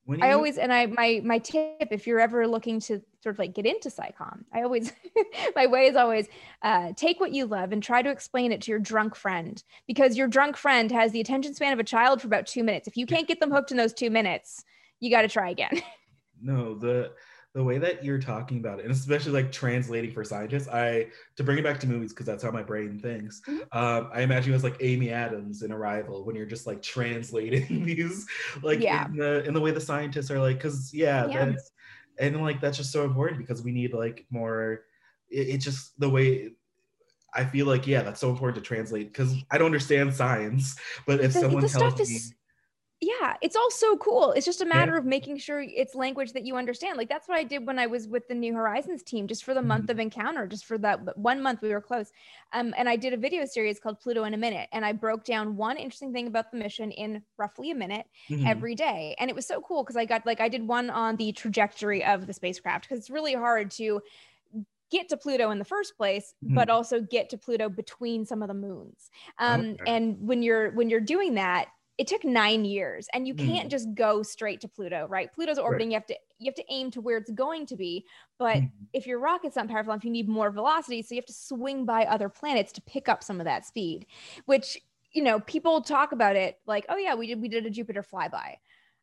When 0.05 0.21
I 0.21 0.33
always 0.33 0.59
and 0.59 0.71
I 0.71 0.85
my 0.85 1.19
my 1.23 1.39
tip 1.39 1.87
if 1.89 2.05
you're 2.05 2.19
ever 2.19 2.47
looking 2.47 2.79
to 2.81 3.01
sort 3.23 3.35
of 3.35 3.39
like 3.39 3.55
get 3.55 3.65
into 3.65 3.89
SciComm, 3.89 4.43
I 4.53 4.61
always 4.61 4.93
my 5.55 5.65
way 5.65 5.87
is 5.87 5.95
always 5.95 6.27
uh, 6.61 6.93
take 6.95 7.19
what 7.19 7.31
you 7.31 7.47
love 7.47 7.71
and 7.71 7.81
try 7.81 8.03
to 8.03 8.11
explain 8.11 8.51
it 8.51 8.61
to 8.61 8.71
your 8.71 8.79
drunk 8.79 9.15
friend 9.15 9.63
because 9.87 10.15
your 10.15 10.27
drunk 10.27 10.57
friend 10.57 10.91
has 10.91 11.11
the 11.11 11.21
attention 11.21 11.55
span 11.55 11.73
of 11.73 11.79
a 11.79 11.83
child 11.83 12.21
for 12.21 12.27
about 12.27 12.45
two 12.45 12.63
minutes. 12.63 12.87
If 12.87 12.97
you 12.97 13.07
can't 13.07 13.27
get 13.27 13.39
them 13.39 13.51
hooked 13.51 13.71
in 13.71 13.77
those 13.77 13.93
two 13.93 14.11
minutes, 14.11 14.63
you 14.99 15.09
got 15.09 15.23
to 15.23 15.27
try 15.27 15.49
again. 15.49 15.81
no, 16.39 16.75
the 16.75 17.11
the 17.55 17.63
way 17.63 17.77
that 17.77 18.03
you're 18.03 18.19
talking 18.19 18.57
about 18.57 18.79
it, 18.79 18.85
and 18.85 18.93
especially 18.93 19.31
like 19.31 19.49
translating 19.49 20.11
for 20.11 20.25
scientists, 20.25 20.67
I 20.67 21.07
to 21.37 21.43
bring 21.43 21.57
it 21.57 21.63
back 21.63 21.79
to 21.79 21.87
movies 21.87 22.11
because 22.11 22.25
that's 22.25 22.43
how 22.43 22.51
my 22.51 22.61
brain 22.61 22.99
thinks. 22.99 23.41
Mm-hmm. 23.47 23.77
Um, 23.77 24.09
I 24.13 24.23
imagine 24.23 24.51
it 24.51 24.55
was 24.55 24.65
like 24.65 24.75
Amy 24.81 25.09
Adams 25.09 25.61
in 25.61 25.71
Arrival 25.71 26.25
when 26.25 26.35
you're 26.35 26.45
just 26.45 26.67
like 26.67 26.81
translating 26.81 27.85
these, 27.85 28.27
like 28.61 28.81
yeah. 28.81 29.05
in 29.05 29.15
the 29.15 29.45
in 29.45 29.53
the 29.53 29.61
way 29.61 29.71
the 29.71 29.79
scientists 29.79 30.29
are 30.29 30.39
like, 30.39 30.57
because 30.57 30.93
yeah, 30.93 31.27
yeah, 31.27 31.45
that's 31.45 31.71
and 32.19 32.43
like 32.43 32.59
that's 32.59 32.75
just 32.75 32.91
so 32.91 33.05
important 33.05 33.39
because 33.39 33.63
we 33.63 33.71
need 33.71 33.93
like 33.93 34.25
more. 34.29 34.81
It, 35.29 35.47
it 35.47 35.57
just 35.59 35.97
the 35.97 36.09
way 36.09 36.51
I 37.33 37.45
feel 37.45 37.67
like 37.67 37.87
yeah, 37.87 38.01
that's 38.01 38.19
so 38.19 38.31
important 38.31 38.61
to 38.61 38.67
translate 38.67 39.13
because 39.13 39.33
I 39.49 39.57
don't 39.57 39.67
understand 39.67 40.13
science, 40.13 40.75
but 41.07 41.21
if 41.21 41.31
the, 41.31 41.39
someone 41.39 41.61
the 41.63 41.69
tells 41.69 41.97
me. 41.97 42.03
Is- 42.03 42.33
yeah 43.01 43.35
it's 43.41 43.57
all 43.57 43.69
so 43.69 43.97
cool 43.97 44.31
it's 44.31 44.45
just 44.45 44.61
a 44.61 44.65
matter 44.65 44.93
yeah. 44.93 44.97
of 44.99 45.05
making 45.05 45.37
sure 45.37 45.61
it's 45.61 45.95
language 45.95 46.31
that 46.31 46.45
you 46.45 46.55
understand 46.55 46.97
like 46.97 47.09
that's 47.09 47.27
what 47.27 47.37
i 47.37 47.43
did 47.43 47.67
when 47.67 47.77
i 47.77 47.85
was 47.85 48.07
with 48.07 48.25
the 48.29 48.33
new 48.33 48.53
horizons 48.53 49.03
team 49.03 49.27
just 49.27 49.43
for 49.43 49.53
the 49.53 49.59
mm-hmm. 49.59 49.67
month 49.67 49.89
of 49.89 49.99
encounter 49.99 50.47
just 50.47 50.65
for 50.65 50.77
that 50.77 51.17
one 51.17 51.41
month 51.41 51.61
we 51.61 51.69
were 51.69 51.81
close 51.81 52.11
um, 52.53 52.73
and 52.77 52.87
i 52.87 52.95
did 52.95 53.11
a 53.11 53.17
video 53.17 53.45
series 53.45 53.79
called 53.79 53.99
pluto 53.99 54.23
in 54.23 54.33
a 54.33 54.37
minute 54.37 54.69
and 54.71 54.85
i 54.85 54.93
broke 54.93 55.25
down 55.25 55.57
one 55.57 55.75
interesting 55.75 56.13
thing 56.13 56.27
about 56.27 56.51
the 56.51 56.57
mission 56.57 56.89
in 56.91 57.21
roughly 57.37 57.71
a 57.71 57.75
minute 57.75 58.05
mm-hmm. 58.29 58.47
every 58.47 58.75
day 58.75 59.13
and 59.19 59.29
it 59.29 59.35
was 59.35 59.45
so 59.45 59.59
cool 59.61 59.83
because 59.83 59.97
i 59.97 60.05
got 60.05 60.25
like 60.25 60.39
i 60.39 60.47
did 60.47 60.65
one 60.65 60.89
on 60.89 61.17
the 61.17 61.33
trajectory 61.33 62.03
of 62.03 62.27
the 62.27 62.33
spacecraft 62.33 62.85
because 62.85 62.99
it's 62.99 63.09
really 63.09 63.33
hard 63.33 63.69
to 63.71 64.01
get 64.91 65.09
to 65.09 65.17
Pluto 65.17 65.49
in 65.49 65.57
the 65.57 65.65
first 65.65 65.97
place, 65.97 66.35
mm-hmm. 66.43 66.53
but 66.53 66.69
also 66.69 67.01
get 67.01 67.29
to 67.31 67.37
Pluto 67.39 67.67
between 67.69 68.23
some 68.23 68.43
of 68.43 68.47
the 68.47 68.53
moons. 68.53 69.09
Um, 69.39 69.71
okay. 69.71 69.83
And 69.87 70.15
when 70.19 70.43
you're 70.43 70.71
when 70.71 70.91
you're 70.91 71.01
doing 71.01 71.33
that, 71.35 71.69
it 71.97 72.07
took 72.07 72.23
nine 72.25 72.65
years 72.65 73.07
and 73.13 73.27
you 73.27 73.33
can't 73.33 73.67
mm. 73.67 73.71
just 73.71 73.93
go 73.93 74.21
straight 74.21 74.59
to 74.61 74.67
pluto 74.67 75.07
right 75.09 75.31
pluto's 75.33 75.57
orbiting 75.57 75.89
right. 75.89 75.91
you 75.91 75.95
have 75.95 76.05
to 76.05 76.15
you 76.39 76.45
have 76.45 76.55
to 76.55 76.63
aim 76.69 76.91
to 76.91 77.01
where 77.01 77.17
it's 77.17 77.31
going 77.31 77.65
to 77.65 77.75
be 77.75 78.05
but 78.37 78.57
mm. 78.57 78.71
if 78.93 79.07
your 79.07 79.19
rocket's 79.19 79.55
not 79.55 79.67
powerful 79.67 79.93
enough 79.93 80.03
you 80.03 80.11
need 80.11 80.27
more 80.27 80.51
velocity 80.51 81.01
so 81.01 81.15
you 81.15 81.19
have 81.19 81.25
to 81.25 81.33
swing 81.33 81.85
by 81.85 82.03
other 82.05 82.29
planets 82.29 82.71
to 82.71 82.81
pick 82.81 83.07
up 83.07 83.23
some 83.23 83.39
of 83.39 83.45
that 83.45 83.65
speed 83.65 84.05
which 84.45 84.77
you 85.13 85.23
know 85.23 85.39
people 85.41 85.81
talk 85.81 86.11
about 86.11 86.35
it 86.35 86.59
like 86.65 86.85
oh 86.89 86.97
yeah 86.97 87.15
we 87.15 87.27
did 87.27 87.41
we 87.41 87.47
did 87.47 87.65
a 87.65 87.69
jupiter 87.69 88.03
flyby 88.03 88.55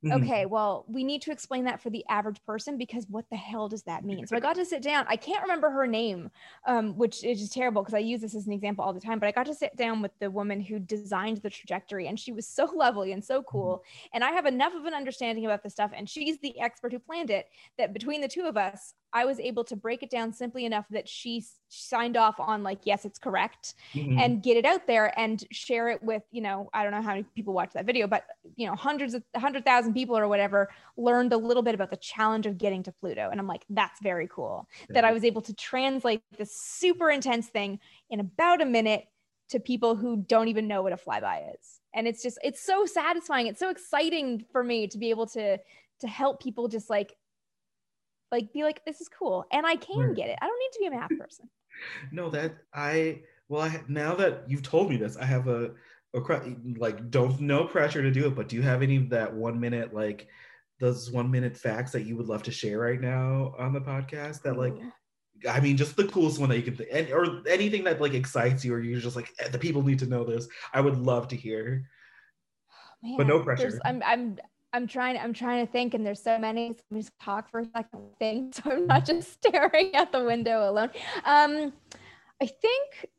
Mm-hmm. 0.05 0.25
Okay, 0.25 0.47
well, 0.47 0.85
we 0.89 1.05
need 1.05 1.23
to 1.23 1.31
explain 1.31 1.65
that 1.65 1.81
for 1.81 1.91
the 1.91 2.05
average 2.09 2.45
person 2.45 2.77
because 2.77 3.07
what 3.09 3.25
the 3.31 3.37
hell 3.37 3.69
does 3.69 3.85
that 3.85 4.05
mean? 4.05 4.27
So 4.27 4.37
I 4.37 4.41
got 4.41 4.57
to 4.57 4.65
sit 4.65 4.83
down. 4.83 5.05
I 5.09 5.17
can't 5.17 5.43
remember 5.43 5.71
her 5.71 5.87
name, 5.87 6.31
um, 6.67 6.97
which 6.97 7.23
is 7.23 7.39
just 7.39 7.53
terrible 7.53 7.83
because 7.83 7.95
I 7.95 7.99
use 7.99 8.21
this 8.21 8.35
as 8.35 8.47
an 8.47 8.53
example 8.53 8.85
all 8.85 8.93
the 8.93 9.01
time. 9.01 9.21
But 9.21 9.29
I 9.29 9.33
got 9.33 9.47
to 9.47 9.55
sit 9.55 9.77
down 9.77 10.03
with 10.03 10.11
the 10.19 10.31
woman 10.31 10.61
who 10.61 10.81
designed 10.81 11.39
the 11.39 11.51
trajectory, 11.51 12.09
and 12.09 12.19
she 12.19 12.33
was 12.33 12.49
so 12.49 12.65
lovely 12.75 13.13
and 13.13 13.25
so 13.25 13.39
mm-hmm. 13.41 13.49
cool. 13.49 13.85
And 14.13 14.25
I 14.25 14.33
have 14.33 14.47
enough 14.47 14.75
of 14.75 14.87
an 14.87 14.95
understanding 14.95 15.45
about 15.45 15.63
this 15.63 15.73
stuff, 15.73 15.93
and 15.95 16.09
she's 16.09 16.39
the 16.41 16.59
expert 16.61 16.93
who 16.93 16.99
planned 16.99 17.31
it. 17.31 17.47
That 17.79 17.93
between 17.93 18.21
the 18.21 18.29
two 18.29 18.43
of 18.43 18.57
us, 18.57 18.95
I 19.13 19.25
was 19.25 19.39
able 19.39 19.65
to 19.65 19.77
break 19.77 20.03
it 20.03 20.11
down 20.11 20.33
simply 20.33 20.65
enough 20.65 20.87
that 20.91 21.09
she 21.09 21.45
signed 21.69 22.17
off 22.17 22.41
on 22.41 22.63
like, 22.63 22.81
yes, 22.85 23.05
it's 23.05 23.19
correct 23.19 23.75
mm-hmm. 23.95 24.19
and 24.19 24.43
get 24.43 24.57
it 24.57 24.65
out 24.65 24.87
there 24.87 25.19
and 25.19 25.45
share 25.51 25.89
it 25.91 26.03
with, 26.03 26.23
you 26.31 26.41
know, 26.41 26.71
I 26.73 26.83
don't 26.83 26.93
know 26.93 27.03
how 27.03 27.11
many 27.11 27.25
people 27.35 27.53
watch 27.53 27.73
that 27.75 27.85
video, 27.85 28.07
but 28.07 28.25
you 28.57 28.67
know, 28.67 28.75
hundreds 28.75 29.15
of 29.15 29.23
hundred 29.37 29.65
thousand 29.65 29.92
people 29.95 30.17
or 30.17 30.29
whatever 30.29 30.71
learned 30.97 31.33
a 31.33 31.37
little 31.37 31.63
bit 31.63 31.75
about 31.75 31.91
the 31.91 31.97
challenge 31.97 32.47
of 32.47 32.59
getting 32.59 32.83
to 32.85 32.93
Pluto. 32.93 33.29
And 33.31 33.41
I'm 33.41 33.47
like, 33.47 33.65
that's 33.71 34.01
very 34.01 34.29
cool 34.29 34.69
yeah. 34.89 34.95
that 34.95 35.05
I 35.05 35.13
was 35.13 35.25
able 35.25 35.43
to 35.43 35.55
translate 35.55 36.23
this 36.37 36.55
super 36.57 37.11
intense 37.11 37.49
thing 37.49 37.81
in 38.11 38.21
about 38.21 38.61
a 38.61 38.67
minute 38.67 39.07
to 39.51 39.61
people 39.61 39.97
who 39.97 40.17
don't 40.17 40.49
even 40.49 40.67
know 40.67 40.83
what 40.83 40.93
a 40.93 40.97
flyby 40.97 41.55
is. 41.55 41.81
And 41.95 42.09
it's 42.09 42.23
just, 42.23 42.39
it's 42.43 42.65
so 42.65 42.87
satisfying. 42.87 43.47
It's 43.47 43.61
so 43.61 43.69
exciting 43.69 44.45
for 44.51 44.65
me 44.65 44.87
to 44.89 44.99
be 44.99 45.11
able 45.11 45.27
to, 45.29 45.59
to 46.01 46.07
help 46.07 46.43
people 46.43 46.69
just 46.69 46.91
like 46.91 47.15
like 48.33 48.53
be 48.53 48.65
like 48.65 48.85
this 48.85 49.01
is 49.01 49.09
cool 49.09 49.45
and 49.53 49.67
i 49.67 49.77
can 49.77 50.15
get 50.15 50.29
it 50.29 50.39
i 50.41 50.47
don't 50.47 50.59
need 50.59 50.73
to 50.73 50.79
be 50.81 50.87
a 50.87 50.91
math 50.91 51.17
person 51.19 51.49
no 52.13 52.31
that 52.31 52.55
i 52.75 53.21
well 53.49 53.63
i 53.63 53.81
now 53.89 54.15
that 54.15 54.43
you've 54.49 54.63
told 54.63 54.89
me 54.89 54.97
this 54.97 55.17
i 55.19 55.25
have 55.25 55.47
a 55.47 55.71
like 56.77 57.11
don't 57.11 57.41
no 57.41 57.65
pressure 57.65 58.03
to 58.03 58.11
do 58.11 58.27
it 58.27 58.35
but 58.35 58.49
do 58.49 58.57
you 58.57 58.63
have 58.63 58.83
any 58.83 58.97
of 58.97 59.09
that 59.09 59.33
one 59.33 59.59
minute 59.59 59.95
like 59.95 60.29
those 60.79 61.11
one 61.11 61.31
minute 61.31 61.57
facts 61.57 61.93
that 61.93 62.03
you 62.03 62.17
would 62.17 62.27
love 62.27 62.43
to 62.43 62.51
share 62.51 62.79
right 62.79 63.01
now 63.01 63.55
on 63.59 63.73
the 63.73 63.81
podcast 63.81 64.43
that 64.43 64.59
like 64.59 64.75
I 65.49 65.61
mean, 65.61 65.77
just 65.77 65.97
the 65.97 66.05
coolest 66.05 66.39
one 66.39 66.49
that 66.51 66.57
you 66.57 66.63
can 66.63 66.77
think, 66.77 67.11
or 67.11 67.43
anything 67.49 67.85
that 67.85 68.01
like 68.01 68.15
excites 68.15 68.65
you, 68.65 68.75
or 68.75 68.81
you're 68.81 69.01
just 69.01 69.17
like, 69.17 69.33
eh, 69.41 69.49
the 69.49 69.59
people 69.59 69.83
need 69.83 69.99
to 70.01 70.07
know 70.07 70.25
this. 70.25 70.49
I 70.73 70.81
would 70.81 70.99
love 70.99 71.29
to 71.29 71.37
hear, 71.37 71.89
Man, 73.03 73.17
but 73.17 73.27
no 73.27 73.41
pressure. 73.41 73.81
I'm, 73.85 74.03
I'm, 74.05 74.39
I'm 74.73 74.87
trying, 74.87 75.19
I'm 75.19 75.33
trying 75.33 75.67
to 75.67 75.73
think, 75.73 75.95
and 75.95 76.07
there's 76.07 76.23
so 76.23 76.39
many. 76.39 76.75
So 76.77 76.97
just 76.97 77.13
talk 77.21 77.51
for 77.51 77.61
a 77.61 77.67
second 77.67 78.01
thing, 78.19 78.53
so 78.55 78.71
I'm 78.71 78.87
not 78.87 79.05
just 79.05 79.33
staring 79.33 79.95
at 79.95 80.13
the 80.13 80.25
window 80.25 80.71
alone. 80.71 80.91
Um, 81.25 81.73
I 82.41 82.47
think, 82.47 83.11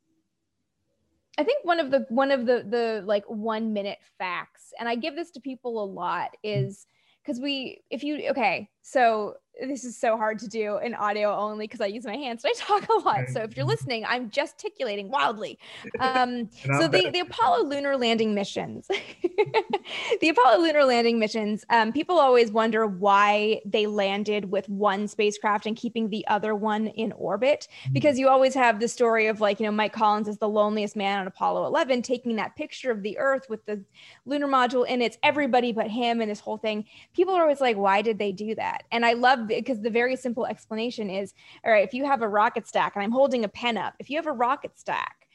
I 1.37 1.43
think 1.43 1.65
one 1.65 1.79
of 1.79 1.91
the 1.91 2.05
one 2.09 2.31
of 2.31 2.45
the 2.45 2.65
the 2.67 3.03
like 3.05 3.23
one 3.27 3.73
minute 3.73 3.99
facts, 4.17 4.71
and 4.79 4.87
I 4.87 4.95
give 4.95 5.15
this 5.15 5.31
to 5.31 5.39
people 5.41 5.83
a 5.83 5.85
lot, 5.85 6.31
is 6.43 6.85
because 7.23 7.41
we, 7.41 7.81
if 7.89 8.03
you 8.03 8.29
okay, 8.29 8.69
so 8.81 9.35
this 9.61 9.83
is 9.83 9.97
so 9.97 10.17
hard 10.17 10.39
to 10.39 10.47
do 10.47 10.77
in 10.77 10.93
audio 10.95 11.35
only 11.35 11.65
because 11.67 11.81
I 11.81 11.87
use 11.87 12.05
my 12.05 12.15
hands 12.15 12.43
and 12.43 12.53
I 12.55 12.59
talk 12.59 12.89
a 12.89 13.07
lot. 13.07 13.29
So 13.29 13.41
if 13.41 13.55
you're 13.55 13.65
listening, 13.65 14.05
I'm 14.05 14.29
gesticulating 14.29 15.09
wildly. 15.09 15.59
Um, 15.99 16.49
so 16.65 16.87
the, 16.87 17.09
the 17.11 17.19
Apollo 17.19 17.65
lunar 17.65 17.95
landing 17.95 18.33
missions, 18.33 18.87
the 20.21 20.29
Apollo 20.29 20.61
lunar 20.61 20.83
landing 20.83 21.17
missions, 21.17 21.63
um, 21.69 21.93
people 21.93 22.19
always 22.19 22.51
wonder 22.51 22.85
why 22.85 23.61
they 23.65 23.85
landed 23.85 24.51
with 24.51 24.67
one 24.67 25.07
spacecraft 25.07 25.65
and 25.65 25.77
keeping 25.77 26.09
the 26.09 26.27
other 26.27 26.55
one 26.55 26.87
in 26.87 27.11
orbit, 27.13 27.67
Mm-hmm. 27.83 27.93
because 27.93 28.19
you 28.19 28.29
always 28.29 28.53
have 28.53 28.79
the 28.79 28.87
story 28.87 29.27
of 29.27 29.41
like, 29.41 29.59
you 29.59 29.65
know, 29.65 29.71
Mike 29.71 29.93
Collins 29.93 30.27
is 30.27 30.37
the 30.37 30.47
loneliest 30.49 30.95
man 30.95 31.19
on 31.19 31.27
Apollo 31.27 31.65
11, 31.67 32.01
taking 32.01 32.35
that 32.37 32.55
picture 32.55 32.91
of 32.91 33.03
the 33.03 33.17
Earth 33.17 33.47
with 33.49 33.65
the 33.65 33.83
lunar 34.25 34.47
module 34.47 34.85
and 34.87 35.01
it's 35.01 35.17
everybody 35.23 35.71
but 35.71 35.87
him 35.87 36.21
and 36.21 36.29
this 36.29 36.39
whole 36.39 36.57
thing. 36.57 36.85
People 37.13 37.33
are 37.33 37.41
always 37.41 37.61
like, 37.61 37.77
why 37.77 38.01
did 38.01 38.19
they 38.19 38.31
do 38.31 38.55
that? 38.55 38.83
And 38.91 39.05
I 39.05 39.13
love 39.13 39.42
because 39.47 39.81
the 39.81 39.89
very 39.89 40.15
simple 40.15 40.45
explanation 40.45 41.09
is 41.09 41.33
all 41.65 41.71
right, 41.71 41.87
if 41.87 41.93
you 41.93 42.05
have 42.05 42.21
a 42.21 42.27
rocket 42.27 42.67
stack, 42.67 42.95
and 42.95 43.03
I'm 43.03 43.11
holding 43.11 43.43
a 43.43 43.49
pen 43.49 43.77
up, 43.77 43.93
if 43.99 44.09
you 44.09 44.17
have 44.17 44.27
a 44.27 44.31
rocket 44.31 44.77
stack, 44.77 45.27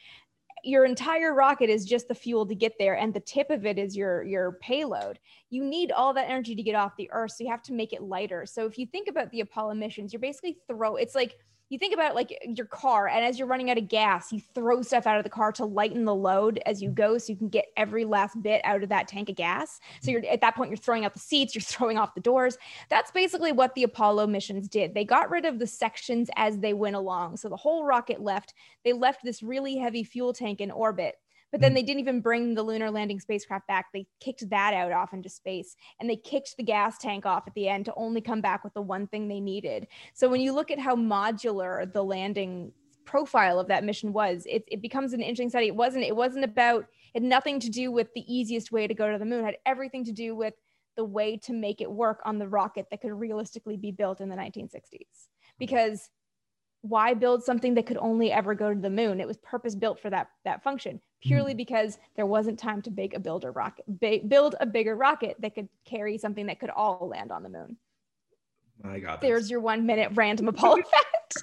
your 0.64 0.84
entire 0.84 1.34
rocket 1.34 1.70
is 1.70 1.84
just 1.84 2.08
the 2.08 2.14
fuel 2.14 2.44
to 2.46 2.54
get 2.54 2.72
there 2.78 2.96
and 2.96 3.14
the 3.14 3.20
tip 3.20 3.50
of 3.50 3.64
it 3.64 3.78
is 3.78 3.96
your 3.96 4.24
your 4.24 4.52
payload. 4.60 5.18
You 5.50 5.64
need 5.64 5.92
all 5.92 6.12
that 6.14 6.28
energy 6.28 6.54
to 6.54 6.62
get 6.62 6.74
off 6.74 6.96
the 6.96 7.10
earth 7.12 7.32
so 7.32 7.44
you 7.44 7.50
have 7.50 7.62
to 7.64 7.72
make 7.72 7.92
it 7.92 8.02
lighter. 8.02 8.44
So 8.44 8.66
if 8.66 8.78
you 8.78 8.86
think 8.86 9.08
about 9.08 9.30
the 9.30 9.40
apollo 9.40 9.74
missions 9.74 10.12
you're 10.12 10.20
basically 10.20 10.58
throw 10.66 10.96
it's 10.96 11.14
like 11.14 11.36
you 11.68 11.78
think 11.78 11.92
about 11.94 12.14
like 12.14 12.36
your 12.44 12.66
car 12.66 13.08
and 13.08 13.24
as 13.24 13.38
you're 13.38 13.48
running 13.48 13.70
out 13.70 13.78
of 13.78 13.88
gas 13.88 14.32
you 14.32 14.40
throw 14.54 14.82
stuff 14.82 15.06
out 15.06 15.18
of 15.18 15.24
the 15.24 15.30
car 15.30 15.52
to 15.52 15.64
lighten 15.64 16.04
the 16.04 16.14
load 16.14 16.60
as 16.66 16.80
you 16.82 16.90
go 16.90 17.18
so 17.18 17.32
you 17.32 17.36
can 17.36 17.48
get 17.48 17.66
every 17.76 18.04
last 18.04 18.40
bit 18.42 18.60
out 18.64 18.82
of 18.82 18.88
that 18.88 19.08
tank 19.08 19.28
of 19.28 19.36
gas. 19.36 19.80
So 20.00 20.10
you're 20.10 20.24
at 20.26 20.40
that 20.40 20.54
point 20.54 20.70
you're 20.70 20.76
throwing 20.76 21.04
out 21.04 21.14
the 21.14 21.20
seats 21.20 21.54
you're 21.54 21.62
throwing 21.62 21.98
off 21.98 22.14
the 22.14 22.20
doors. 22.20 22.56
That's 22.88 23.10
basically 23.10 23.52
what 23.52 23.74
the 23.74 23.82
apollo 23.82 24.26
missions 24.26 24.68
did. 24.68 24.94
They 24.94 25.04
got 25.04 25.30
rid 25.30 25.44
of 25.44 25.58
the 25.58 25.66
sections 25.66 26.30
as 26.36 26.58
they 26.58 26.74
went 26.74 26.96
along. 26.96 27.36
So 27.36 27.48
the 27.48 27.56
whole 27.56 27.84
rocket 27.84 28.20
left 28.20 28.54
they 28.84 28.92
left 28.92 29.22
this 29.22 29.42
really 29.42 29.76
heavy 29.76 30.04
fuel 30.04 30.32
tank 30.32 30.60
in 30.60 30.70
orbit 30.70 31.16
but 31.50 31.60
then 31.60 31.72
hmm. 31.72 31.76
they 31.76 31.82
didn't 31.82 32.00
even 32.00 32.20
bring 32.20 32.54
the 32.54 32.62
lunar 32.62 32.90
landing 32.90 33.20
spacecraft 33.20 33.66
back. 33.66 33.86
They 33.92 34.06
kicked 34.20 34.48
that 34.50 34.74
out 34.74 34.92
off 34.92 35.12
into 35.12 35.28
space 35.28 35.76
and 36.00 36.08
they 36.08 36.16
kicked 36.16 36.56
the 36.56 36.62
gas 36.62 36.98
tank 36.98 37.26
off 37.26 37.44
at 37.46 37.54
the 37.54 37.68
end 37.68 37.86
to 37.86 37.94
only 37.96 38.20
come 38.20 38.40
back 38.40 38.64
with 38.64 38.74
the 38.74 38.82
one 38.82 39.06
thing 39.06 39.28
they 39.28 39.40
needed. 39.40 39.86
So 40.14 40.28
when 40.28 40.40
you 40.40 40.52
look 40.52 40.70
at 40.70 40.78
how 40.78 40.96
modular 40.96 41.90
the 41.92 42.04
landing 42.04 42.72
profile 43.04 43.58
of 43.58 43.68
that 43.68 43.84
mission 43.84 44.12
was, 44.12 44.44
it, 44.46 44.64
it 44.68 44.82
becomes 44.82 45.12
an 45.12 45.20
interesting 45.20 45.48
study. 45.48 45.66
It 45.66 45.76
wasn't, 45.76 46.04
it 46.04 46.14
wasn't 46.14 46.44
about, 46.44 46.86
it 47.14 47.22
had 47.22 47.22
nothing 47.22 47.58
to 47.60 47.70
do 47.70 47.90
with 47.90 48.08
the 48.14 48.24
easiest 48.32 48.70
way 48.70 48.86
to 48.86 48.94
go 48.94 49.10
to 49.10 49.18
the 49.18 49.24
moon, 49.24 49.40
it 49.40 49.46
had 49.46 49.56
everything 49.64 50.04
to 50.04 50.12
do 50.12 50.34
with 50.34 50.54
the 50.96 51.04
way 51.04 51.36
to 51.36 51.52
make 51.52 51.80
it 51.80 51.90
work 51.90 52.20
on 52.24 52.38
the 52.38 52.48
rocket 52.48 52.86
that 52.90 53.00
could 53.00 53.12
realistically 53.12 53.76
be 53.76 53.92
built 53.92 54.20
in 54.20 54.28
the 54.28 54.36
1960s. 54.36 54.74
Hmm. 54.82 55.04
Because 55.58 56.10
why 56.82 57.14
build 57.14 57.42
something 57.42 57.74
that 57.74 57.86
could 57.86 57.98
only 57.98 58.30
ever 58.32 58.54
go 58.54 58.72
to 58.72 58.80
the 58.80 58.90
moon? 58.90 59.20
It 59.20 59.26
was 59.26 59.36
purpose 59.38 59.74
built 59.74 60.00
for 60.00 60.10
that 60.10 60.30
that 60.44 60.62
function 60.62 61.00
purely 61.22 61.52
hmm. 61.52 61.56
because 61.56 61.98
there 62.16 62.26
wasn't 62.26 62.58
time 62.58 62.82
to 62.82 62.90
make 62.90 63.14
a 63.14 63.18
builder 63.18 63.50
rocket, 63.52 63.84
ba- 63.88 64.20
build 64.26 64.54
a 64.60 64.66
bigger 64.66 64.96
rocket 64.96 65.36
that 65.40 65.54
could 65.54 65.68
carry 65.84 66.18
something 66.18 66.46
that 66.46 66.60
could 66.60 66.70
all 66.70 67.08
land 67.08 67.32
on 67.32 67.42
the 67.42 67.48
moon. 67.48 67.76
My 68.82 69.00
God, 69.00 69.20
There's 69.20 69.50
your 69.50 69.60
one 69.60 69.84
minute 69.86 70.12
random 70.14 70.48
Apollo 70.48 70.82
fact. 70.82 71.42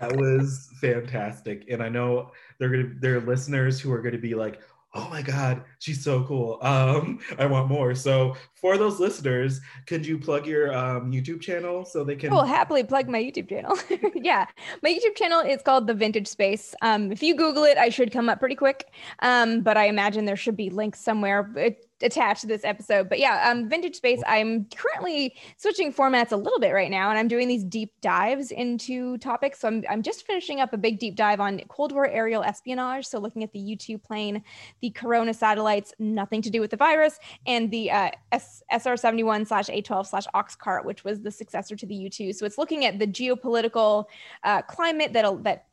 that 0.00 0.16
was 0.16 0.68
fantastic, 0.80 1.66
and 1.70 1.82
I 1.82 1.88
know 1.88 2.32
they're 2.58 2.68
gonna 2.68 2.94
there 2.98 3.16
are 3.16 3.20
listeners 3.20 3.80
who 3.80 3.92
are 3.92 4.02
gonna 4.02 4.18
be 4.18 4.34
like, 4.34 4.60
"Oh 4.96 5.08
my 5.10 5.22
God, 5.22 5.62
she's 5.78 6.02
so 6.02 6.24
cool! 6.24 6.58
Um, 6.62 7.20
I 7.38 7.46
want 7.46 7.68
more." 7.68 7.94
So 7.94 8.36
for 8.54 8.78
those 8.78 8.98
listeners, 8.98 9.60
could 9.86 10.06
you 10.06 10.18
plug 10.18 10.46
your 10.46 10.74
um, 10.74 11.12
YouTube 11.12 11.40
channel 11.40 11.84
so 11.84 12.04
they 12.04 12.16
can? 12.16 12.32
I 12.32 12.34
will 12.34 12.44
happily 12.44 12.82
plug 12.82 13.08
my 13.08 13.22
YouTube 13.22 13.48
channel. 13.48 13.76
yeah, 14.14 14.46
my 14.82 14.90
YouTube 14.90 15.16
channel 15.16 15.40
is 15.40 15.62
called 15.62 15.86
The 15.86 15.94
Vintage 15.94 16.26
Space. 16.28 16.74
Um, 16.82 17.12
if 17.12 17.22
you 17.22 17.34
Google 17.34 17.64
it, 17.64 17.78
I 17.78 17.88
should 17.88 18.12
come 18.12 18.28
up 18.28 18.40
pretty 18.40 18.54
quick. 18.54 18.86
Um, 19.20 19.60
but 19.60 19.76
I 19.76 19.86
imagine 19.86 20.24
there 20.24 20.36
should 20.36 20.56
be 20.56 20.70
links 20.70 21.00
somewhere 21.00 21.50
uh, 21.58 21.70
attached 22.02 22.42
to 22.42 22.46
this 22.46 22.64
episode. 22.64 23.08
But 23.08 23.18
yeah, 23.18 23.50
um, 23.50 23.68
Vintage 23.68 23.96
Space. 23.96 24.22
I'm 24.26 24.66
currently 24.74 25.36
switching 25.56 25.92
formats 25.92 26.32
a 26.32 26.36
little 26.36 26.58
bit 26.58 26.72
right 26.72 26.90
now, 26.90 27.10
and 27.10 27.18
I'm 27.18 27.28
doing 27.28 27.48
these 27.48 27.64
deep 27.64 27.92
dives 28.00 28.50
into 28.50 29.18
topics. 29.18 29.60
So 29.60 29.68
I'm 29.68 29.84
I'm 29.88 30.02
just 30.02 30.26
finishing 30.26 30.60
up 30.60 30.72
a 30.72 30.76
big 30.76 30.98
deep 30.98 31.16
dive 31.16 31.40
on 31.40 31.60
Cold 31.68 31.92
War 31.92 32.08
aerial 32.08 32.42
espionage. 32.42 33.06
So 33.06 33.18
looking 33.18 33.42
at 33.42 33.52
the 33.52 33.58
U2 33.58 34.02
plane, 34.02 34.42
the 34.80 34.90
Corona 34.90 35.32
satellites, 35.32 35.94
nothing 35.98 36.42
to 36.42 36.50
do 36.50 36.60
with 36.60 36.70
the 36.70 36.76
virus, 36.76 37.18
and 37.46 37.70
the 37.70 37.90
uh, 37.90 38.10
S- 38.32 38.62
SR71 38.72 39.46
slash 39.46 39.66
A12 39.66 40.06
slash 40.06 40.26
Oxcart, 40.34 40.84
which 40.84 41.04
was 41.04 41.20
the 41.20 41.30
successor 41.30 41.76
to 41.76 41.86
the 41.86 41.94
U2. 41.94 42.34
So 42.34 42.46
it's 42.46 42.58
looking 42.58 42.84
at 42.84 42.98
the 42.98 43.06
geopolitical 43.06 44.04
uh, 44.44 44.62
climate 44.62 45.12
that 45.12 45.26
that 45.44 45.66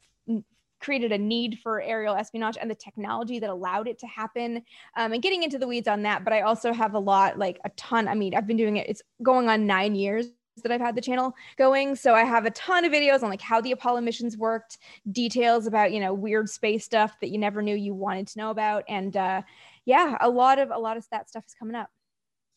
created 0.83 1.11
a 1.11 1.17
need 1.17 1.59
for 1.63 1.81
aerial 1.81 2.15
espionage 2.15 2.57
and 2.59 2.69
the 2.69 2.75
technology 2.75 3.39
that 3.39 3.49
allowed 3.49 3.87
it 3.87 3.97
to 3.99 4.07
happen 4.07 4.57
um, 4.97 5.13
and 5.13 5.23
getting 5.23 5.43
into 5.43 5.57
the 5.57 5.67
weeds 5.67 5.87
on 5.87 6.03
that 6.03 6.23
but 6.23 6.33
i 6.33 6.41
also 6.41 6.73
have 6.73 6.93
a 6.93 6.99
lot 6.99 7.39
like 7.39 7.59
a 7.65 7.69
ton 7.71 8.07
i 8.07 8.13
mean 8.13 8.35
i've 8.35 8.47
been 8.47 8.57
doing 8.57 8.77
it 8.77 8.89
it's 8.89 9.01
going 9.21 9.49
on 9.49 9.65
nine 9.65 9.95
years 9.95 10.27
that 10.61 10.71
I've 10.71 10.81
had 10.81 10.95
the 10.95 11.01
channel 11.01 11.33
going. 11.57 11.95
So 11.95 12.13
I 12.13 12.23
have 12.23 12.45
a 12.45 12.51
ton 12.51 12.85
of 12.85 12.91
videos 12.91 13.23
on 13.23 13.29
like 13.29 13.41
how 13.41 13.59
the 13.59 13.71
Apollo 13.71 14.01
missions 14.01 14.37
worked, 14.37 14.77
details 15.11 15.65
about, 15.65 15.91
you 15.91 15.99
know, 15.99 16.13
weird 16.13 16.47
space 16.47 16.85
stuff 16.85 17.19
that 17.21 17.29
you 17.29 17.39
never 17.39 17.61
knew 17.61 17.75
you 17.75 17.95
wanted 17.95 18.27
to 18.27 18.37
know 18.37 18.51
about. 18.51 18.83
And 18.87 19.17
uh 19.17 19.41
yeah, 19.85 20.17
a 20.21 20.29
lot 20.29 20.59
of 20.59 20.69
a 20.69 20.77
lot 20.77 20.97
of 20.97 21.05
that 21.11 21.27
stuff 21.27 21.43
is 21.47 21.55
coming 21.57 21.75
up. 21.75 21.89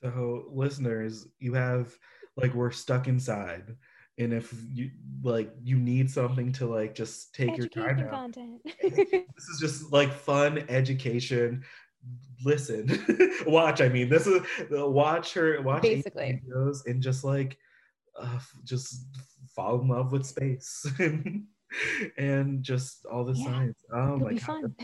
So 0.02 0.44
listeners, 0.52 1.26
you 1.38 1.54
have 1.54 1.96
like 2.36 2.54
we're 2.54 2.70
stuck 2.70 3.08
inside. 3.08 3.74
And 4.18 4.32
if 4.32 4.54
you 4.72 4.90
like 5.22 5.52
you 5.62 5.76
need 5.78 6.10
something 6.10 6.52
to 6.52 6.66
like 6.66 6.94
just 6.94 7.34
take 7.34 7.56
your 7.56 7.66
time 7.68 7.84
Educational 7.84 8.04
out. 8.06 8.10
content. 8.10 8.60
This 9.36 9.48
is 9.52 9.58
just 9.60 9.92
like 9.92 10.12
fun 10.12 10.64
education. 10.68 11.62
Listen, 12.44 12.88
watch. 13.46 13.80
I 13.80 13.88
mean, 13.88 14.08
this 14.08 14.26
is 14.26 14.40
watch 14.70 15.34
her 15.34 15.60
watch 15.62 15.82
Basically. 15.82 16.40
videos 16.48 16.86
and 16.86 17.02
just 17.02 17.24
like 17.24 17.58
uh, 18.18 18.38
just 18.64 19.06
fall 19.54 19.80
in 19.80 19.88
love 19.88 20.12
with 20.12 20.24
space 20.24 20.86
and 22.18 22.62
just 22.62 23.04
all 23.06 23.24
the 23.24 23.34
Yeah, 23.34 23.44
science. 23.44 23.84
Oh 23.92 24.14
It'll 24.14 24.18
my 24.20 24.30
be 24.30 24.38
god, 24.38 24.46
fun. 24.46 24.76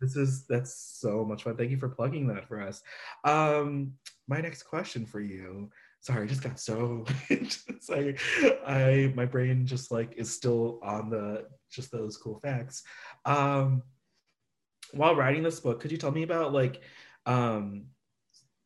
this 0.00 0.16
is 0.16 0.46
that's 0.46 0.74
so 1.00 1.24
much 1.24 1.44
fun. 1.44 1.56
Thank 1.56 1.70
you 1.70 1.78
for 1.78 1.88
plugging 1.88 2.26
that 2.28 2.46
for 2.48 2.60
us. 2.60 2.82
Um, 3.24 3.92
my 4.28 4.40
next 4.40 4.64
question 4.64 5.06
for 5.06 5.20
you. 5.20 5.70
Sorry, 6.04 6.24
I 6.24 6.26
just 6.26 6.42
got 6.42 6.60
so 6.60 7.06
like 7.88 8.20
I 8.66 9.10
my 9.16 9.24
brain 9.24 9.64
just 9.64 9.90
like 9.90 10.12
is 10.18 10.30
still 10.30 10.78
on 10.82 11.08
the 11.08 11.46
just 11.70 11.90
those 11.90 12.18
cool 12.18 12.38
facts. 12.40 12.82
Um, 13.24 13.82
while 14.92 15.16
writing 15.16 15.42
this 15.42 15.60
book, 15.60 15.80
could 15.80 15.90
you 15.90 15.96
tell 15.96 16.10
me 16.10 16.22
about 16.22 16.52
like 16.52 16.82
um 17.24 17.86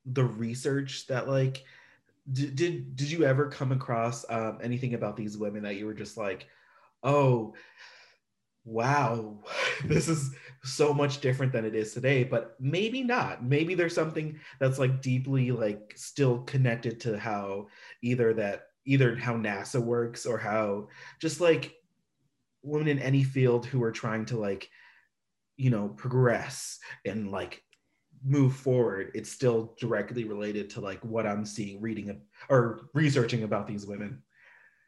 the 0.05 0.25
research 0.25 1.07
that 1.07 1.29
like 1.29 1.63
did 2.33 2.57
did, 2.57 2.97
did 2.97 3.09
you 3.09 3.23
ever 3.23 3.49
come 3.49 3.71
across 3.71 4.25
um, 4.29 4.59
anything 4.61 4.95
about 4.95 5.17
these 5.17 5.39
women 5.39 5.63
that 5.63 5.77
you 5.77 5.87
were 5.87 5.95
just 5.95 6.17
like, 6.17 6.49
oh 7.05 7.55
wow, 8.65 9.39
this 9.85 10.09
is 10.09 10.35
so 10.65 10.93
much 10.93 11.21
different 11.21 11.53
than 11.53 11.65
it 11.65 11.75
is 11.75 11.95
today, 11.95 12.25
but 12.25 12.57
maybe 12.61 13.03
not. 13.03 13.45
Maybe 13.45 13.75
there's 13.75 13.95
something 13.95 14.39
that's 14.59 14.79
like 14.79 15.01
deeply 15.03 15.51
like 15.51 15.93
still 15.97 16.41
connected 16.43 17.01
to 17.01 17.19
how 17.19 17.69
either 18.03 18.35
that 18.35 18.63
either 18.85 19.17
how 19.17 19.35
NASA 19.35 19.81
works 19.81 20.27
or 20.27 20.39
how 20.39 20.89
just 21.21 21.41
like 21.41 21.75
women 22.63 22.89
in 22.89 22.99
any 22.99 23.23
field 23.23 23.67
who 23.67 23.83
are 23.83 23.93
trying 23.93 24.25
to 24.27 24.37
like 24.37 24.69
you 25.57 25.71
know 25.71 25.89
progress 25.89 26.79
and 27.05 27.31
like 27.31 27.63
move 28.25 28.55
forward 28.55 29.11
it's 29.15 29.31
still 29.31 29.75
directly 29.79 30.25
related 30.25 30.69
to 30.71 30.81
like 30.81 31.01
what 31.05 31.27
i'm 31.27 31.45
seeing 31.45 31.81
reading 31.81 32.21
or 32.49 32.89
researching 32.95 33.45
about 33.45 33.67
these 33.67 33.87
women 33.87 34.23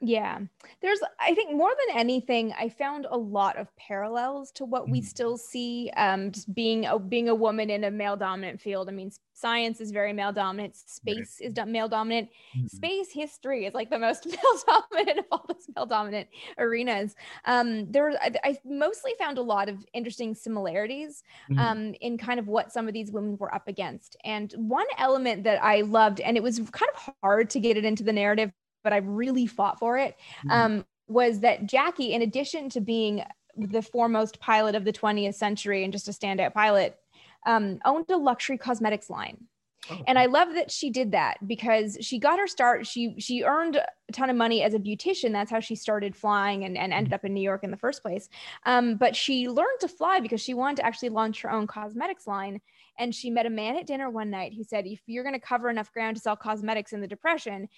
Yeah. 0.03 0.39
There's, 0.81 1.01
I 1.19 1.35
think 1.35 1.55
more 1.55 1.69
than 1.87 1.99
anything, 1.99 2.55
I 2.59 2.71
found 2.71 3.07
a 3.11 3.19
lot 3.19 3.59
of 3.59 3.75
parallels 3.77 4.51
to 4.53 4.65
what 4.65 4.89
we 4.89 5.03
Mhm. 5.03 5.05
still 5.05 5.37
see 5.37 5.91
um, 5.95 6.33
just 6.33 6.55
being 6.55 6.87
a, 6.87 6.99
being 6.99 7.29
a 7.29 7.35
woman 7.35 7.69
in 7.69 7.85
a 7.85 7.91
male 7.91 8.17
dominant 8.17 8.63
field. 8.63 8.89
I 8.89 8.93
mean, 8.93 9.11
science 9.35 9.79
is 9.79 9.91
very 9.91 10.15
male 10.15 10.33
dominant. 10.33 10.75
Space 10.77 11.39
is 11.43 11.53
do- 11.53 11.67
male 11.67 11.87
dominant. 11.89 12.31
Mhm. 12.57 12.71
Space 12.71 13.13
history 13.13 13.67
is 13.67 13.75
like 13.75 13.91
the 13.91 13.99
most 13.99 14.25
male 14.27 14.63
dominant 14.67 15.19
of 15.19 15.25
all 15.33 15.45
those 15.47 15.67
male 15.77 15.85
dominant 15.85 16.29
arenas. 16.57 17.15
Um, 17.45 17.93
there, 17.93 18.13
I, 18.23 18.33
I 18.43 18.59
mostly 18.65 19.13
found 19.19 19.37
a 19.37 19.43
lot 19.43 19.69
of 19.69 19.85
interesting 19.93 20.35
similarities 20.35 21.23
Mhm. 21.51 21.59
um, 21.59 21.95
in 22.01 22.17
kind 22.17 22.41
of 22.41 22.49
what 22.49 22.73
some 22.73 22.89
of 22.89 22.95
these 22.95 23.13
women 23.13 23.37
were 23.37 23.55
up 23.55 23.69
against. 23.69 24.17
And 24.25 24.51
one 24.57 24.87
element 24.97 25.45
that 25.45 25.63
I 25.63 25.83
loved, 25.83 26.21
and 26.23 26.39
it 26.39 26.43
was 26.43 26.59
kind 26.59 26.91
of 26.95 27.15
hard 27.23 27.51
to 27.51 27.61
get 27.61 27.77
it 27.77 27.85
into 27.85 28.03
the 28.03 28.15
narrative, 28.15 28.51
but 28.83 28.93
I 28.93 28.99
really 28.99 29.47
fought 29.47 29.79
for 29.79 29.99
it, 29.99 30.17
Mhm. 30.45 30.51
um, 30.51 30.87
was 31.09 31.41
that 31.41 31.67
Jackie, 31.67 32.13
in 32.13 32.23
addition 32.23 32.69
to 32.71 32.81
being 32.81 33.25
the 33.57 33.83
foremost 33.83 34.41
pilot 34.41 34.75
of 34.75 34.85
the 34.85 34.93
20th 34.93 35.35
century 35.35 35.83
and 35.85 35.93
just 35.93 36.09
a 36.09 36.13
standout 36.13 36.55
pilot, 36.55 36.99
um, 37.47 37.81
owned 37.85 38.09
a 38.11 38.17
luxury 38.17 38.57
cosmetics 38.59 39.11
line. 39.11 39.49
Oh. 39.91 39.99
And 40.07 40.19
I 40.19 40.27
love 40.27 40.55
that 40.55 40.71
she 40.71 40.91
did 40.91 41.13
that 41.13 41.39
because 41.47 41.97
she 42.01 42.19
got 42.19 42.39
her 42.39 42.47
start. 42.47 42.87
She 42.87 43.15
she 43.19 43.45
earned 43.45 43.77
a 43.77 44.13
ton 44.13 44.29
of 44.29 44.37
money 44.37 44.63
as 44.63 44.75
a 44.75 44.79
beautician. 44.79 45.33
That's 45.33 45.51
how 45.51 45.61
she 45.61 45.75
started 45.75 46.15
flying 46.15 46.65
and, 46.65 46.77
and 46.77 46.93
ended 46.93 47.15
up 47.15 47.25
in 47.25 47.33
New 47.33 47.41
York 47.41 47.65
in 47.65 47.71
the 47.71 47.79
first 47.79 48.03
place. 48.03 48.29
Um, 48.67 48.97
but 48.97 49.17
she 49.17 49.49
learned 49.49 49.81
to 49.81 49.89
fly 49.89 50.21
because 50.21 50.41
she 50.43 50.55
wanted 50.55 50.77
to 50.77 50.87
actually 50.87 51.09
launch 51.09 51.41
her 51.43 51.51
own 51.51 51.67
cosmetics 51.67 52.27
line. 52.27 52.61
And 52.99 53.15
she 53.15 53.31
met 53.31 53.47
a 53.47 53.51
man 53.51 53.77
at 53.77 53.87
dinner 53.87 54.11
one 54.11 54.29
night 54.29 54.53
who 54.55 54.63
said, 54.63 54.87
if 54.87 55.01
you're 55.07 55.25
going 55.25 55.35
to 55.35 55.41
cover 55.41 55.71
enough 55.71 55.91
ground 55.93 56.17
to 56.17 56.23
sell 56.23 56.37
cosmetics 56.37 56.93
in 56.93 57.01
the 57.01 57.09
depression, 57.09 57.69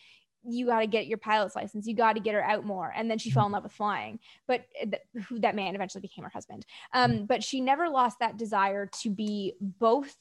you 0.45 0.67
got 0.67 0.81
to 0.81 0.87
get 0.87 1.07
your 1.07 1.19
pilot's 1.19 1.57
license. 1.57 1.87
You 1.87 1.95
got 1.95 2.15
to 2.15 2.21
get 2.21 2.35
her 2.35 2.45
out 2.45 2.65
more. 2.65 2.93
And 2.95 3.11
then 3.11 3.19
she 3.19 3.31
fell 3.31 3.47
in 3.47 3.53
love 3.53 3.63
with 3.63 3.73
flying. 3.73 4.19
But 4.47 4.65
th- 4.81 5.03
who 5.29 5.39
that 5.41 5.55
man 5.55 5.75
eventually 5.75 6.01
became 6.01 6.25
her 6.25 6.31
husband. 6.31 6.67
Um, 6.93 7.27
but 7.27 7.45
she 7.45 7.61
never 7.61 7.89
lost 7.89 8.19
that 8.21 8.37
desire 8.37 8.87
to 9.03 9.11
be 9.11 9.55
both 9.61 10.17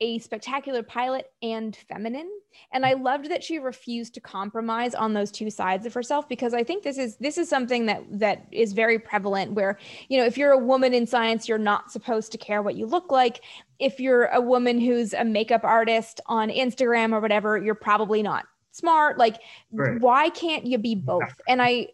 a 0.00 0.18
spectacular 0.20 0.82
pilot 0.82 1.26
and 1.42 1.74
feminine 1.74 2.30
and 2.72 2.86
i 2.86 2.92
loved 2.92 3.28
that 3.30 3.42
she 3.42 3.58
refused 3.58 4.14
to 4.14 4.20
compromise 4.20 4.94
on 4.94 5.12
those 5.12 5.30
two 5.32 5.50
sides 5.50 5.86
of 5.86 5.92
herself 5.92 6.28
because 6.28 6.54
i 6.54 6.62
think 6.62 6.84
this 6.84 6.98
is 6.98 7.16
this 7.16 7.36
is 7.36 7.48
something 7.48 7.86
that 7.86 8.02
that 8.10 8.46
is 8.52 8.72
very 8.72 8.98
prevalent 8.98 9.52
where 9.52 9.76
you 10.08 10.16
know 10.16 10.24
if 10.24 10.38
you're 10.38 10.52
a 10.52 10.58
woman 10.58 10.94
in 10.94 11.04
science 11.04 11.48
you're 11.48 11.58
not 11.58 11.90
supposed 11.90 12.30
to 12.30 12.38
care 12.38 12.62
what 12.62 12.76
you 12.76 12.86
look 12.86 13.10
like 13.10 13.42
if 13.80 13.98
you're 13.98 14.26
a 14.26 14.40
woman 14.40 14.80
who's 14.80 15.14
a 15.14 15.24
makeup 15.24 15.64
artist 15.64 16.20
on 16.26 16.48
instagram 16.48 17.12
or 17.12 17.20
whatever 17.20 17.58
you're 17.58 17.74
probably 17.74 18.22
not 18.22 18.46
smart 18.78 19.18
like 19.18 19.36
Right. 19.72 20.00
why 20.00 20.30
can't 20.30 20.64
you 20.66 20.78
be 20.78 20.94
both? 20.94 21.40
And 21.48 21.60
i 21.60 21.88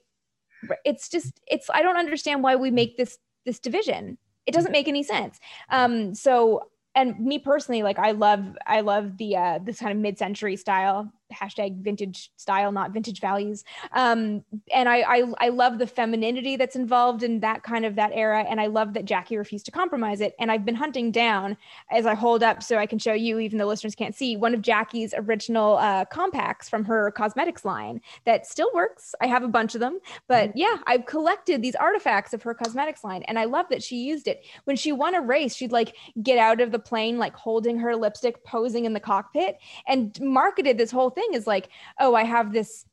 it's 0.85 1.09
just 1.09 1.41
it's 1.47 1.68
i 1.74 1.82
don't 1.82 1.97
understand 1.97 2.43
why 2.43 2.57
we 2.57 2.70
make 2.70 2.97
this 2.97 3.18
this 3.45 3.59
division. 3.59 4.16
It 4.47 4.53
doesn't 4.53 4.72
make 4.72 4.89
any 4.89 5.03
sense. 5.03 5.41
Um 5.70 6.14
so 6.14 6.68
and 6.95 7.18
me 7.18 7.39
personally 7.39 7.82
like 7.82 7.99
i 7.99 8.12
love 8.12 8.57
i 8.66 8.80
love 8.80 9.16
the 9.18 9.37
uh 9.37 9.59
this 9.64 9.80
kind 9.80 9.91
of 9.93 9.99
mid-century 9.99 10.57
style 10.57 11.11
hashtag 11.32 11.80
vintage 11.82 12.30
style 12.36 12.72
not 12.72 12.92
vintage 12.92 13.20
values. 13.20 13.64
Um 13.92 14.44
and 14.72 14.88
I, 14.88 15.00
I 15.00 15.24
i 15.38 15.48
love 15.48 15.78
the 15.78 15.86
femininity 15.86 16.56
that's 16.56 16.76
involved 16.76 17.22
in 17.22 17.40
that 17.40 17.62
kind 17.62 17.84
of 17.84 17.96
that 17.96 18.12
era. 18.14 18.44
And 18.48 18.60
i 18.60 18.66
love 18.66 18.94
that 18.94 19.04
jackie 19.04 19.36
refused 19.36 19.66
to 19.66 19.72
compromise 19.72 20.20
it. 20.20 20.34
And 20.38 20.50
i've 20.50 20.64
been 20.64 20.74
hunting 20.74 21.10
down 21.10 21.56
as 21.90 22.06
i 22.06 22.14
hold 22.14 22.42
up 22.42 22.62
so 22.62 22.78
i 22.78 22.86
can 22.86 22.98
show 22.98 23.12
you 23.12 23.38
even 23.38 23.58
the 23.58 23.66
listeners 23.66 23.94
can't 23.94 24.14
see 24.14 24.36
one 24.36 24.54
of 24.54 24.62
jackie's 24.62 25.14
original 25.16 25.76
uh 25.78 26.04
compacts 26.06 26.68
from 26.68 26.84
her 26.84 27.10
cosmetics 27.10 27.64
line 27.64 28.00
that 28.24 28.46
still 28.46 28.70
works. 28.74 29.14
I 29.20 29.26
have 29.26 29.42
a 29.42 29.48
bunch 29.48 29.74
of 29.74 29.80
them. 29.80 29.98
But 30.28 30.56
yeah 30.56 30.78
i've 30.86 31.06
collected 31.06 31.62
these 31.62 31.74
artifacts 31.74 32.34
of 32.34 32.42
her 32.42 32.54
cosmetics 32.54 33.04
line. 33.04 33.22
And 33.24 33.38
i 33.38 33.44
love 33.44 33.66
that 33.70 33.82
she 33.82 33.96
used 33.96 34.28
it. 34.28 34.44
When 34.64 34.76
she 34.76 34.92
won 34.92 35.14
a 35.14 35.20
race 35.20 35.54
she'd 35.54 35.72
like 35.72 35.96
get 36.22 36.38
out 36.38 36.60
of 36.60 36.72
the 36.72 36.78
plane 36.78 37.18
like 37.18 37.34
holding 37.34 37.78
her 37.78 37.96
lipstick 37.96 38.44
posing 38.44 38.84
in 38.84 38.92
the 38.92 39.00
cockpit 39.00 39.58
and 39.86 40.18
marketed 40.20 40.78
this 40.78 40.90
whole 40.90 41.10
thing 41.14 41.28
is 41.32 41.46
like 41.46 41.68
oh 42.00 42.14
i 42.14 42.24
have 42.24 42.52
this 42.52 42.84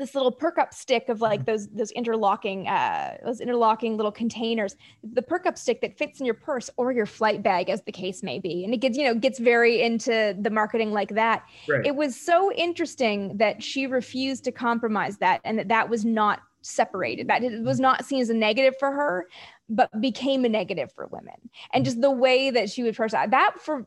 this 0.00 0.14
little 0.14 0.32
perk 0.32 0.58
up 0.58 0.74
stick 0.74 1.08
of 1.08 1.20
like 1.20 1.44
those 1.44 1.68
those 1.68 1.92
interlocking 1.92 2.66
uh 2.66 3.16
those 3.24 3.40
interlocking 3.40 3.96
little 3.96 4.10
containers. 4.10 4.74
The 5.04 5.22
perk 5.22 5.46
up 5.46 5.56
stick 5.56 5.82
that 5.82 5.96
fits 5.96 6.18
in 6.18 6.26
your 6.26 6.34
purse 6.34 6.70
or 6.76 6.90
your 6.90 7.06
flight 7.06 7.42
bag 7.42 7.68
as 7.68 7.82
the 7.82 7.92
case 7.92 8.22
may 8.22 8.40
be. 8.40 8.64
And 8.64 8.74
it 8.74 8.78
gets 8.78 8.96
you 8.96 9.04
know 9.04 9.14
gets 9.14 9.38
very 9.38 9.82
into 9.82 10.34
the 10.40 10.50
marketing 10.50 10.92
like 10.92 11.14
that. 11.14 11.44
Right. 11.68 11.86
it 11.86 11.94
was 11.94 12.18
so 12.18 12.50
interesting 12.52 13.36
that 13.36 13.62
she 13.62 13.86
refused 13.86 14.42
to 14.44 14.52
compromise 14.52 15.18
that 15.18 15.42
and 15.44 15.58
that 15.58 15.68
that 15.68 15.88
was 15.90 16.04
not 16.04 16.40
separated. 16.62 17.28
That 17.28 17.44
it 17.44 17.62
was 17.62 17.78
not 17.78 18.04
seen 18.04 18.22
as 18.22 18.30
a 18.30 18.34
negative 18.34 18.74
for 18.80 18.90
her 18.90 19.28
but 19.72 19.88
became 20.00 20.44
a 20.44 20.48
negative 20.48 20.90
for 20.92 21.06
women. 21.06 21.36
And 21.72 21.84
just 21.84 22.00
the 22.00 22.10
way 22.10 22.50
that 22.50 22.70
she 22.70 22.82
would 22.82 22.96
first 22.96 23.12
that 23.12 23.60
for 23.60 23.86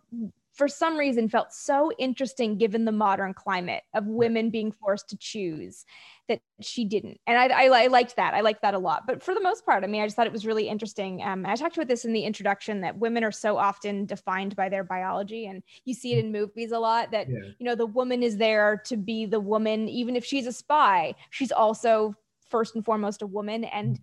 for 0.54 0.68
some 0.68 0.98
reason 0.98 1.28
felt 1.28 1.52
so 1.52 1.92
interesting 1.98 2.58
given 2.58 2.86
the 2.86 2.92
modern 2.92 3.34
climate 3.34 3.84
of 3.94 4.06
women 4.06 4.50
being 4.50 4.72
forced 4.72 5.10
to 5.10 5.18
choose 5.18 5.84
that 6.30 6.40
she 6.62 6.86
didn't. 6.86 7.20
And 7.28 7.38
I, 7.38 7.66
I, 7.66 7.84
I 7.84 7.88
liked 7.88 8.16
that. 8.16 8.34
I 8.34 8.42
liked 8.42 8.62
that 8.62 8.74
a 8.74 8.80
lot. 8.80 9.06
But 9.06 9.22
for 9.22 9.34
the 9.34 9.42
most 9.42 9.66
part 9.66 9.84
i 9.84 9.88
mean 9.88 10.02
i 10.02 10.06
just 10.06 10.16
thought 10.16 10.28
it 10.28 10.32
was 10.34 10.46
really 10.46 10.70
interesting. 10.70 11.22
Um, 11.24 11.46
i 11.46 11.56
talked 11.56 11.76
about 11.76 11.88
this 11.88 12.06
in 12.06 12.14
the 12.14 12.24
introduction 12.24 12.82
that 12.82 12.98
women 12.98 13.24
are 13.24 13.32
so 13.32 13.58
often 13.58 14.06
defined 14.06 14.56
by 14.56 14.70
their 14.70 14.84
biology 14.84 15.48
and 15.48 15.64
you 15.86 15.94
see 15.94 16.14
it 16.14 16.24
in 16.24 16.32
movies 16.32 16.72
a 16.72 16.80
lot 16.80 17.12
that 17.12 17.28
Yeah. 17.30 17.40
you 17.60 17.66
know 17.66 17.76
the 17.76 17.86
woman 17.86 18.24
is 18.24 18.38
there 18.38 18.82
to 18.86 18.96
be 18.96 19.26
the 19.26 19.40
woman 19.40 19.90
even 19.90 20.16
if 20.16 20.24
she's 20.24 20.48
a 20.48 20.54
spy 20.54 21.16
she's 21.32 21.52
also 21.52 22.16
first 22.50 22.76
and 22.76 22.86
foremost 22.86 23.24
a 23.24 23.28
woman. 23.28 23.64
And 23.64 24.00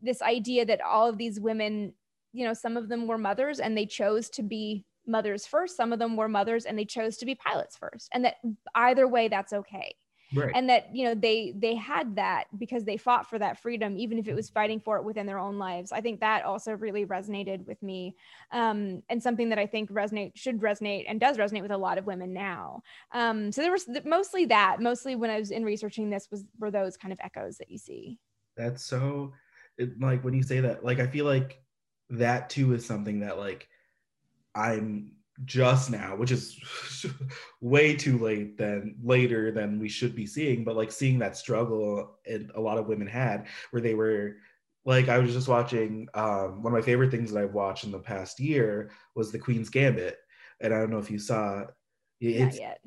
this 0.00 0.20
idea 0.22 0.64
that 0.66 0.80
all 0.80 1.08
of 1.08 1.16
these 1.18 1.38
women 1.38 1.94
you 2.32 2.44
know 2.44 2.54
some 2.54 2.76
of 2.76 2.88
them 2.88 3.06
were 3.06 3.18
mothers 3.18 3.60
and 3.60 3.76
they 3.76 3.86
chose 3.86 4.28
to 4.30 4.42
be 4.42 4.84
mothers 5.06 5.46
first 5.46 5.76
some 5.76 5.92
of 5.92 5.98
them 5.98 6.16
were 6.16 6.28
mothers 6.28 6.64
and 6.64 6.78
they 6.78 6.84
chose 6.84 7.16
to 7.16 7.26
be 7.26 7.34
pilots 7.34 7.76
first 7.76 8.08
and 8.12 8.24
that 8.24 8.36
either 8.74 9.06
way 9.08 9.28
that's 9.28 9.52
okay. 9.52 9.94
Right. 10.34 10.52
and 10.54 10.70
that 10.70 10.94
you 10.94 11.04
know 11.04 11.14
they 11.14 11.52
they 11.54 11.74
had 11.74 12.16
that 12.16 12.44
because 12.58 12.84
they 12.84 12.96
fought 12.96 13.28
for 13.28 13.38
that 13.38 13.60
freedom 13.60 13.98
even 13.98 14.18
if 14.18 14.28
it 14.28 14.34
was 14.34 14.48
fighting 14.48 14.80
for 14.80 14.96
it 14.96 15.04
within 15.04 15.26
their 15.26 15.38
own 15.38 15.58
lives. 15.58 15.92
I 15.92 16.00
think 16.00 16.20
that 16.20 16.46
also 16.46 16.72
really 16.72 17.04
resonated 17.04 17.66
with 17.66 17.82
me 17.82 18.16
um, 18.50 19.02
and 19.10 19.22
something 19.22 19.50
that 19.50 19.58
i 19.58 19.66
think 19.66 19.90
resonate 19.90 20.32
should 20.34 20.60
resonate 20.60 21.04
and 21.06 21.20
does 21.20 21.36
resonate 21.36 21.60
with 21.60 21.70
a 21.70 21.76
lot 21.76 21.98
of 21.98 22.06
women 22.06 22.32
now. 22.32 22.82
Um, 23.12 23.52
so 23.52 23.60
there 23.60 23.72
was 23.72 23.86
mostly 24.06 24.46
that 24.46 24.80
mostly 24.80 25.16
when 25.16 25.28
i 25.28 25.38
was 25.38 25.50
in 25.50 25.64
researching 25.64 26.08
this 26.08 26.28
was 26.30 26.46
were 26.58 26.70
those 26.70 26.96
kind 26.96 27.12
of 27.12 27.20
echoes 27.22 27.58
that 27.58 27.70
you 27.70 27.76
see. 27.76 28.18
That's 28.56 28.82
so 28.82 29.34
it, 29.76 30.00
like 30.00 30.24
when 30.24 30.32
you 30.32 30.42
say 30.42 30.60
that, 30.60 30.82
like 30.82 30.98
I 30.98 31.06
feel 31.06 31.24
like 31.24 31.62
that 32.10 32.50
too 32.50 32.74
is 32.74 32.86
something 32.86 33.20
that 33.20 33.38
like 33.38 33.68
I'm 34.54 35.12
just 35.44 35.90
now, 35.90 36.16
which 36.16 36.30
is 36.30 36.58
way 37.60 37.96
too 37.96 38.18
late 38.18 38.56
than 38.56 38.96
later 39.02 39.50
than 39.50 39.80
we 39.80 39.88
should 39.88 40.14
be 40.14 40.26
seeing, 40.26 40.64
but 40.64 40.76
like 40.76 40.92
seeing 40.92 41.18
that 41.20 41.36
struggle 41.36 42.18
and 42.26 42.50
a 42.54 42.60
lot 42.60 42.78
of 42.78 42.86
women 42.86 43.06
had 43.06 43.46
where 43.70 43.82
they 43.82 43.94
were 43.94 44.36
like 44.84 45.08
I 45.08 45.18
was 45.18 45.32
just 45.32 45.48
watching 45.48 46.08
um 46.14 46.62
one 46.62 46.72
of 46.72 46.78
my 46.78 46.84
favorite 46.84 47.10
things 47.10 47.32
that 47.32 47.42
I've 47.42 47.54
watched 47.54 47.84
in 47.84 47.92
the 47.92 47.98
past 47.98 48.40
year 48.40 48.90
was 49.14 49.30
the 49.30 49.38
Queen's 49.38 49.68
Gambit. 49.68 50.18
And 50.60 50.72
I 50.72 50.78
don't 50.78 50.90
know 50.90 50.98
if 50.98 51.10
you 51.10 51.18
saw 51.18 51.60
not 51.60 51.72
it's 52.20 52.58
yet 52.58 52.80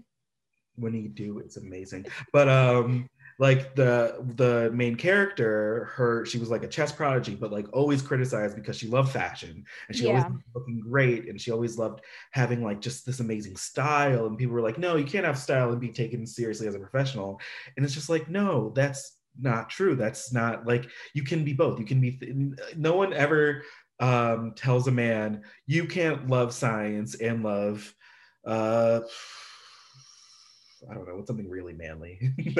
when 0.75 0.93
you 0.93 1.07
do 1.07 1.39
it's 1.39 1.57
amazing 1.57 2.05
but 2.31 2.47
um 2.49 3.09
like 3.37 3.75
the 3.75 4.15
the 4.35 4.71
main 4.73 4.95
character 4.95 5.91
her 5.95 6.25
she 6.25 6.37
was 6.37 6.49
like 6.49 6.63
a 6.63 6.67
chess 6.67 6.91
prodigy 6.91 7.35
but 7.35 7.51
like 7.51 7.67
always 7.73 8.01
criticized 8.01 8.55
because 8.55 8.77
she 8.77 8.87
loved 8.87 9.11
fashion 9.11 9.63
and 9.87 9.97
she 9.97 10.05
always 10.05 10.23
Yeah. 10.23 10.29
loved 10.29 10.43
looking 10.53 10.79
great 10.79 11.27
and 11.27 11.39
she 11.39 11.51
always 11.51 11.77
loved 11.77 12.01
having 12.31 12.63
like 12.63 12.79
just 12.79 13.05
this 13.05 13.19
amazing 13.19 13.55
style 13.57 14.25
and 14.25 14.37
people 14.37 14.53
were 14.53 14.61
like 14.61 14.77
no 14.77 14.95
you 14.95 15.05
can't 15.05 15.25
have 15.25 15.37
style 15.37 15.71
and 15.71 15.81
be 15.81 15.89
taken 15.91 16.25
seriously 16.25 16.67
as 16.67 16.75
a 16.75 16.79
professional. 16.79 17.39
And 17.75 17.85
it's 17.85 17.95
just 17.95 18.09
like 18.09 18.29
no 18.29 18.71
that's 18.75 19.17
not 19.39 19.69
true. 19.69 19.95
That's 19.95 20.31
not 20.31 20.65
like 20.65 20.89
you 21.13 21.23
can 21.23 21.43
be 21.43 21.53
both. 21.53 21.77
You 21.79 21.85
can 21.85 21.99
be 21.99 22.19
no 22.77 22.95
one 22.95 23.13
ever 23.13 23.63
um 23.99 24.53
tells 24.55 24.87
a 24.87 24.91
man 24.91 25.43
you 25.67 25.85
can't 25.87 26.27
love 26.27 26.53
science 26.53 27.15
and 27.15 27.43
love 27.43 27.93
uh 28.45 29.01
I 30.89 30.93
don't 30.93 31.07
know, 31.07 31.15
what's 31.15 31.27
something 31.27 31.49
really 31.49 31.73
manly? 31.73 32.19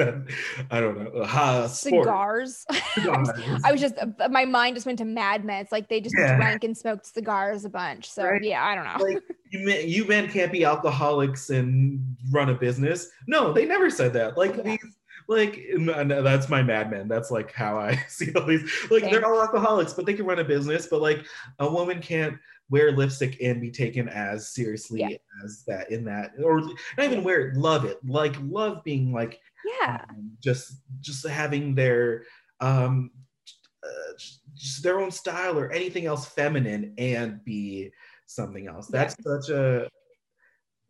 I 0.70 0.80
don't 0.80 0.98
know. 1.14 1.20
Uh, 1.22 1.68
cigars 1.68 2.66
Cigars. 2.94 3.30
I 3.64 3.72
was 3.72 3.80
just 3.80 3.94
uh, 3.98 4.28
my 4.28 4.44
mind 4.44 4.76
just 4.76 4.86
went 4.86 4.98
to 4.98 5.04
Mad 5.04 5.44
Men. 5.44 5.60
It's 5.62 5.72
like 5.72 5.88
they 5.88 6.00
just 6.00 6.14
Yeah. 6.18 6.36
drank 6.36 6.64
and 6.64 6.76
smoked 6.76 7.06
cigars 7.06 7.64
a 7.64 7.70
bunch. 7.70 8.10
So 8.10 8.24
Right. 8.24 8.42
yeah, 8.42 8.64
I 8.64 8.74
don't 8.74 8.84
know. 8.84 9.04
like 9.14 9.22
you 9.50 9.66
men, 9.66 9.88
you 9.88 10.04
men 10.06 10.28
can't 10.28 10.50
be 10.52 10.64
alcoholics 10.64 11.50
and 11.50 12.16
run 12.30 12.48
a 12.50 12.54
business. 12.54 13.10
No, 13.26 13.52
they 13.52 13.64
never 13.64 13.90
said 13.90 14.12
that. 14.14 14.36
Like 14.36 14.56
Yeah. 14.56 14.62
these, 14.62 14.96
like 15.28 15.60
that's 16.06 16.48
my 16.48 16.62
Mad 16.62 16.90
Men. 16.90 17.08
That's 17.08 17.30
like 17.30 17.52
how 17.52 17.78
I 17.78 17.96
see 18.08 18.32
all 18.34 18.46
these. 18.46 18.62
Like 18.90 19.02
Same. 19.02 19.12
they're 19.12 19.26
all 19.26 19.40
alcoholics, 19.40 19.92
but 19.92 20.06
they 20.06 20.14
can 20.14 20.24
run 20.26 20.38
a 20.38 20.44
business. 20.44 20.86
But 20.86 21.00
like 21.02 21.24
a 21.58 21.68
woman 21.70 22.00
can't 22.00 22.38
wear 22.68 22.92
lipstick 22.92 23.40
and 23.42 23.60
be 23.60 23.70
taken 23.70 24.08
as 24.08 24.48
seriously 24.48 25.00
Yeah. 25.00 25.16
as 25.44 25.64
that 25.66 25.90
in 25.90 26.04
that, 26.04 26.32
or 26.42 26.60
not 26.60 26.74
even 26.98 27.22
wear 27.24 27.48
it. 27.48 27.56
Love 27.56 27.84
it, 27.84 27.98
like 28.04 28.34
love 28.42 28.82
being 28.84 29.12
like 29.12 29.40
yeah, 29.80 30.04
um, 30.10 30.32
just 30.40 30.82
just 31.00 31.26
having 31.26 31.74
their 31.74 32.24
um 32.60 33.10
uh, 33.84 34.12
just, 34.56 34.82
their 34.82 35.00
own 35.00 35.10
style 35.10 35.58
or 35.58 35.70
anything 35.70 36.06
else 36.06 36.26
feminine 36.26 36.94
and 36.98 37.44
be 37.44 37.90
something 38.26 38.66
else 38.66 38.88
Yeah. 38.92 38.98
that's 39.04 39.16
such 39.22 39.50
a 39.50 39.88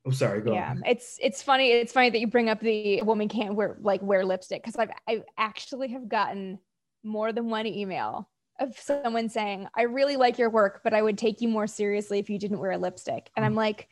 oh 0.06 0.10
sorry 0.10 0.40
go 0.40 0.54
yeah. 0.54 0.70
on 0.70 0.82
It's 0.86 1.18
it's 1.20 1.42
funny. 1.42 1.72
It's 1.72 1.92
funny 1.92 2.10
that 2.10 2.20
you 2.20 2.26
bring 2.26 2.48
up 2.48 2.60
the 2.60 3.02
woman 3.02 3.28
can't 3.28 3.54
wear 3.54 3.76
like 3.80 4.00
wear 4.02 4.24
lipstick 4.24 4.62
because 4.62 4.76
I've 4.76 4.90
I 5.08 5.22
actually 5.36 5.88
have 5.88 6.08
gotten 6.08 6.58
more 7.02 7.32
than 7.32 7.50
one 7.50 7.66
email 7.66 8.30
of 8.58 8.78
someone 8.78 9.28
saying 9.28 9.68
I 9.74 9.82
really 9.82 10.16
like 10.16 10.38
your 10.38 10.50
work, 10.50 10.80
but 10.82 10.94
I 10.94 11.02
would 11.02 11.18
take 11.18 11.40
you 11.40 11.48
more 11.48 11.66
seriously 11.66 12.18
if 12.18 12.30
you 12.30 12.38
didn't 12.38 12.58
wear 12.58 12.72
a 12.72 12.78
lipstick. 12.78 13.30
And 13.36 13.44
I'm 13.44 13.54
mm. 13.54 13.58
like, 13.58 13.88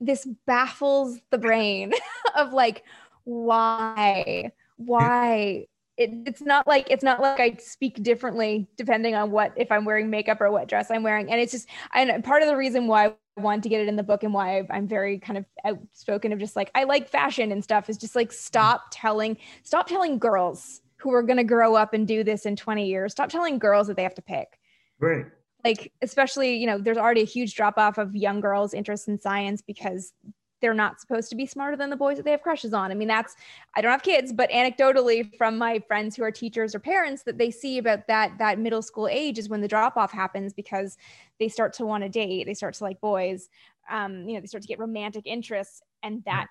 this 0.00 0.26
baffles 0.46 1.18
the 1.30 1.38
brain 1.38 1.92
of 2.36 2.52
like 2.52 2.84
why 3.24 4.52
why 4.76 5.66
it, 5.96 6.10
it's 6.26 6.40
not 6.40 6.66
like 6.66 6.86
it's 6.88 7.02
not 7.02 7.20
like 7.20 7.40
I 7.40 7.56
speak 7.56 8.00
differently 8.02 8.68
depending 8.76 9.16
on 9.16 9.32
what 9.32 9.52
if 9.56 9.72
I'm 9.72 9.84
wearing 9.84 10.08
makeup 10.08 10.40
or 10.40 10.50
what 10.50 10.68
dress 10.68 10.90
I'm 10.90 11.02
wearing. 11.02 11.30
And 11.30 11.40
it's 11.40 11.50
just 11.50 11.68
and 11.92 12.22
part 12.22 12.42
of 12.42 12.48
the 12.48 12.56
reason 12.56 12.86
why 12.86 13.06
I 13.06 13.40
want 13.40 13.64
to 13.64 13.68
get 13.68 13.80
it 13.80 13.88
in 13.88 13.96
the 13.96 14.04
book 14.04 14.22
and 14.22 14.32
why 14.32 14.64
I'm 14.70 14.86
very 14.86 15.18
kind 15.18 15.36
of 15.36 15.44
outspoken 15.64 16.32
of 16.32 16.38
just 16.38 16.54
like 16.54 16.70
I 16.74 16.84
like 16.84 17.08
fashion 17.08 17.50
and 17.50 17.62
stuff 17.62 17.90
is 17.90 17.98
just 17.98 18.14
like 18.14 18.32
stop 18.32 18.82
mm. 18.82 18.88
telling 18.92 19.36
stop 19.64 19.88
telling 19.88 20.18
girls 20.18 20.80
who 20.98 21.12
are 21.12 21.22
going 21.22 21.36
to 21.36 21.44
grow 21.44 21.74
up 21.74 21.94
and 21.94 22.06
do 22.06 22.22
this 22.22 22.46
in 22.46 22.56
20 22.56 22.86
years. 22.86 23.12
Stop 23.12 23.30
telling 23.30 23.58
girls 23.58 23.86
that 23.86 23.96
they 23.96 24.02
have 24.02 24.14
to 24.14 24.22
pick. 24.22 24.58
Right. 25.00 25.26
Like 25.64 25.92
especially 26.02 26.56
you 26.56 26.66
know 26.66 26.78
there's 26.78 26.96
already 26.96 27.22
a 27.22 27.26
huge 27.26 27.54
drop 27.54 27.78
off 27.78 27.98
of 27.98 28.14
young 28.14 28.40
girls 28.40 28.74
interest 28.74 29.08
in 29.08 29.18
science 29.18 29.60
because 29.60 30.12
they're 30.60 30.74
not 30.74 31.00
supposed 31.00 31.30
to 31.30 31.36
be 31.36 31.46
smarter 31.46 31.76
than 31.76 31.90
the 31.90 31.96
boys 31.96 32.16
that 32.16 32.24
they 32.24 32.30
have 32.30 32.42
crushes 32.42 32.74
on. 32.74 32.90
I 32.90 32.94
mean, 32.94 33.08
that's, 33.08 33.36
I 33.74 33.80
don't 33.80 33.92
have 33.92 34.02
kids, 34.02 34.32
but 34.32 34.50
anecdotally 34.50 35.36
from 35.36 35.56
my 35.56 35.78
friends 35.86 36.16
who 36.16 36.22
are 36.22 36.30
teachers 36.30 36.74
or 36.74 36.80
parents 36.80 37.22
that 37.24 37.38
they 37.38 37.50
see 37.50 37.78
about 37.78 38.06
that, 38.08 38.38
that 38.38 38.58
middle 38.58 38.82
school 38.82 39.08
age 39.08 39.38
is 39.38 39.48
when 39.48 39.60
the 39.60 39.68
drop 39.68 39.96
off 39.96 40.10
happens 40.10 40.52
because 40.52 40.96
they 41.38 41.48
start 41.48 41.72
to 41.74 41.86
want 41.86 42.02
to 42.02 42.08
date, 42.08 42.44
they 42.46 42.54
start 42.54 42.74
to 42.74 42.84
like 42.84 43.00
boys, 43.00 43.48
um, 43.90 44.28
you 44.28 44.34
know, 44.34 44.40
they 44.40 44.46
start 44.46 44.62
to 44.62 44.68
get 44.68 44.78
romantic 44.78 45.26
interests 45.26 45.80
and 46.02 46.24
that 46.24 46.48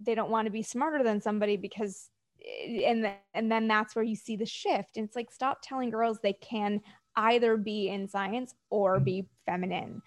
they 0.00 0.14
don't 0.14 0.30
want 0.30 0.46
to 0.46 0.52
be 0.52 0.62
smarter 0.62 1.02
than 1.02 1.20
somebody 1.20 1.56
because 1.56 2.10
and 2.84 3.08
and 3.34 3.50
then 3.50 3.68
that's 3.68 3.94
where 3.94 4.04
you 4.04 4.16
see 4.16 4.36
the 4.36 4.46
shift 4.46 4.96
and 4.96 5.06
it's 5.06 5.16
like 5.16 5.30
stop 5.30 5.60
telling 5.62 5.90
girls 5.90 6.18
they 6.22 6.32
can 6.32 6.80
either 7.16 7.56
be 7.56 7.88
in 7.88 8.08
science 8.08 8.54
or 8.70 8.98
mm. 8.98 9.04
be 9.04 9.26
feminine 9.46 10.02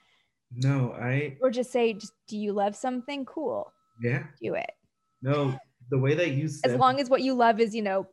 no, 0.53 0.95
I 0.99 1.37
or 1.41 1.49
just 1.49 1.71
say, 1.71 1.93
just 1.93 2.13
do 2.27 2.37
you 2.37 2.53
love 2.53 2.75
something? 2.75 3.25
Cool. 3.25 3.71
Yeah. 4.01 4.23
Do 4.41 4.55
it. 4.55 4.71
No, 5.21 5.57
the 5.89 5.97
way 5.97 6.15
that 6.15 6.31
you 6.31 6.47
said, 6.47 6.71
as 6.71 6.77
long 6.77 6.99
as 6.99 7.09
what 7.09 7.21
you 7.21 7.33
love 7.33 7.59
is, 7.59 7.75
you 7.75 7.81
know, 7.81 8.07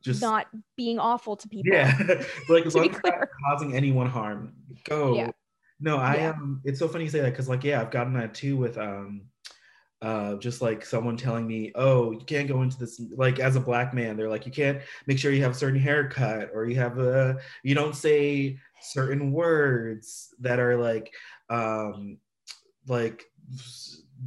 just 0.00 0.22
not 0.22 0.46
being 0.76 0.98
awful 0.98 1.36
to 1.36 1.48
people. 1.48 1.72
Yeah. 1.72 1.96
like 2.48 2.66
as 2.66 2.74
long 2.74 2.90
as 2.90 3.00
not 3.04 3.28
causing 3.44 3.74
anyone 3.74 4.08
harm. 4.08 4.54
Go. 4.84 5.14
Yeah. 5.14 5.30
No, 5.80 5.98
I 5.98 6.14
am. 6.14 6.18
Yeah. 6.18 6.30
Um, 6.30 6.60
it's 6.64 6.78
so 6.78 6.88
funny 6.88 7.04
you 7.04 7.10
say 7.10 7.20
that 7.20 7.30
because 7.30 7.48
like, 7.48 7.64
yeah, 7.64 7.80
I've 7.80 7.90
gotten 7.90 8.14
that 8.14 8.34
too 8.34 8.56
with 8.56 8.78
um 8.78 9.22
uh, 10.00 10.36
just 10.36 10.62
like 10.62 10.84
someone 10.84 11.16
telling 11.16 11.46
me, 11.46 11.72
oh, 11.74 12.12
you 12.12 12.24
can't 12.24 12.48
go 12.48 12.62
into 12.62 12.78
this, 12.78 13.00
like 13.16 13.40
as 13.40 13.56
a 13.56 13.60
black 13.60 13.92
man, 13.92 14.16
they're 14.16 14.28
like, 14.28 14.46
you 14.46 14.52
can't 14.52 14.80
make 15.06 15.18
sure 15.18 15.32
you 15.32 15.42
have 15.42 15.52
a 15.52 15.54
certain 15.54 15.80
haircut 15.80 16.50
or 16.54 16.66
you 16.66 16.76
have 16.76 16.98
a, 16.98 17.38
you 17.62 17.74
don't 17.74 17.96
say 17.96 18.58
certain 18.80 19.32
words 19.32 20.34
that 20.40 20.60
are 20.60 20.76
like, 20.76 21.12
um, 21.50 22.18
like 22.86 23.24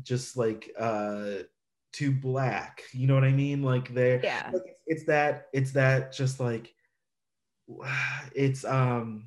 just 0.04 0.38
like 0.38 0.72
uh 0.80 1.44
too 1.92 2.12
black. 2.12 2.84
You 2.94 3.08
know 3.08 3.16
what 3.16 3.24
i 3.24 3.32
mean? 3.32 3.64
Like 3.64 3.94
they're 3.94 4.22
yeah. 4.24 4.50
like 4.54 4.64
it's, 4.66 4.82
it's 4.88 5.04
that 5.06 5.48
it's 5.54 5.72
that 5.72 6.14
just 6.14 6.40
like 6.40 6.74
it's 8.36 8.66
um 8.66 9.26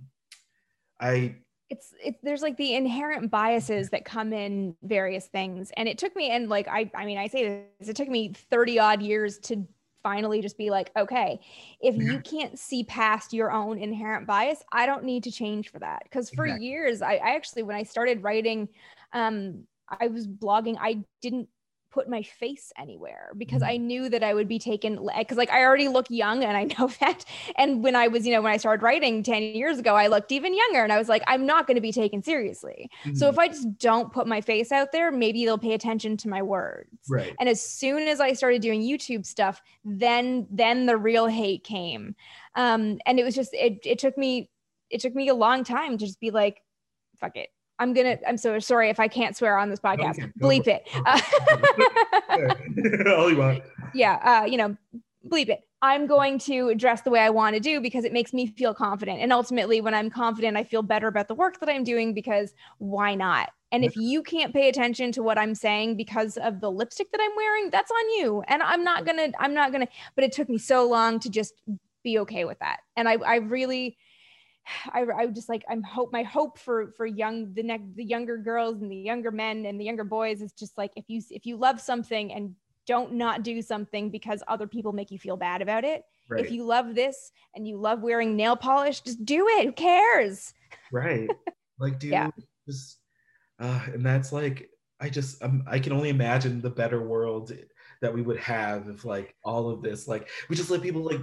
i 1.00 1.34
it's 1.70 1.94
it, 2.02 2.16
there's 2.22 2.42
like 2.42 2.56
the 2.56 2.74
inherent 2.74 3.30
biases 3.30 3.90
that 3.90 4.04
come 4.04 4.32
in 4.32 4.76
various 4.82 5.26
things 5.26 5.72
and 5.76 5.88
it 5.88 5.96
took 5.98 6.14
me 6.14 6.30
and 6.30 6.48
like 6.48 6.68
i 6.68 6.90
i 6.94 7.06
mean 7.06 7.16
i 7.16 7.26
say 7.26 7.66
this 7.78 7.88
it 7.88 7.96
took 7.96 8.08
me 8.08 8.32
30 8.50 8.78
odd 8.78 9.02
years 9.02 9.38
to 9.38 9.66
finally 10.04 10.40
just 10.40 10.56
be 10.56 10.70
like, 10.70 10.92
okay, 10.96 11.40
if 11.80 11.96
you 11.96 12.20
can't 12.20 12.56
see 12.58 12.84
past 12.84 13.32
your 13.32 13.50
own 13.50 13.78
inherent 13.78 14.26
bias, 14.26 14.62
I 14.70 14.86
don't 14.86 15.02
need 15.02 15.24
to 15.24 15.32
change 15.32 15.72
for 15.72 15.80
that. 15.80 16.02
Because 16.04 16.30
for 16.30 16.44
exactly. 16.44 16.66
years, 16.66 17.02
I, 17.02 17.14
I, 17.14 17.34
actually, 17.34 17.64
when 17.64 17.74
I 17.74 17.82
started 17.82 18.22
writing, 18.22 18.68
um, 19.12 19.64
I 19.88 20.08
was 20.08 20.28
blogging, 20.28 20.76
I 20.78 21.02
didn't 21.22 21.48
put 21.94 22.08
my 22.08 22.22
face 22.22 22.72
anywhere 22.76 23.30
because 23.38 23.62
mm. 23.62 23.68
I 23.68 23.76
knew 23.76 24.08
that 24.08 24.24
I 24.24 24.34
would 24.34 24.48
be 24.48 24.58
taken 24.58 25.08
because 25.16 25.38
like 25.38 25.50
I 25.50 25.62
already 25.62 25.86
look 25.86 26.06
young 26.10 26.42
and 26.42 26.56
I 26.56 26.64
know 26.64 26.88
that. 27.00 27.24
And 27.56 27.84
when 27.84 27.94
I 27.94 28.08
was, 28.08 28.26
you 28.26 28.32
know, 28.32 28.42
when 28.42 28.52
I 28.52 28.56
started 28.56 28.82
writing 28.82 29.22
10 29.22 29.42
years 29.42 29.78
ago, 29.78 29.94
I 29.94 30.08
looked 30.08 30.32
even 30.32 30.54
younger 30.56 30.82
and 30.82 30.92
I 30.92 30.98
was 30.98 31.08
like, 31.08 31.22
I'm 31.28 31.46
not 31.46 31.68
going 31.68 31.76
to 31.76 31.80
be 31.80 31.92
taken 31.92 32.20
seriously. 32.20 32.90
Mm-hmm. 33.04 33.14
So 33.14 33.28
if 33.28 33.38
I 33.38 33.46
just 33.46 33.78
don't 33.78 34.12
put 34.12 34.26
my 34.26 34.40
face 34.40 34.72
out 34.72 34.90
there, 34.90 35.12
maybe 35.12 35.44
they'll 35.44 35.56
pay 35.56 35.74
attention 35.74 36.16
to 36.18 36.28
my 36.28 36.42
words. 36.42 36.90
Right. 37.08 37.34
And 37.38 37.48
as 37.48 37.62
soon 37.62 38.08
as 38.08 38.18
I 38.18 38.32
started 38.32 38.60
doing 38.60 38.82
YouTube 38.82 39.24
stuff, 39.24 39.62
then 39.84 40.48
then 40.50 40.86
the 40.86 40.96
real 40.96 41.26
hate 41.28 41.62
came. 41.62 42.16
Um, 42.56 42.98
and 43.06 43.20
it 43.20 43.24
was 43.24 43.36
just 43.36 43.54
it 43.54 43.78
it 43.84 44.00
took 44.00 44.18
me 44.18 44.50
it 44.90 45.00
took 45.00 45.14
me 45.14 45.28
a 45.28 45.34
long 45.34 45.62
time 45.62 45.96
to 45.96 46.04
just 46.04 46.18
be 46.18 46.32
like, 46.32 46.60
fuck 47.20 47.36
it. 47.36 47.50
I'm 47.78 47.92
gonna. 47.92 48.18
I'm 48.26 48.36
so 48.36 48.58
sorry 48.58 48.88
if 48.90 49.00
I 49.00 49.08
can't 49.08 49.36
swear 49.36 49.58
on 49.58 49.68
this 49.68 49.80
podcast. 49.80 50.18
Okay, 50.18 50.32
bleep 50.40 50.66
it. 50.68 50.86
All 53.08 53.30
you 53.30 53.36
want. 53.36 53.62
Yeah. 53.94 54.42
Uh, 54.42 54.46
you 54.46 54.56
know, 54.56 54.76
bleep 55.28 55.48
it. 55.48 55.60
I'm 55.82 56.06
going 56.06 56.38
to 56.40 56.74
dress 56.76 57.02
the 57.02 57.10
way 57.10 57.20
I 57.20 57.30
want 57.30 57.54
to 57.54 57.60
do 57.60 57.80
because 57.80 58.04
it 58.04 58.12
makes 58.12 58.32
me 58.32 58.46
feel 58.46 58.72
confident. 58.72 59.20
And 59.20 59.32
ultimately, 59.32 59.82
when 59.82 59.92
I'm 59.92 60.08
confident, 60.08 60.56
I 60.56 60.64
feel 60.64 60.82
better 60.82 61.08
about 61.08 61.28
the 61.28 61.34
work 61.34 61.60
that 61.60 61.68
I'm 61.68 61.84
doing 61.84 62.14
because 62.14 62.54
why 62.78 63.14
not? 63.14 63.50
And 63.70 63.84
if 63.84 63.96
you 63.96 64.22
can't 64.22 64.54
pay 64.54 64.68
attention 64.68 65.10
to 65.12 65.22
what 65.22 65.36
I'm 65.36 65.54
saying 65.54 65.96
because 65.96 66.36
of 66.36 66.60
the 66.60 66.70
lipstick 66.70 67.10
that 67.10 67.20
I'm 67.20 67.36
wearing, 67.36 67.70
that's 67.70 67.90
on 67.90 68.10
you. 68.10 68.42
And 68.46 68.62
I'm 68.62 68.84
not 68.84 69.04
gonna. 69.04 69.32
I'm 69.38 69.52
not 69.52 69.72
gonna. 69.72 69.88
But 70.14 70.24
it 70.24 70.32
took 70.32 70.48
me 70.48 70.58
so 70.58 70.88
long 70.88 71.18
to 71.20 71.28
just 71.28 71.54
be 72.04 72.18
okay 72.20 72.44
with 72.44 72.58
that. 72.60 72.78
And 72.96 73.08
I, 73.08 73.14
I 73.14 73.36
really 73.36 73.96
I, 74.92 75.04
I 75.16 75.26
just 75.26 75.48
like 75.48 75.64
I'm 75.68 75.82
hope 75.82 76.12
my 76.12 76.22
hope 76.22 76.58
for 76.58 76.92
for 76.96 77.06
young 77.06 77.52
the 77.54 77.62
next 77.62 77.94
the 77.96 78.04
younger 78.04 78.36
girls 78.38 78.80
and 78.80 78.90
the 78.90 78.96
younger 78.96 79.30
men 79.30 79.66
and 79.66 79.78
the 79.78 79.84
younger 79.84 80.04
boys 80.04 80.40
is 80.40 80.52
just 80.52 80.78
like 80.78 80.92
if 80.96 81.04
you 81.08 81.22
if 81.30 81.46
you 81.46 81.56
love 81.56 81.80
something 81.80 82.32
and 82.32 82.54
don't 82.86 83.12
not 83.12 83.42
do 83.42 83.62
something 83.62 84.10
because 84.10 84.42
other 84.48 84.66
people 84.66 84.92
make 84.92 85.10
you 85.10 85.18
feel 85.18 85.36
bad 85.36 85.62
about 85.62 85.84
it. 85.84 86.04
Right. 86.28 86.44
If 86.44 86.50
you 86.50 86.64
love 86.64 86.94
this 86.94 87.32
and 87.54 87.66
you 87.66 87.78
love 87.78 88.02
wearing 88.02 88.36
nail 88.36 88.56
polish, 88.56 89.00
just 89.00 89.24
do 89.24 89.46
it. 89.48 89.66
Who 89.66 89.72
cares? 89.72 90.52
Right. 90.92 91.28
Like 91.76 91.98
do 91.98 92.06
yeah. 92.06 92.30
just 92.68 93.00
uh 93.58 93.80
and 93.92 94.06
that's 94.06 94.32
like 94.32 94.70
I 95.00 95.08
just 95.08 95.42
um, 95.42 95.64
I 95.66 95.80
can 95.80 95.92
only 95.92 96.08
imagine 96.08 96.60
the 96.60 96.70
better 96.70 97.02
world 97.02 97.52
that 98.00 98.14
we 98.14 98.22
would 98.22 98.38
have 98.38 98.88
if 98.88 99.04
like 99.04 99.34
all 99.44 99.68
of 99.68 99.82
this 99.82 100.06
like 100.06 100.28
we 100.48 100.54
just 100.54 100.70
let 100.70 100.82
people 100.82 101.02
like 101.02 101.20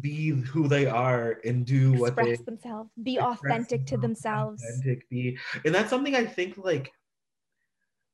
be 0.00 0.30
who 0.30 0.66
they 0.66 0.86
are 0.86 1.38
and 1.44 1.64
do 1.64 1.92
express 1.92 2.16
what 2.16 2.26
they 2.26 2.36
themselves 2.44 2.90
be 3.02 3.18
authentic 3.18 3.86
to 3.86 3.96
themselves 3.96 4.62
authentic 4.62 5.08
be 5.08 5.38
and 5.64 5.74
that's 5.74 5.90
something 5.90 6.16
i 6.16 6.24
think 6.24 6.58
like 6.58 6.92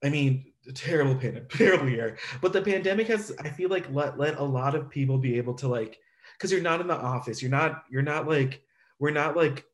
i 0.04 0.08
mean 0.08 0.52
terrible 0.74 1.14
pandemic 1.14 1.48
terrible 1.50 1.88
year 1.88 2.18
but 2.42 2.52
the 2.52 2.60
pandemic 2.60 3.06
has 3.06 3.32
i 3.40 3.48
feel 3.48 3.70
like 3.70 3.90
let 3.92 4.18
let 4.18 4.38
a 4.38 4.44
lot 4.44 4.74
of 4.74 4.90
people 4.90 5.16
be 5.16 5.38
able 5.38 5.54
to 5.54 5.68
like 5.68 5.98
because 6.36 6.52
you're 6.52 6.60
not 6.60 6.80
in 6.80 6.86
the 6.86 6.94
office 6.94 7.40
you're 7.40 7.50
not 7.50 7.84
you're 7.90 8.02
not 8.02 8.28
like 8.28 8.62
we're 8.98 9.10
not 9.10 9.36
like 9.36 9.64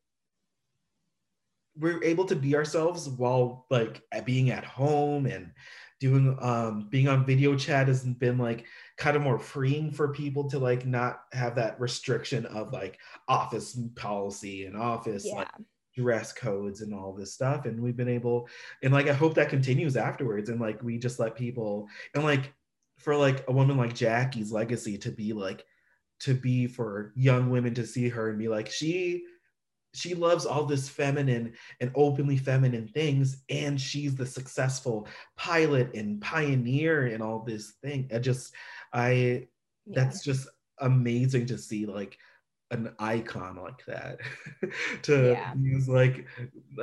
we're 1.77 2.01
able 2.03 2.25
to 2.25 2.35
be 2.35 2.55
ourselves 2.55 3.07
while 3.09 3.65
like 3.69 4.01
being 4.25 4.49
at 4.49 4.63
home 4.63 5.25
and 5.25 5.51
doing 5.99 6.37
um 6.41 6.87
being 6.89 7.07
on 7.07 7.25
video 7.25 7.55
chat 7.55 7.87
has 7.87 8.03
been 8.03 8.37
like 8.37 8.65
kind 8.97 9.15
of 9.15 9.23
more 9.23 9.39
freeing 9.39 9.91
for 9.91 10.09
people 10.09 10.49
to 10.49 10.59
like 10.59 10.85
not 10.85 11.21
have 11.33 11.55
that 11.55 11.79
restriction 11.79 12.45
of 12.47 12.71
like 12.71 12.99
office 13.27 13.79
policy 13.95 14.65
and 14.65 14.77
office 14.77 15.25
yeah. 15.25 15.35
like 15.35 15.49
dress 15.95 16.31
codes 16.31 16.81
and 16.81 16.93
all 16.93 17.13
this 17.13 17.33
stuff 17.33 17.65
and 17.65 17.81
we've 17.81 17.97
been 17.97 18.07
able 18.07 18.47
and 18.83 18.93
like 18.93 19.07
i 19.07 19.13
hope 19.13 19.33
that 19.33 19.49
continues 19.49 19.97
afterwards 19.97 20.49
and 20.49 20.61
like 20.61 20.81
we 20.83 20.97
just 20.99 21.19
let 21.19 21.35
people 21.35 21.87
and 22.13 22.23
like 22.23 22.53
for 22.99 23.15
like 23.15 23.43
a 23.47 23.51
woman 23.51 23.77
like 23.77 23.95
jackie's 23.95 24.51
legacy 24.51 24.97
to 24.97 25.11
be 25.11 25.33
like 25.33 25.65
to 26.19 26.35
be 26.35 26.67
for 26.67 27.11
young 27.15 27.49
women 27.49 27.73
to 27.73 27.85
see 27.85 28.09
her 28.09 28.29
and 28.29 28.37
be 28.37 28.47
like 28.47 28.69
she 28.69 29.23
she 29.93 30.13
loves 30.13 30.45
all 30.45 30.65
this 30.65 30.89
feminine 30.89 31.53
and 31.81 31.91
openly 31.95 32.37
feminine 32.37 32.87
things 32.87 33.43
and 33.49 33.79
she's 33.79 34.15
the 34.15 34.25
successful 34.25 35.07
pilot 35.35 35.93
and 35.95 36.21
pioneer 36.21 37.07
and 37.07 37.23
all 37.23 37.39
this 37.39 37.73
thing 37.81 38.09
i 38.13 38.19
just 38.19 38.53
i 38.93 39.11
yeah. 39.11 39.45
that's 39.87 40.23
just 40.23 40.47
amazing 40.79 41.45
to 41.45 41.57
see 41.57 41.85
like 41.85 42.17
an 42.71 42.93
icon 42.99 43.55
like 43.55 43.83
that 43.85 44.19
to 45.01 45.31
yeah. 45.31 45.53
use 45.59 45.87
like 45.87 46.25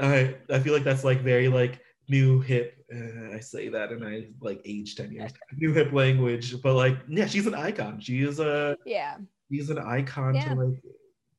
i 0.01 0.35
i 0.51 0.59
feel 0.59 0.73
like 0.73 0.85
that's 0.85 1.05
like 1.05 1.21
very 1.21 1.49
like 1.49 1.81
new 2.09 2.41
hip 2.41 2.85
uh, 2.95 3.35
i 3.35 3.39
say 3.39 3.69
that 3.69 3.91
and 3.91 4.05
i 4.05 4.27
like 4.41 4.61
age 4.65 4.95
10 4.97 5.13
years 5.13 5.33
new 5.57 5.73
hip 5.73 5.93
language 5.93 6.61
but 6.63 6.75
like 6.75 6.99
yeah 7.09 7.27
she's 7.27 7.47
an 7.47 7.55
icon 7.55 8.01
she 8.01 8.23
is 8.23 8.41
a 8.41 8.77
yeah 8.87 9.17
she's 9.51 9.71
an 9.71 9.79
icon 9.79 10.35
yeah. 10.35 10.49
to 10.49 10.55
like 10.55 10.83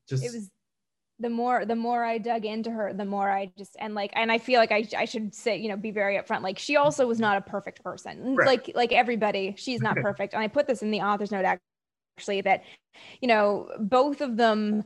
just 0.08 0.24
it 0.24 0.32
was 0.32 0.50
the 1.18 1.30
more 1.30 1.64
the 1.64 1.76
more 1.76 2.04
I 2.04 2.18
dug 2.18 2.44
into 2.44 2.70
her, 2.70 2.92
the 2.92 3.04
more 3.04 3.30
I 3.30 3.50
just 3.56 3.76
and 3.78 3.94
like 3.94 4.12
and 4.14 4.30
I 4.30 4.38
feel 4.38 4.60
like 4.60 4.72
I 4.72 4.86
I 4.96 5.06
should 5.06 5.34
say 5.34 5.56
you 5.56 5.68
know 5.68 5.76
be 5.76 5.90
very 5.90 6.18
upfront. 6.18 6.42
Like 6.42 6.58
she 6.58 6.76
also 6.76 7.06
was 7.06 7.18
not 7.18 7.38
a 7.38 7.40
perfect 7.40 7.82
person. 7.82 8.36
Right. 8.36 8.46
Like 8.46 8.72
like 8.74 8.92
everybody, 8.92 9.54
she's 9.56 9.80
not 9.80 9.96
perfect. 10.02 10.34
and 10.34 10.42
I 10.42 10.48
put 10.48 10.66
this 10.66 10.82
in 10.82 10.90
the 10.90 11.00
author's 11.00 11.30
note 11.30 11.44
actually 12.18 12.40
that 12.42 12.62
you 13.20 13.28
know 13.28 13.68
both 13.78 14.20
of 14.20 14.36
them 14.36 14.84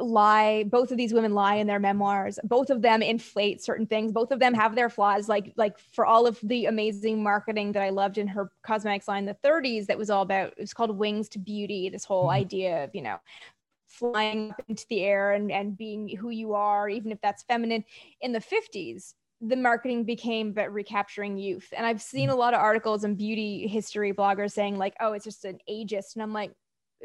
lie 0.00 0.64
both 0.64 0.90
of 0.90 0.98
these 0.98 1.14
women 1.14 1.32
lie 1.32 1.54
in 1.54 1.66
their 1.66 1.78
memoirs 1.78 2.38
both 2.44 2.68
of 2.68 2.82
them 2.82 3.00
inflate 3.00 3.62
certain 3.62 3.86
things 3.86 4.12
both 4.12 4.30
of 4.30 4.38
them 4.38 4.52
have 4.52 4.74
their 4.74 4.90
flaws 4.90 5.28
like 5.28 5.54
like 5.56 5.78
for 5.78 6.04
all 6.04 6.26
of 6.26 6.38
the 6.42 6.66
amazing 6.66 7.22
marketing 7.22 7.72
that 7.72 7.82
i 7.82 7.88
loved 7.88 8.18
in 8.18 8.28
her 8.28 8.50
cosmetics 8.62 9.08
line 9.08 9.20
in 9.20 9.24
the 9.26 9.48
30s 9.48 9.86
that 9.86 9.96
was 9.96 10.10
all 10.10 10.22
about 10.22 10.48
it 10.48 10.60
was 10.60 10.74
called 10.74 10.96
wings 10.96 11.28
to 11.30 11.38
beauty 11.38 11.88
this 11.88 12.04
whole 12.04 12.24
mm-hmm. 12.24 12.36
idea 12.36 12.84
of 12.84 12.90
you 12.94 13.00
know 13.00 13.16
flying 13.88 14.50
up 14.50 14.62
into 14.68 14.86
the 14.88 15.02
air 15.02 15.32
and, 15.32 15.50
and 15.50 15.76
being 15.76 16.08
who 16.16 16.30
you 16.30 16.54
are, 16.54 16.88
even 16.88 17.12
if 17.12 17.20
that's 17.20 17.42
feminine. 17.44 17.84
In 18.20 18.32
the 18.32 18.40
50s, 18.40 19.14
the 19.40 19.56
marketing 19.56 20.04
became 20.04 20.48
about 20.48 20.72
recapturing 20.72 21.36
youth. 21.36 21.72
And 21.76 21.86
I've 21.86 22.02
seen 22.02 22.28
mm-hmm. 22.28 22.36
a 22.36 22.40
lot 22.40 22.54
of 22.54 22.60
articles 22.60 23.04
and 23.04 23.16
beauty 23.16 23.66
history 23.66 24.12
bloggers 24.12 24.52
saying, 24.52 24.78
like, 24.78 24.94
oh, 25.00 25.12
it's 25.12 25.24
just 25.24 25.44
an 25.44 25.58
ageist. 25.68 26.14
And 26.14 26.22
I'm 26.22 26.32
like, 26.32 26.52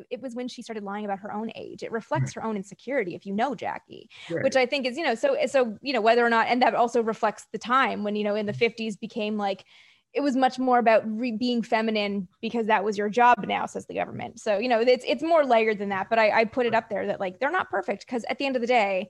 it 0.09 0.21
was 0.21 0.35
when 0.35 0.47
she 0.47 0.61
started 0.61 0.83
lying 0.83 1.05
about 1.05 1.19
her 1.19 1.33
own 1.33 1.51
age. 1.55 1.83
It 1.83 1.91
reflects 1.91 2.33
her 2.33 2.43
own 2.43 2.55
insecurity, 2.55 3.15
if 3.15 3.25
you 3.25 3.33
know 3.33 3.55
Jackie, 3.55 4.09
Right. 4.29 4.43
which 4.43 4.55
I 4.55 4.65
think 4.65 4.85
is, 4.85 4.97
you 4.97 5.03
know, 5.03 5.15
so 5.15 5.37
so 5.47 5.77
you 5.81 5.91
know 5.93 6.01
whether 6.01 6.25
or 6.25 6.29
not, 6.29 6.47
and 6.47 6.61
that 6.61 6.75
also 6.75 7.03
reflects 7.03 7.47
the 7.51 7.57
time 7.57 8.03
when 8.03 8.15
you 8.15 8.23
know 8.23 8.35
in 8.35 8.45
the 8.45 8.53
'50s 8.53 8.99
became 8.99 9.37
like 9.37 9.65
it 10.13 10.21
was 10.21 10.35
much 10.35 10.59
more 10.59 10.79
about 10.79 11.03
re- 11.05 11.37
being 11.37 11.61
feminine 11.61 12.27
because 12.41 12.67
that 12.67 12.83
was 12.83 12.97
your 12.97 13.09
job 13.09 13.45
now, 13.47 13.65
says 13.65 13.85
the 13.85 13.93
government. 13.95 14.39
So 14.39 14.57
you 14.57 14.67
know 14.67 14.79
it's 14.81 15.05
it's 15.07 15.23
more 15.23 15.45
layered 15.45 15.79
than 15.79 15.89
that. 15.89 16.09
But 16.09 16.19
I, 16.19 16.41
I 16.41 16.45
put 16.45 16.65
it 16.65 16.73
up 16.73 16.89
there 16.89 17.07
that 17.07 17.19
like 17.19 17.39
they're 17.39 17.51
not 17.51 17.69
perfect 17.69 18.05
because 18.05 18.25
at 18.29 18.37
the 18.37 18.45
end 18.45 18.55
of 18.55 18.61
the 18.61 18.67
day, 18.67 19.09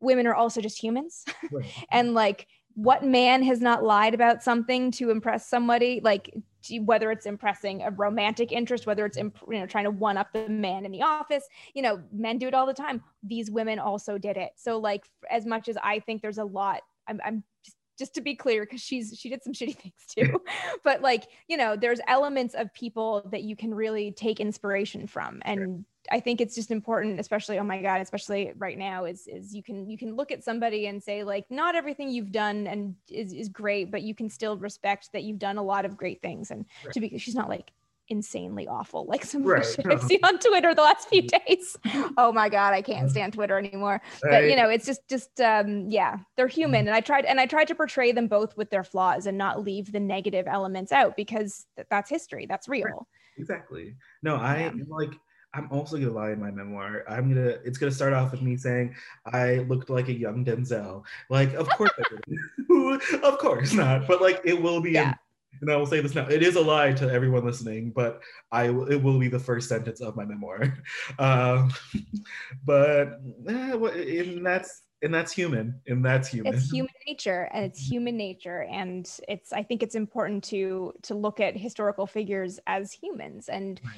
women 0.00 0.26
are 0.26 0.34
also 0.34 0.60
just 0.60 0.82
humans, 0.82 1.24
Right. 1.52 1.66
and 1.90 2.14
like 2.14 2.46
what 2.74 3.04
man 3.04 3.42
has 3.42 3.60
not 3.60 3.84
lied 3.84 4.14
about 4.14 4.42
something 4.42 4.90
to 4.92 5.10
impress 5.10 5.46
somebody 5.48 6.00
like 6.02 6.34
whether 6.80 7.10
it's 7.10 7.26
impressing 7.26 7.82
a 7.82 7.90
romantic 7.90 8.50
interest 8.52 8.86
whether 8.86 9.04
it's 9.04 9.18
imp- 9.18 9.36
you 9.50 9.58
know 9.58 9.66
trying 9.66 9.84
to 9.84 9.90
one 9.90 10.16
up 10.16 10.32
the 10.32 10.48
man 10.48 10.86
in 10.86 10.92
the 10.92 11.02
office 11.02 11.44
you 11.74 11.82
know 11.82 12.00
men 12.12 12.38
do 12.38 12.48
it 12.48 12.54
all 12.54 12.64
the 12.64 12.72
time 12.72 13.02
these 13.22 13.50
women 13.50 13.78
also 13.78 14.16
did 14.16 14.36
it 14.36 14.52
so 14.56 14.78
like 14.78 15.04
as 15.30 15.44
much 15.44 15.68
as 15.68 15.76
i 15.82 15.98
think 15.98 16.22
there's 16.22 16.38
a 16.38 16.44
lot 16.44 16.80
i'm, 17.08 17.20
I'm 17.24 17.44
just 17.64 17.76
just 18.02 18.14
to 18.14 18.20
be 18.20 18.34
clear 18.34 18.62
because 18.62 18.80
she's 18.80 19.16
she 19.18 19.28
did 19.28 19.42
some 19.44 19.52
shitty 19.58 19.76
things 19.76 20.02
too. 20.14 20.40
But 20.82 21.02
like 21.02 21.24
you 21.48 21.56
know 21.56 21.76
there's 21.76 22.00
elements 22.08 22.54
of 22.54 22.72
people 22.74 23.28
that 23.30 23.42
you 23.42 23.54
can 23.56 23.72
really 23.74 24.10
take 24.12 24.40
inspiration 24.40 25.06
from. 25.06 25.40
And 25.44 25.84
i 26.10 26.18
think 26.18 26.40
it's 26.40 26.56
just 26.56 26.72
important 26.72 27.20
especially 27.20 27.60
oh 27.60 27.62
my 27.62 27.80
god 27.80 28.00
especially 28.00 28.52
right 28.56 28.76
now 28.76 29.04
is 29.04 29.28
is 29.28 29.54
you 29.54 29.62
can 29.62 29.88
you 29.88 29.96
can 29.96 30.16
look 30.16 30.32
at 30.32 30.42
somebody 30.42 30.88
and 30.88 31.00
say 31.00 31.22
like 31.22 31.44
not 31.48 31.76
everything 31.76 32.10
you've 32.10 32.32
done 32.32 32.66
and 32.66 32.96
is, 33.08 33.32
is 33.32 33.48
great 33.48 33.88
but 33.88 34.02
you 34.02 34.12
can 34.12 34.28
still 34.28 34.56
respect 34.56 35.10
that 35.12 35.22
you've 35.22 35.38
done 35.38 35.58
a 35.58 35.62
lot 35.62 35.84
of 35.84 35.96
great 35.96 36.20
things. 36.20 36.50
And 36.50 36.66
Right. 36.84 36.92
to 36.94 37.00
be 37.00 37.18
she's 37.18 37.36
not 37.36 37.48
like 37.48 37.70
insanely 38.08 38.66
awful 38.68 39.06
like 39.06 39.24
some 39.24 39.42
Right, 39.42 39.62
of 39.62 39.66
the 39.66 39.82
shit 39.82 39.92
i've 39.92 40.02
seen 40.02 40.20
on 40.24 40.38
twitter 40.38 40.74
the 40.74 40.82
last 40.82 41.08
few 41.08 41.22
mm. 41.22 41.46
days 41.46 41.76
oh 42.18 42.32
my 42.32 42.48
god 42.48 42.74
i 42.74 42.82
can't 42.82 43.06
mm. 43.06 43.10
stand 43.10 43.32
twitter 43.32 43.58
anymore 43.58 44.02
but 44.22 44.44
you 44.44 44.56
know 44.56 44.68
it's 44.68 44.84
just 44.84 45.00
just 45.08 45.40
um 45.40 45.88
yeah 45.88 46.18
they're 46.36 46.48
human 46.48 46.84
mm. 46.84 46.88
and 46.88 46.96
i 46.96 47.00
tried 47.00 47.24
and 47.24 47.40
i 47.40 47.46
tried 47.46 47.68
to 47.68 47.74
portray 47.74 48.12
them 48.12 48.28
both 48.28 48.56
with 48.56 48.70
their 48.70 48.84
flaws 48.84 49.26
and 49.26 49.38
not 49.38 49.62
leave 49.62 49.92
the 49.92 50.00
negative 50.00 50.46
elements 50.46 50.92
out 50.92 51.16
because 51.16 51.66
th- 51.76 51.86
that's 51.90 52.10
history 52.10 52.44
that's 52.46 52.68
real 52.68 53.06
Exactly. 53.38 53.96
No, 54.22 54.36
I 54.36 54.70
Yeah. 54.74 54.84
like 54.88 55.12
I'm 55.54 55.68
also 55.70 55.98
gonna 55.98 56.12
lie 56.12 56.30
in 56.30 56.40
my 56.40 56.50
memoir. 56.50 57.04
I'm 57.06 57.28
gonna 57.28 57.58
it's 57.64 57.76
gonna 57.76 57.92
start 57.92 58.14
off 58.14 58.32
with 58.32 58.40
me 58.40 58.56
saying 58.56 58.94
I 59.26 59.56
looked 59.68 59.90
like 59.90 60.08
a 60.08 60.12
young 60.12 60.44
Denzel. 60.44 61.04
Like, 61.28 61.52
of 61.54 61.68
course 61.68 61.90
of 63.22 63.38
course 63.38 63.72
not. 63.74 64.06
But 64.06 64.22
like 64.22 64.40
it 64.44 64.60
will 64.60 64.80
be 64.80 64.92
Yeah. 64.92 65.14
And 65.60 65.70
I 65.70 65.76
will 65.76 65.86
say 65.86 66.00
this 66.00 66.14
now. 66.14 66.26
It 66.28 66.42
is 66.42 66.56
a 66.56 66.60
lie 66.60 66.92
to 66.92 67.10
everyone 67.10 67.44
listening, 67.44 67.92
but 67.94 68.22
I 68.50 68.64
it 68.66 69.02
will 69.02 69.18
be 69.18 69.28
the 69.28 69.38
first 69.38 69.68
sentence 69.68 70.00
of 70.00 70.16
my 70.16 70.24
memoir. 70.24 70.74
Um, 71.18 71.72
but 72.64 73.20
eh, 73.48 74.20
and 74.20 74.44
that's 74.44 74.82
and 75.02 75.12
that's 75.12 75.32
human. 75.32 75.80
And 75.86 76.04
that's 76.04 76.28
human. 76.28 76.54
it's 76.54 76.70
human 76.70 76.92
nature 77.06 77.48
and 77.52 77.64
it's 77.64 77.80
human 77.80 78.16
nature 78.16 78.62
and 78.70 79.18
it's 79.28 79.52
i 79.52 79.62
think 79.62 79.82
it's 79.82 79.94
important 79.94 80.42
to 80.42 80.92
to 81.02 81.14
look 81.14 81.40
at 81.40 81.56
historical 81.56 82.06
figures 82.06 82.58
as 82.66 82.92
humans 82.92 83.48
and 83.48 83.80
Right. 83.84 83.92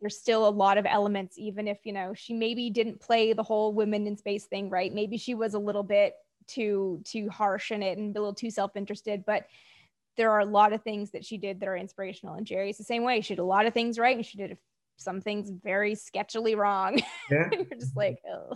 there's 0.00 0.18
still 0.18 0.48
a 0.48 0.50
lot 0.50 0.78
of 0.78 0.86
elements 0.86 1.36
even 1.38 1.68
if 1.68 1.78
you 1.84 1.92
know 1.92 2.14
she 2.14 2.32
maybe 2.32 2.70
didn't 2.70 3.00
play 3.00 3.32
the 3.32 3.42
whole 3.42 3.72
women 3.74 4.06
in 4.06 4.16
space 4.16 4.46
thing 4.46 4.70
right 4.70 4.94
maybe 4.94 5.16
she 5.18 5.34
was 5.34 5.54
a 5.54 5.58
little 5.58 5.82
bit 5.82 6.14
too 6.46 7.00
too 7.04 7.28
harsh 7.28 7.70
in 7.70 7.82
it 7.82 7.98
and 7.98 8.16
a 8.16 8.20
little 8.20 8.34
too 8.34 8.50
self-interested 8.50 9.24
but 9.26 9.46
there 10.16 10.30
are 10.32 10.40
a 10.40 10.44
lot 10.44 10.72
of 10.72 10.82
things 10.82 11.10
that 11.12 11.24
she 11.24 11.38
did 11.38 11.60
that 11.60 11.68
are 11.68 11.76
inspirational 11.76 12.34
and 12.34 12.46
jerrie's 12.46 12.78
the 12.78 12.84
same 12.84 13.02
way 13.04 13.20
she 13.20 13.34
did 13.34 13.40
a 13.42 13.44
lot 13.44 13.66
of 13.66 13.72
things 13.74 13.98
right 13.98 14.16
and 14.16 14.26
she 14.26 14.36
did 14.38 14.56
some 14.96 15.20
things 15.20 15.50
very 15.50 15.94
sketchily 15.94 16.56
wrong 16.56 17.00
Yeah. 17.30 17.48
and 17.52 17.66
you're 17.70 17.78
just 17.78 17.96
like 17.96 18.18
oh 18.30 18.54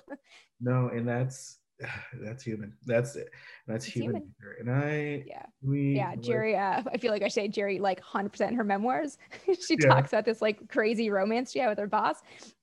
No, 0.61 0.88
and 0.88 1.07
that's 1.09 1.59
that's 2.22 2.42
human. 2.44 2.74
That's 2.86 3.16
it. 3.16 3.30
That's 3.66 3.84
It's 3.86 3.94
human. 3.94 4.32
human. 4.40 4.57
And 4.61 4.70
I 4.70 5.24
yeah 5.26 5.46
we 5.62 5.94
yeah 5.96 6.14
jerrie 6.16 6.55
uh, 6.57 6.82
i 6.92 6.96
feel 6.98 7.11
like 7.12 7.22
i 7.22 7.28
say 7.28 7.48
jerrie 7.48 7.78
like 7.80 8.00
100% 8.02 8.48
in 8.48 8.55
her 8.55 8.62
memoirs 8.64 9.18
she 9.66 9.76
Yeah. 9.80 9.88
talks 9.88 10.12
about 10.12 10.24
this 10.24 10.40
like 10.42 10.68
crazy 10.68 11.11
romance 11.11 11.50
she 11.52 11.59
had 11.59 11.68
with 11.68 11.78
her 11.78 11.86
boss 11.88 12.16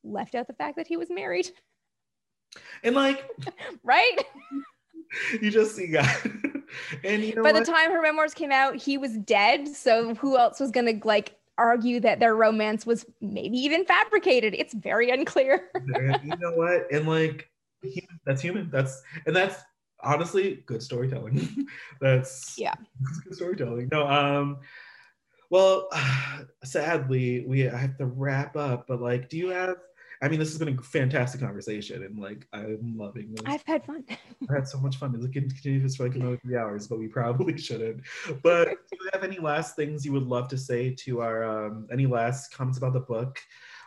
left 0.04 0.36
out 0.36 0.48
the 0.48 0.54
fact 0.54 0.78
that 0.78 0.88
he 0.88 0.96
was 0.98 1.10
married 1.10 1.50
and 2.84 2.96
like 2.96 3.28
right 3.84 4.18
you 5.42 5.52
just 5.52 5.76
see 5.76 5.88
God. 5.88 6.08
and 7.04 7.24
you 7.24 7.36
know 7.36 7.44
by 7.44 7.52
what? 7.52 7.66
the 7.66 7.72
time 7.72 7.92
her 7.92 8.02
memoirs 8.02 8.34
came 8.34 8.52
out 8.52 8.76
he 8.76 8.98
was 8.98 9.18
dead 9.20 9.68
so 9.68 10.16
who 10.16 10.38
else 10.38 10.60
was 10.60 10.72
gonna 10.72 10.94
like 11.04 11.36
argue 11.58 12.00
that 12.00 12.20
their 12.20 12.36
romance 12.36 12.86
was 12.86 13.06
maybe 13.20 13.58
even 13.58 13.86
fabricated 13.86 14.56
it's 14.58 14.74
very 14.74 15.10
unclear 15.12 15.70
you 16.24 16.36
know 16.40 16.52
what? 16.54 16.92
And 16.92 17.08
like 17.08 17.50
that's 18.26 18.42
human. 18.42 18.70
That's 18.72 19.02
and 19.26 19.36
that's 19.36 19.62
honestly 20.04 20.64
good 20.66 20.82
storytelling. 20.82 21.68
that's 22.02 22.56
Yeah. 22.58 22.74
that's 23.02 23.20
good 23.20 23.36
storytelling. 23.36 23.90
No, 23.92 24.08
um 24.08 24.60
well 25.50 25.90
sadly 26.64 27.46
we 27.46 27.68
I 27.70 27.78
have 27.78 27.98
to 27.98 28.06
wrap 28.06 28.56
up, 28.56 28.88
but 28.88 29.02
like 29.02 29.30
do 29.30 29.38
you 29.38 29.50
have 29.50 29.78
I 30.24 30.28
mean, 30.28 30.40
this 30.40 30.50
has 30.50 30.60
been 30.60 30.78
a 30.78 30.82
fantastic 30.82 31.42
conversation, 31.42 32.04
and 32.04 32.20
like 32.20 32.48
I'm 32.54 32.96
loving 32.96 33.34
this. 33.34 33.44
i've 33.48 33.64
had 33.66 33.84
fun 33.84 34.04
I 34.10 34.54
had 34.54 34.68
so 34.68 34.80
much 34.80 34.98
fun. 34.98 35.14
We 35.14 35.28
could 35.28 35.50
continue 35.50 35.82
this 35.82 35.96
for 35.96 36.08
like 36.08 36.16
another 36.16 36.38
three 36.38 36.56
hours, 36.56 36.88
but 36.88 37.00
we 37.00 37.08
probably 37.08 37.58
shouldn't. 37.58 38.02
But 38.44 38.68
do 38.68 38.98
you 39.02 39.10
have 39.14 39.24
any 39.24 39.40
last 39.40 39.76
things 39.76 40.06
you 40.06 40.14
would 40.14 40.28
love 40.28 40.48
to 40.50 40.58
say 40.58 40.94
to 41.00 41.22
our 41.22 41.44
um, 41.44 41.88
any 41.92 42.06
last 42.06 42.54
comments 42.54 42.78
about 42.78 42.94
the 42.94 43.00
book, 43.00 43.40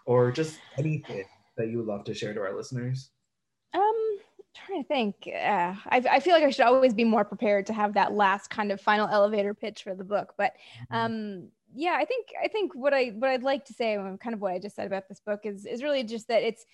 or 0.06 0.32
just 0.32 0.58
anything 0.76 1.24
that 1.56 1.68
you 1.68 1.78
would 1.78 1.86
love 1.86 2.04
to 2.04 2.14
share 2.14 2.34
to 2.34 2.40
our 2.40 2.56
listeners? 2.56 3.10
Um, 3.72 4.18
trying 4.54 4.82
to 4.82 4.88
think. 4.88 5.28
Uh, 5.28 5.74
I, 5.88 6.04
I 6.10 6.20
feel 6.20 6.34
like 6.34 6.44
I 6.44 6.50
should 6.50 6.66
always 6.66 6.94
be 6.94 7.04
more 7.04 7.24
prepared 7.24 7.66
to 7.66 7.72
have 7.72 7.94
that 7.94 8.12
last 8.12 8.50
kind 8.50 8.72
of 8.72 8.80
final 8.80 9.08
elevator 9.08 9.54
pitch 9.54 9.82
for 9.82 9.94
the 9.94 10.04
book. 10.04 10.34
But 10.36 10.54
um, 10.90 11.48
yeah, 11.74 11.96
I 11.98 12.04
think 12.04 12.28
I 12.42 12.48
think 12.48 12.74
what 12.74 12.94
I 12.94 13.08
what 13.08 13.30
I'd 13.30 13.42
like 13.42 13.64
to 13.66 13.72
say, 13.72 13.96
kind 14.20 14.34
of 14.34 14.40
what 14.40 14.52
I 14.52 14.58
just 14.58 14.76
said 14.76 14.86
about 14.86 15.08
this 15.08 15.20
book, 15.20 15.40
is 15.44 15.66
is 15.66 15.82
really 15.82 16.04
just 16.04 16.28
that 16.28 16.42
it's 16.42 16.64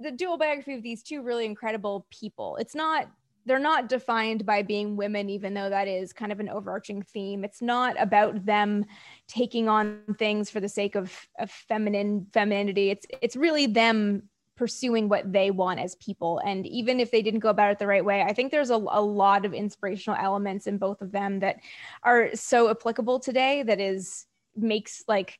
the 0.00 0.10
dual 0.10 0.38
biography 0.38 0.74
of 0.74 0.82
these 0.82 1.02
two 1.02 1.22
really 1.22 1.44
incredible 1.44 2.06
people. 2.10 2.56
It's 2.56 2.74
not 2.74 3.08
they're 3.46 3.58
not 3.58 3.88
defined 3.88 4.46
by 4.46 4.62
being 4.62 4.96
women, 4.96 5.28
even 5.28 5.52
though 5.54 5.68
that 5.68 5.86
is 5.86 6.12
kind 6.12 6.32
of 6.32 6.40
an 6.40 6.48
overarching 6.48 7.02
theme. 7.02 7.44
It's 7.44 7.60
not 7.60 7.94
about 8.00 8.46
them 8.46 8.86
taking 9.28 9.68
on 9.68 10.00
things 10.18 10.48
for 10.48 10.60
the 10.60 10.68
sake 10.68 10.94
of, 10.94 11.12
of 11.38 11.50
feminine 11.50 12.26
femininity. 12.32 12.90
It's 12.90 13.06
it's 13.22 13.36
really 13.36 13.66
them 13.66 14.28
pursuing 14.56 15.08
what 15.08 15.32
they 15.32 15.50
want 15.50 15.80
as 15.80 15.94
people. 15.96 16.40
And 16.44 16.66
even 16.66 17.00
if 17.00 17.10
they 17.10 17.22
didn't 17.22 17.40
go 17.40 17.48
about 17.48 17.72
it 17.72 17.78
the 17.78 17.86
right 17.86 18.04
way, 18.04 18.22
I 18.22 18.32
think 18.32 18.50
there's 18.50 18.70
a, 18.70 18.76
a 18.76 19.00
lot 19.00 19.44
of 19.44 19.52
inspirational 19.52 20.18
elements 20.20 20.66
in 20.66 20.78
both 20.78 21.02
of 21.02 21.12
them 21.12 21.40
that 21.40 21.56
are 22.02 22.34
so 22.34 22.70
applicable 22.70 23.18
today 23.20 23.62
that 23.64 23.80
is 23.80 24.26
makes 24.56 25.02
like 25.08 25.38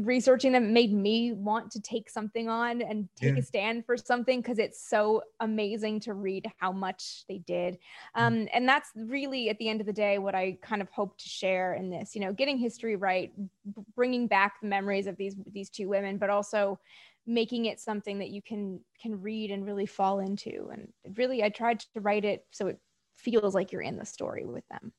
researching 0.00 0.52
them 0.52 0.72
made 0.72 0.92
me 0.92 1.32
want 1.32 1.70
to 1.70 1.80
take 1.80 2.08
something 2.08 2.48
on 2.48 2.80
and 2.80 3.08
take 3.14 3.34
Yeah. 3.34 3.40
a 3.40 3.42
stand 3.42 3.84
for 3.84 3.96
something 3.96 4.40
because 4.40 4.58
it's 4.58 4.80
so 4.80 5.22
amazing 5.40 6.00
to 6.00 6.14
read 6.14 6.50
how 6.58 6.72
much 6.72 7.24
they 7.28 7.38
did 7.38 7.78
um, 8.14 8.48
and 8.54 8.66
that's 8.66 8.90
really 8.96 9.50
at 9.50 9.58
the 9.58 9.68
end 9.68 9.80
of 9.80 9.86
the 9.86 9.92
day 9.92 10.16
what 10.18 10.34
i 10.34 10.56
kind 10.62 10.80
of 10.80 10.88
hope 10.90 11.18
to 11.18 11.28
share 11.28 11.74
in 11.74 11.90
this 11.90 12.14
you 12.14 12.20
know 12.22 12.32
getting 12.32 12.56
history 12.56 12.96
right 12.96 13.32
b- 13.36 13.82
bringing 13.94 14.26
back 14.26 14.60
the 14.62 14.66
memories 14.66 15.06
of 15.06 15.16
these 15.16 15.36
these 15.52 15.68
two 15.68 15.88
women 15.88 16.16
but 16.16 16.30
also 16.30 16.78
making 17.26 17.66
it 17.66 17.80
something 17.80 18.18
that 18.18 18.30
you 18.30 18.42
can 18.42 18.80
can 19.00 19.20
read 19.20 19.50
and 19.50 19.64
really 19.64 19.86
fall 19.86 20.18
into 20.20 20.70
and 20.72 20.88
really 21.16 21.42
i 21.42 21.48
tried 21.48 21.78
to 21.78 22.00
write 22.00 22.24
it 22.24 22.44
so 22.50 22.66
it 22.66 22.78
feels 23.16 23.54
like 23.54 23.70
you're 23.70 23.82
in 23.82 23.96
the 23.96 24.06
story 24.06 24.44
with 24.44 24.66
them 24.68 24.92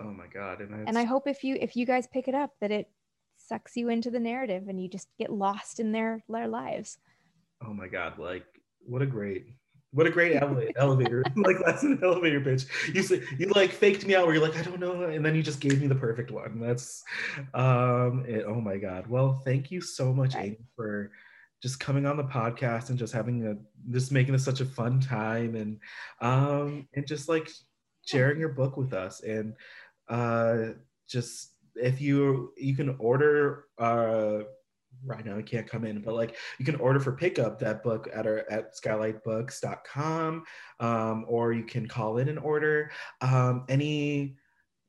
Oh 0.00 0.12
my 0.12 0.26
god! 0.32 0.60
And, 0.60 0.88
and 0.88 0.96
i 0.96 1.02
hope 1.04 1.26
if 1.26 1.42
you 1.42 1.56
if 1.60 1.74
you 1.76 1.84
guys 1.84 2.06
pick 2.06 2.28
it 2.28 2.34
up 2.34 2.52
that 2.60 2.70
it 2.70 2.86
sucks 3.36 3.76
you 3.76 3.88
into 3.88 4.10
the 4.10 4.20
narrative 4.20 4.68
and 4.68 4.80
you 4.80 4.88
just 4.88 5.08
get 5.18 5.30
lost 5.32 5.80
in 5.80 5.90
their 5.92 6.22
their 6.28 6.46
lives 6.48 6.98
oh 7.66 7.72
my 7.74 7.88
god! 7.88 8.18
Like 8.18 8.44
what 8.86 9.02
a 9.02 9.06
great. 9.06 9.46
What 9.92 10.06
a 10.06 10.10
great 10.10 10.36
ele- 10.36 10.68
elevator! 10.76 11.24
like 11.36 11.56
that's 11.64 11.82
an 11.82 11.98
elevator 12.02 12.40
pitch. 12.40 12.66
You 12.92 13.02
say, 13.02 13.22
you 13.38 13.46
like 13.48 13.70
faked 13.72 14.06
me 14.06 14.14
out 14.14 14.26
where 14.26 14.34
you're 14.34 14.46
like 14.46 14.56
I 14.58 14.62
don't 14.62 14.80
know, 14.80 15.04
and 15.04 15.24
then 15.24 15.34
you 15.34 15.42
just 15.42 15.60
gave 15.60 15.80
me 15.80 15.86
the 15.86 15.94
perfect 15.94 16.30
one. 16.30 16.60
That's, 16.60 17.02
um, 17.54 18.24
it- 18.28 18.44
oh 18.46 18.60
my 18.60 18.76
god. 18.76 19.06
Well, 19.06 19.40
thank 19.44 19.70
you 19.70 19.80
so 19.80 20.12
much, 20.12 20.34
Amy, 20.36 20.58
for 20.76 21.10
just 21.62 21.80
coming 21.80 22.06
on 22.06 22.16
the 22.16 22.24
podcast 22.24 22.90
and 22.90 22.98
just 22.98 23.12
having 23.12 23.46
a 23.46 23.56
just 23.92 24.12
making 24.12 24.32
this 24.32 24.44
such 24.44 24.60
a 24.60 24.64
fun 24.64 25.00
time 25.00 25.54
and 25.54 25.78
um 26.20 26.86
and 26.94 27.06
just 27.06 27.28
like 27.28 27.50
sharing 28.06 28.38
your 28.38 28.50
book 28.50 28.76
with 28.76 28.92
us 28.92 29.20
and 29.22 29.54
uh 30.08 30.68
just 31.08 31.54
if 31.74 32.00
you 32.00 32.52
you 32.56 32.76
can 32.76 32.96
order 32.98 33.64
uh 33.78 34.40
right 35.04 35.24
now. 35.24 35.36
It 35.36 35.46
can't 35.46 35.68
come 35.68 35.84
in, 35.84 36.00
but 36.00 36.14
like 36.14 36.36
you 36.58 36.64
can 36.64 36.76
order 36.76 37.00
for 37.00 37.12
pickup 37.12 37.58
that 37.60 37.82
book 37.82 38.08
at 38.12 38.26
our 38.26 38.44
at 38.50 38.74
skylightbooks.com, 38.76 40.44
um, 40.80 41.24
or 41.28 41.52
you 41.52 41.64
can 41.64 41.86
call 41.86 42.18
in 42.18 42.28
and 42.28 42.38
order. 42.38 42.90
Um, 43.20 43.64
any 43.68 44.36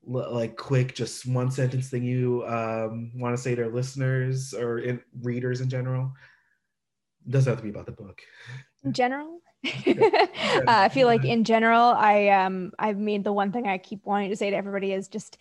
like 0.04 0.56
quick, 0.56 0.94
just 0.94 1.26
one 1.26 1.50
sentence 1.50 1.90
thing 1.90 2.02
you 2.02 2.44
um, 2.46 3.12
want 3.14 3.36
to 3.36 3.42
say 3.42 3.54
to 3.54 3.64
our 3.64 3.70
listeners 3.70 4.54
or 4.54 4.78
in, 4.78 5.00
readers 5.22 5.60
in 5.60 5.68
general? 5.68 6.12
Doesn't 7.28 7.50
have 7.50 7.58
to 7.58 7.64
be 7.64 7.70
about 7.70 7.86
the 7.86 7.92
book. 7.92 8.20
In 8.82 8.92
general, 8.92 9.40
uh, 9.64 10.66
I 10.66 10.88
feel 10.88 11.06
like 11.06 11.24
in 11.24 11.44
general, 11.44 11.82
I 11.82 12.28
um 12.28 12.72
I 12.78 12.92
mean 12.94 13.22
the 13.22 13.32
one 13.32 13.52
thing 13.52 13.66
I 13.66 13.78
keep 13.78 14.04
wanting 14.06 14.30
to 14.30 14.36
say 14.36 14.50
to 14.50 14.56
everybody 14.56 14.92
is 14.92 15.08
just 15.08 15.38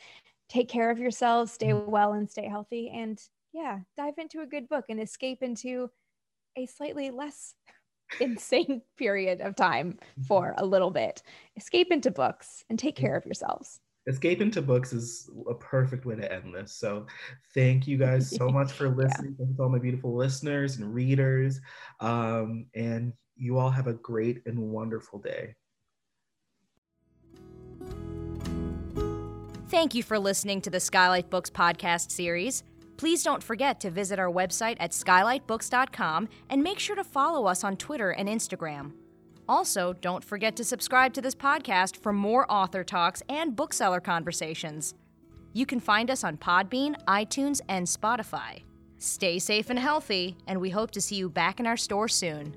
take 0.49 0.67
care 0.67 0.89
of 0.89 0.99
yourselves, 0.99 1.53
stay 1.53 1.67
Mm-hmm. 1.67 1.91
well, 1.91 2.13
and 2.13 2.29
stay 2.29 2.47
healthy, 2.47 2.89
and 2.89 3.21
yeah, 3.53 3.79
dive 3.97 4.15
into 4.17 4.41
a 4.41 4.45
good 4.45 4.67
book 4.67 4.85
and 4.89 4.99
escape 4.99 5.41
into 5.41 5.89
a 6.57 6.65
slightly 6.65 7.11
less 7.11 7.53
insane 8.19 8.81
period 8.97 9.39
of 9.41 9.55
time 9.55 9.97
for 10.27 10.53
a 10.57 10.65
little 10.65 10.91
bit. 10.91 11.23
Escape 11.55 11.91
into 11.91 12.11
books 12.11 12.65
and 12.69 12.77
take 12.77 12.95
care 12.95 13.15
of 13.15 13.25
yourselves. 13.25 13.79
Escape 14.09 14.41
into 14.41 14.61
books 14.61 14.91
is 14.91 15.29
a 15.47 15.53
perfect 15.53 16.05
way 16.05 16.15
to 16.15 16.33
end 16.33 16.53
this. 16.53 16.73
So, 16.73 17.05
thank 17.53 17.87
you 17.87 17.97
guys 17.97 18.29
so 18.29 18.49
much 18.49 18.71
for 18.71 18.89
listening. 18.89 19.35
Thank 19.37 19.51
you 19.51 19.55
to 19.55 19.63
all 19.63 19.69
my 19.69 19.79
beautiful 19.79 20.15
listeners 20.15 20.77
and 20.77 20.93
readers. 20.93 21.61
Um, 22.01 22.65
and 22.75 23.13
you 23.37 23.57
all 23.57 23.69
have 23.69 23.87
a 23.87 23.93
great 23.93 24.41
and 24.45 24.59
wonderful 24.59 25.19
day. 25.19 25.55
Thank 29.69 29.93
you 29.93 30.01
for 30.01 30.17
listening 30.17 30.61
to 30.61 30.71
the 30.71 30.79
Skylight 30.79 31.29
Books 31.29 31.51
podcast 31.51 32.11
series. 32.11 32.63
Please 32.97 33.23
don't 33.23 33.41
forget 33.41 33.79
to 33.81 33.91
visit 33.91 34.19
our 34.19 34.29
website 34.29 34.75
at 34.79 34.91
skylightbooks.com 34.91 36.27
and 36.49 36.63
make 36.63 36.79
sure 36.79 36.95
to 36.95 37.03
follow 37.03 37.45
us 37.45 37.63
on 37.63 37.77
Twitter 37.77 38.09
and 38.09 38.27
Instagram. 38.27 38.91
Also, 39.49 39.93
don't 39.93 40.23
forget 40.23 40.55
to 40.55 40.63
subscribe 40.63 41.11
to 41.11 41.21
this 41.21 41.33
podcast 41.33 41.97
for 41.97 42.13
more 42.13 42.49
author 42.51 42.83
talks 42.83 43.23
and 43.29 43.55
bookseller 43.55 43.99
conversations. 43.99 44.93
You 45.53 45.65
can 45.65 45.79
find 45.79 46.11
us 46.11 46.23
on 46.23 46.37
Podbean, 46.37 46.95
iTunes, 47.05 47.59
and 47.67 47.87
Spotify. 47.87 48.61
Stay 48.99 49.39
safe 49.39 49.71
and 49.71 49.79
healthy, 49.79 50.37
and 50.45 50.61
we 50.61 50.69
hope 50.69 50.91
to 50.91 51.01
see 51.01 51.15
you 51.15 51.29
back 51.29 51.59
in 51.59 51.65
our 51.65 51.77
store 51.77 52.07
soon. 52.07 52.53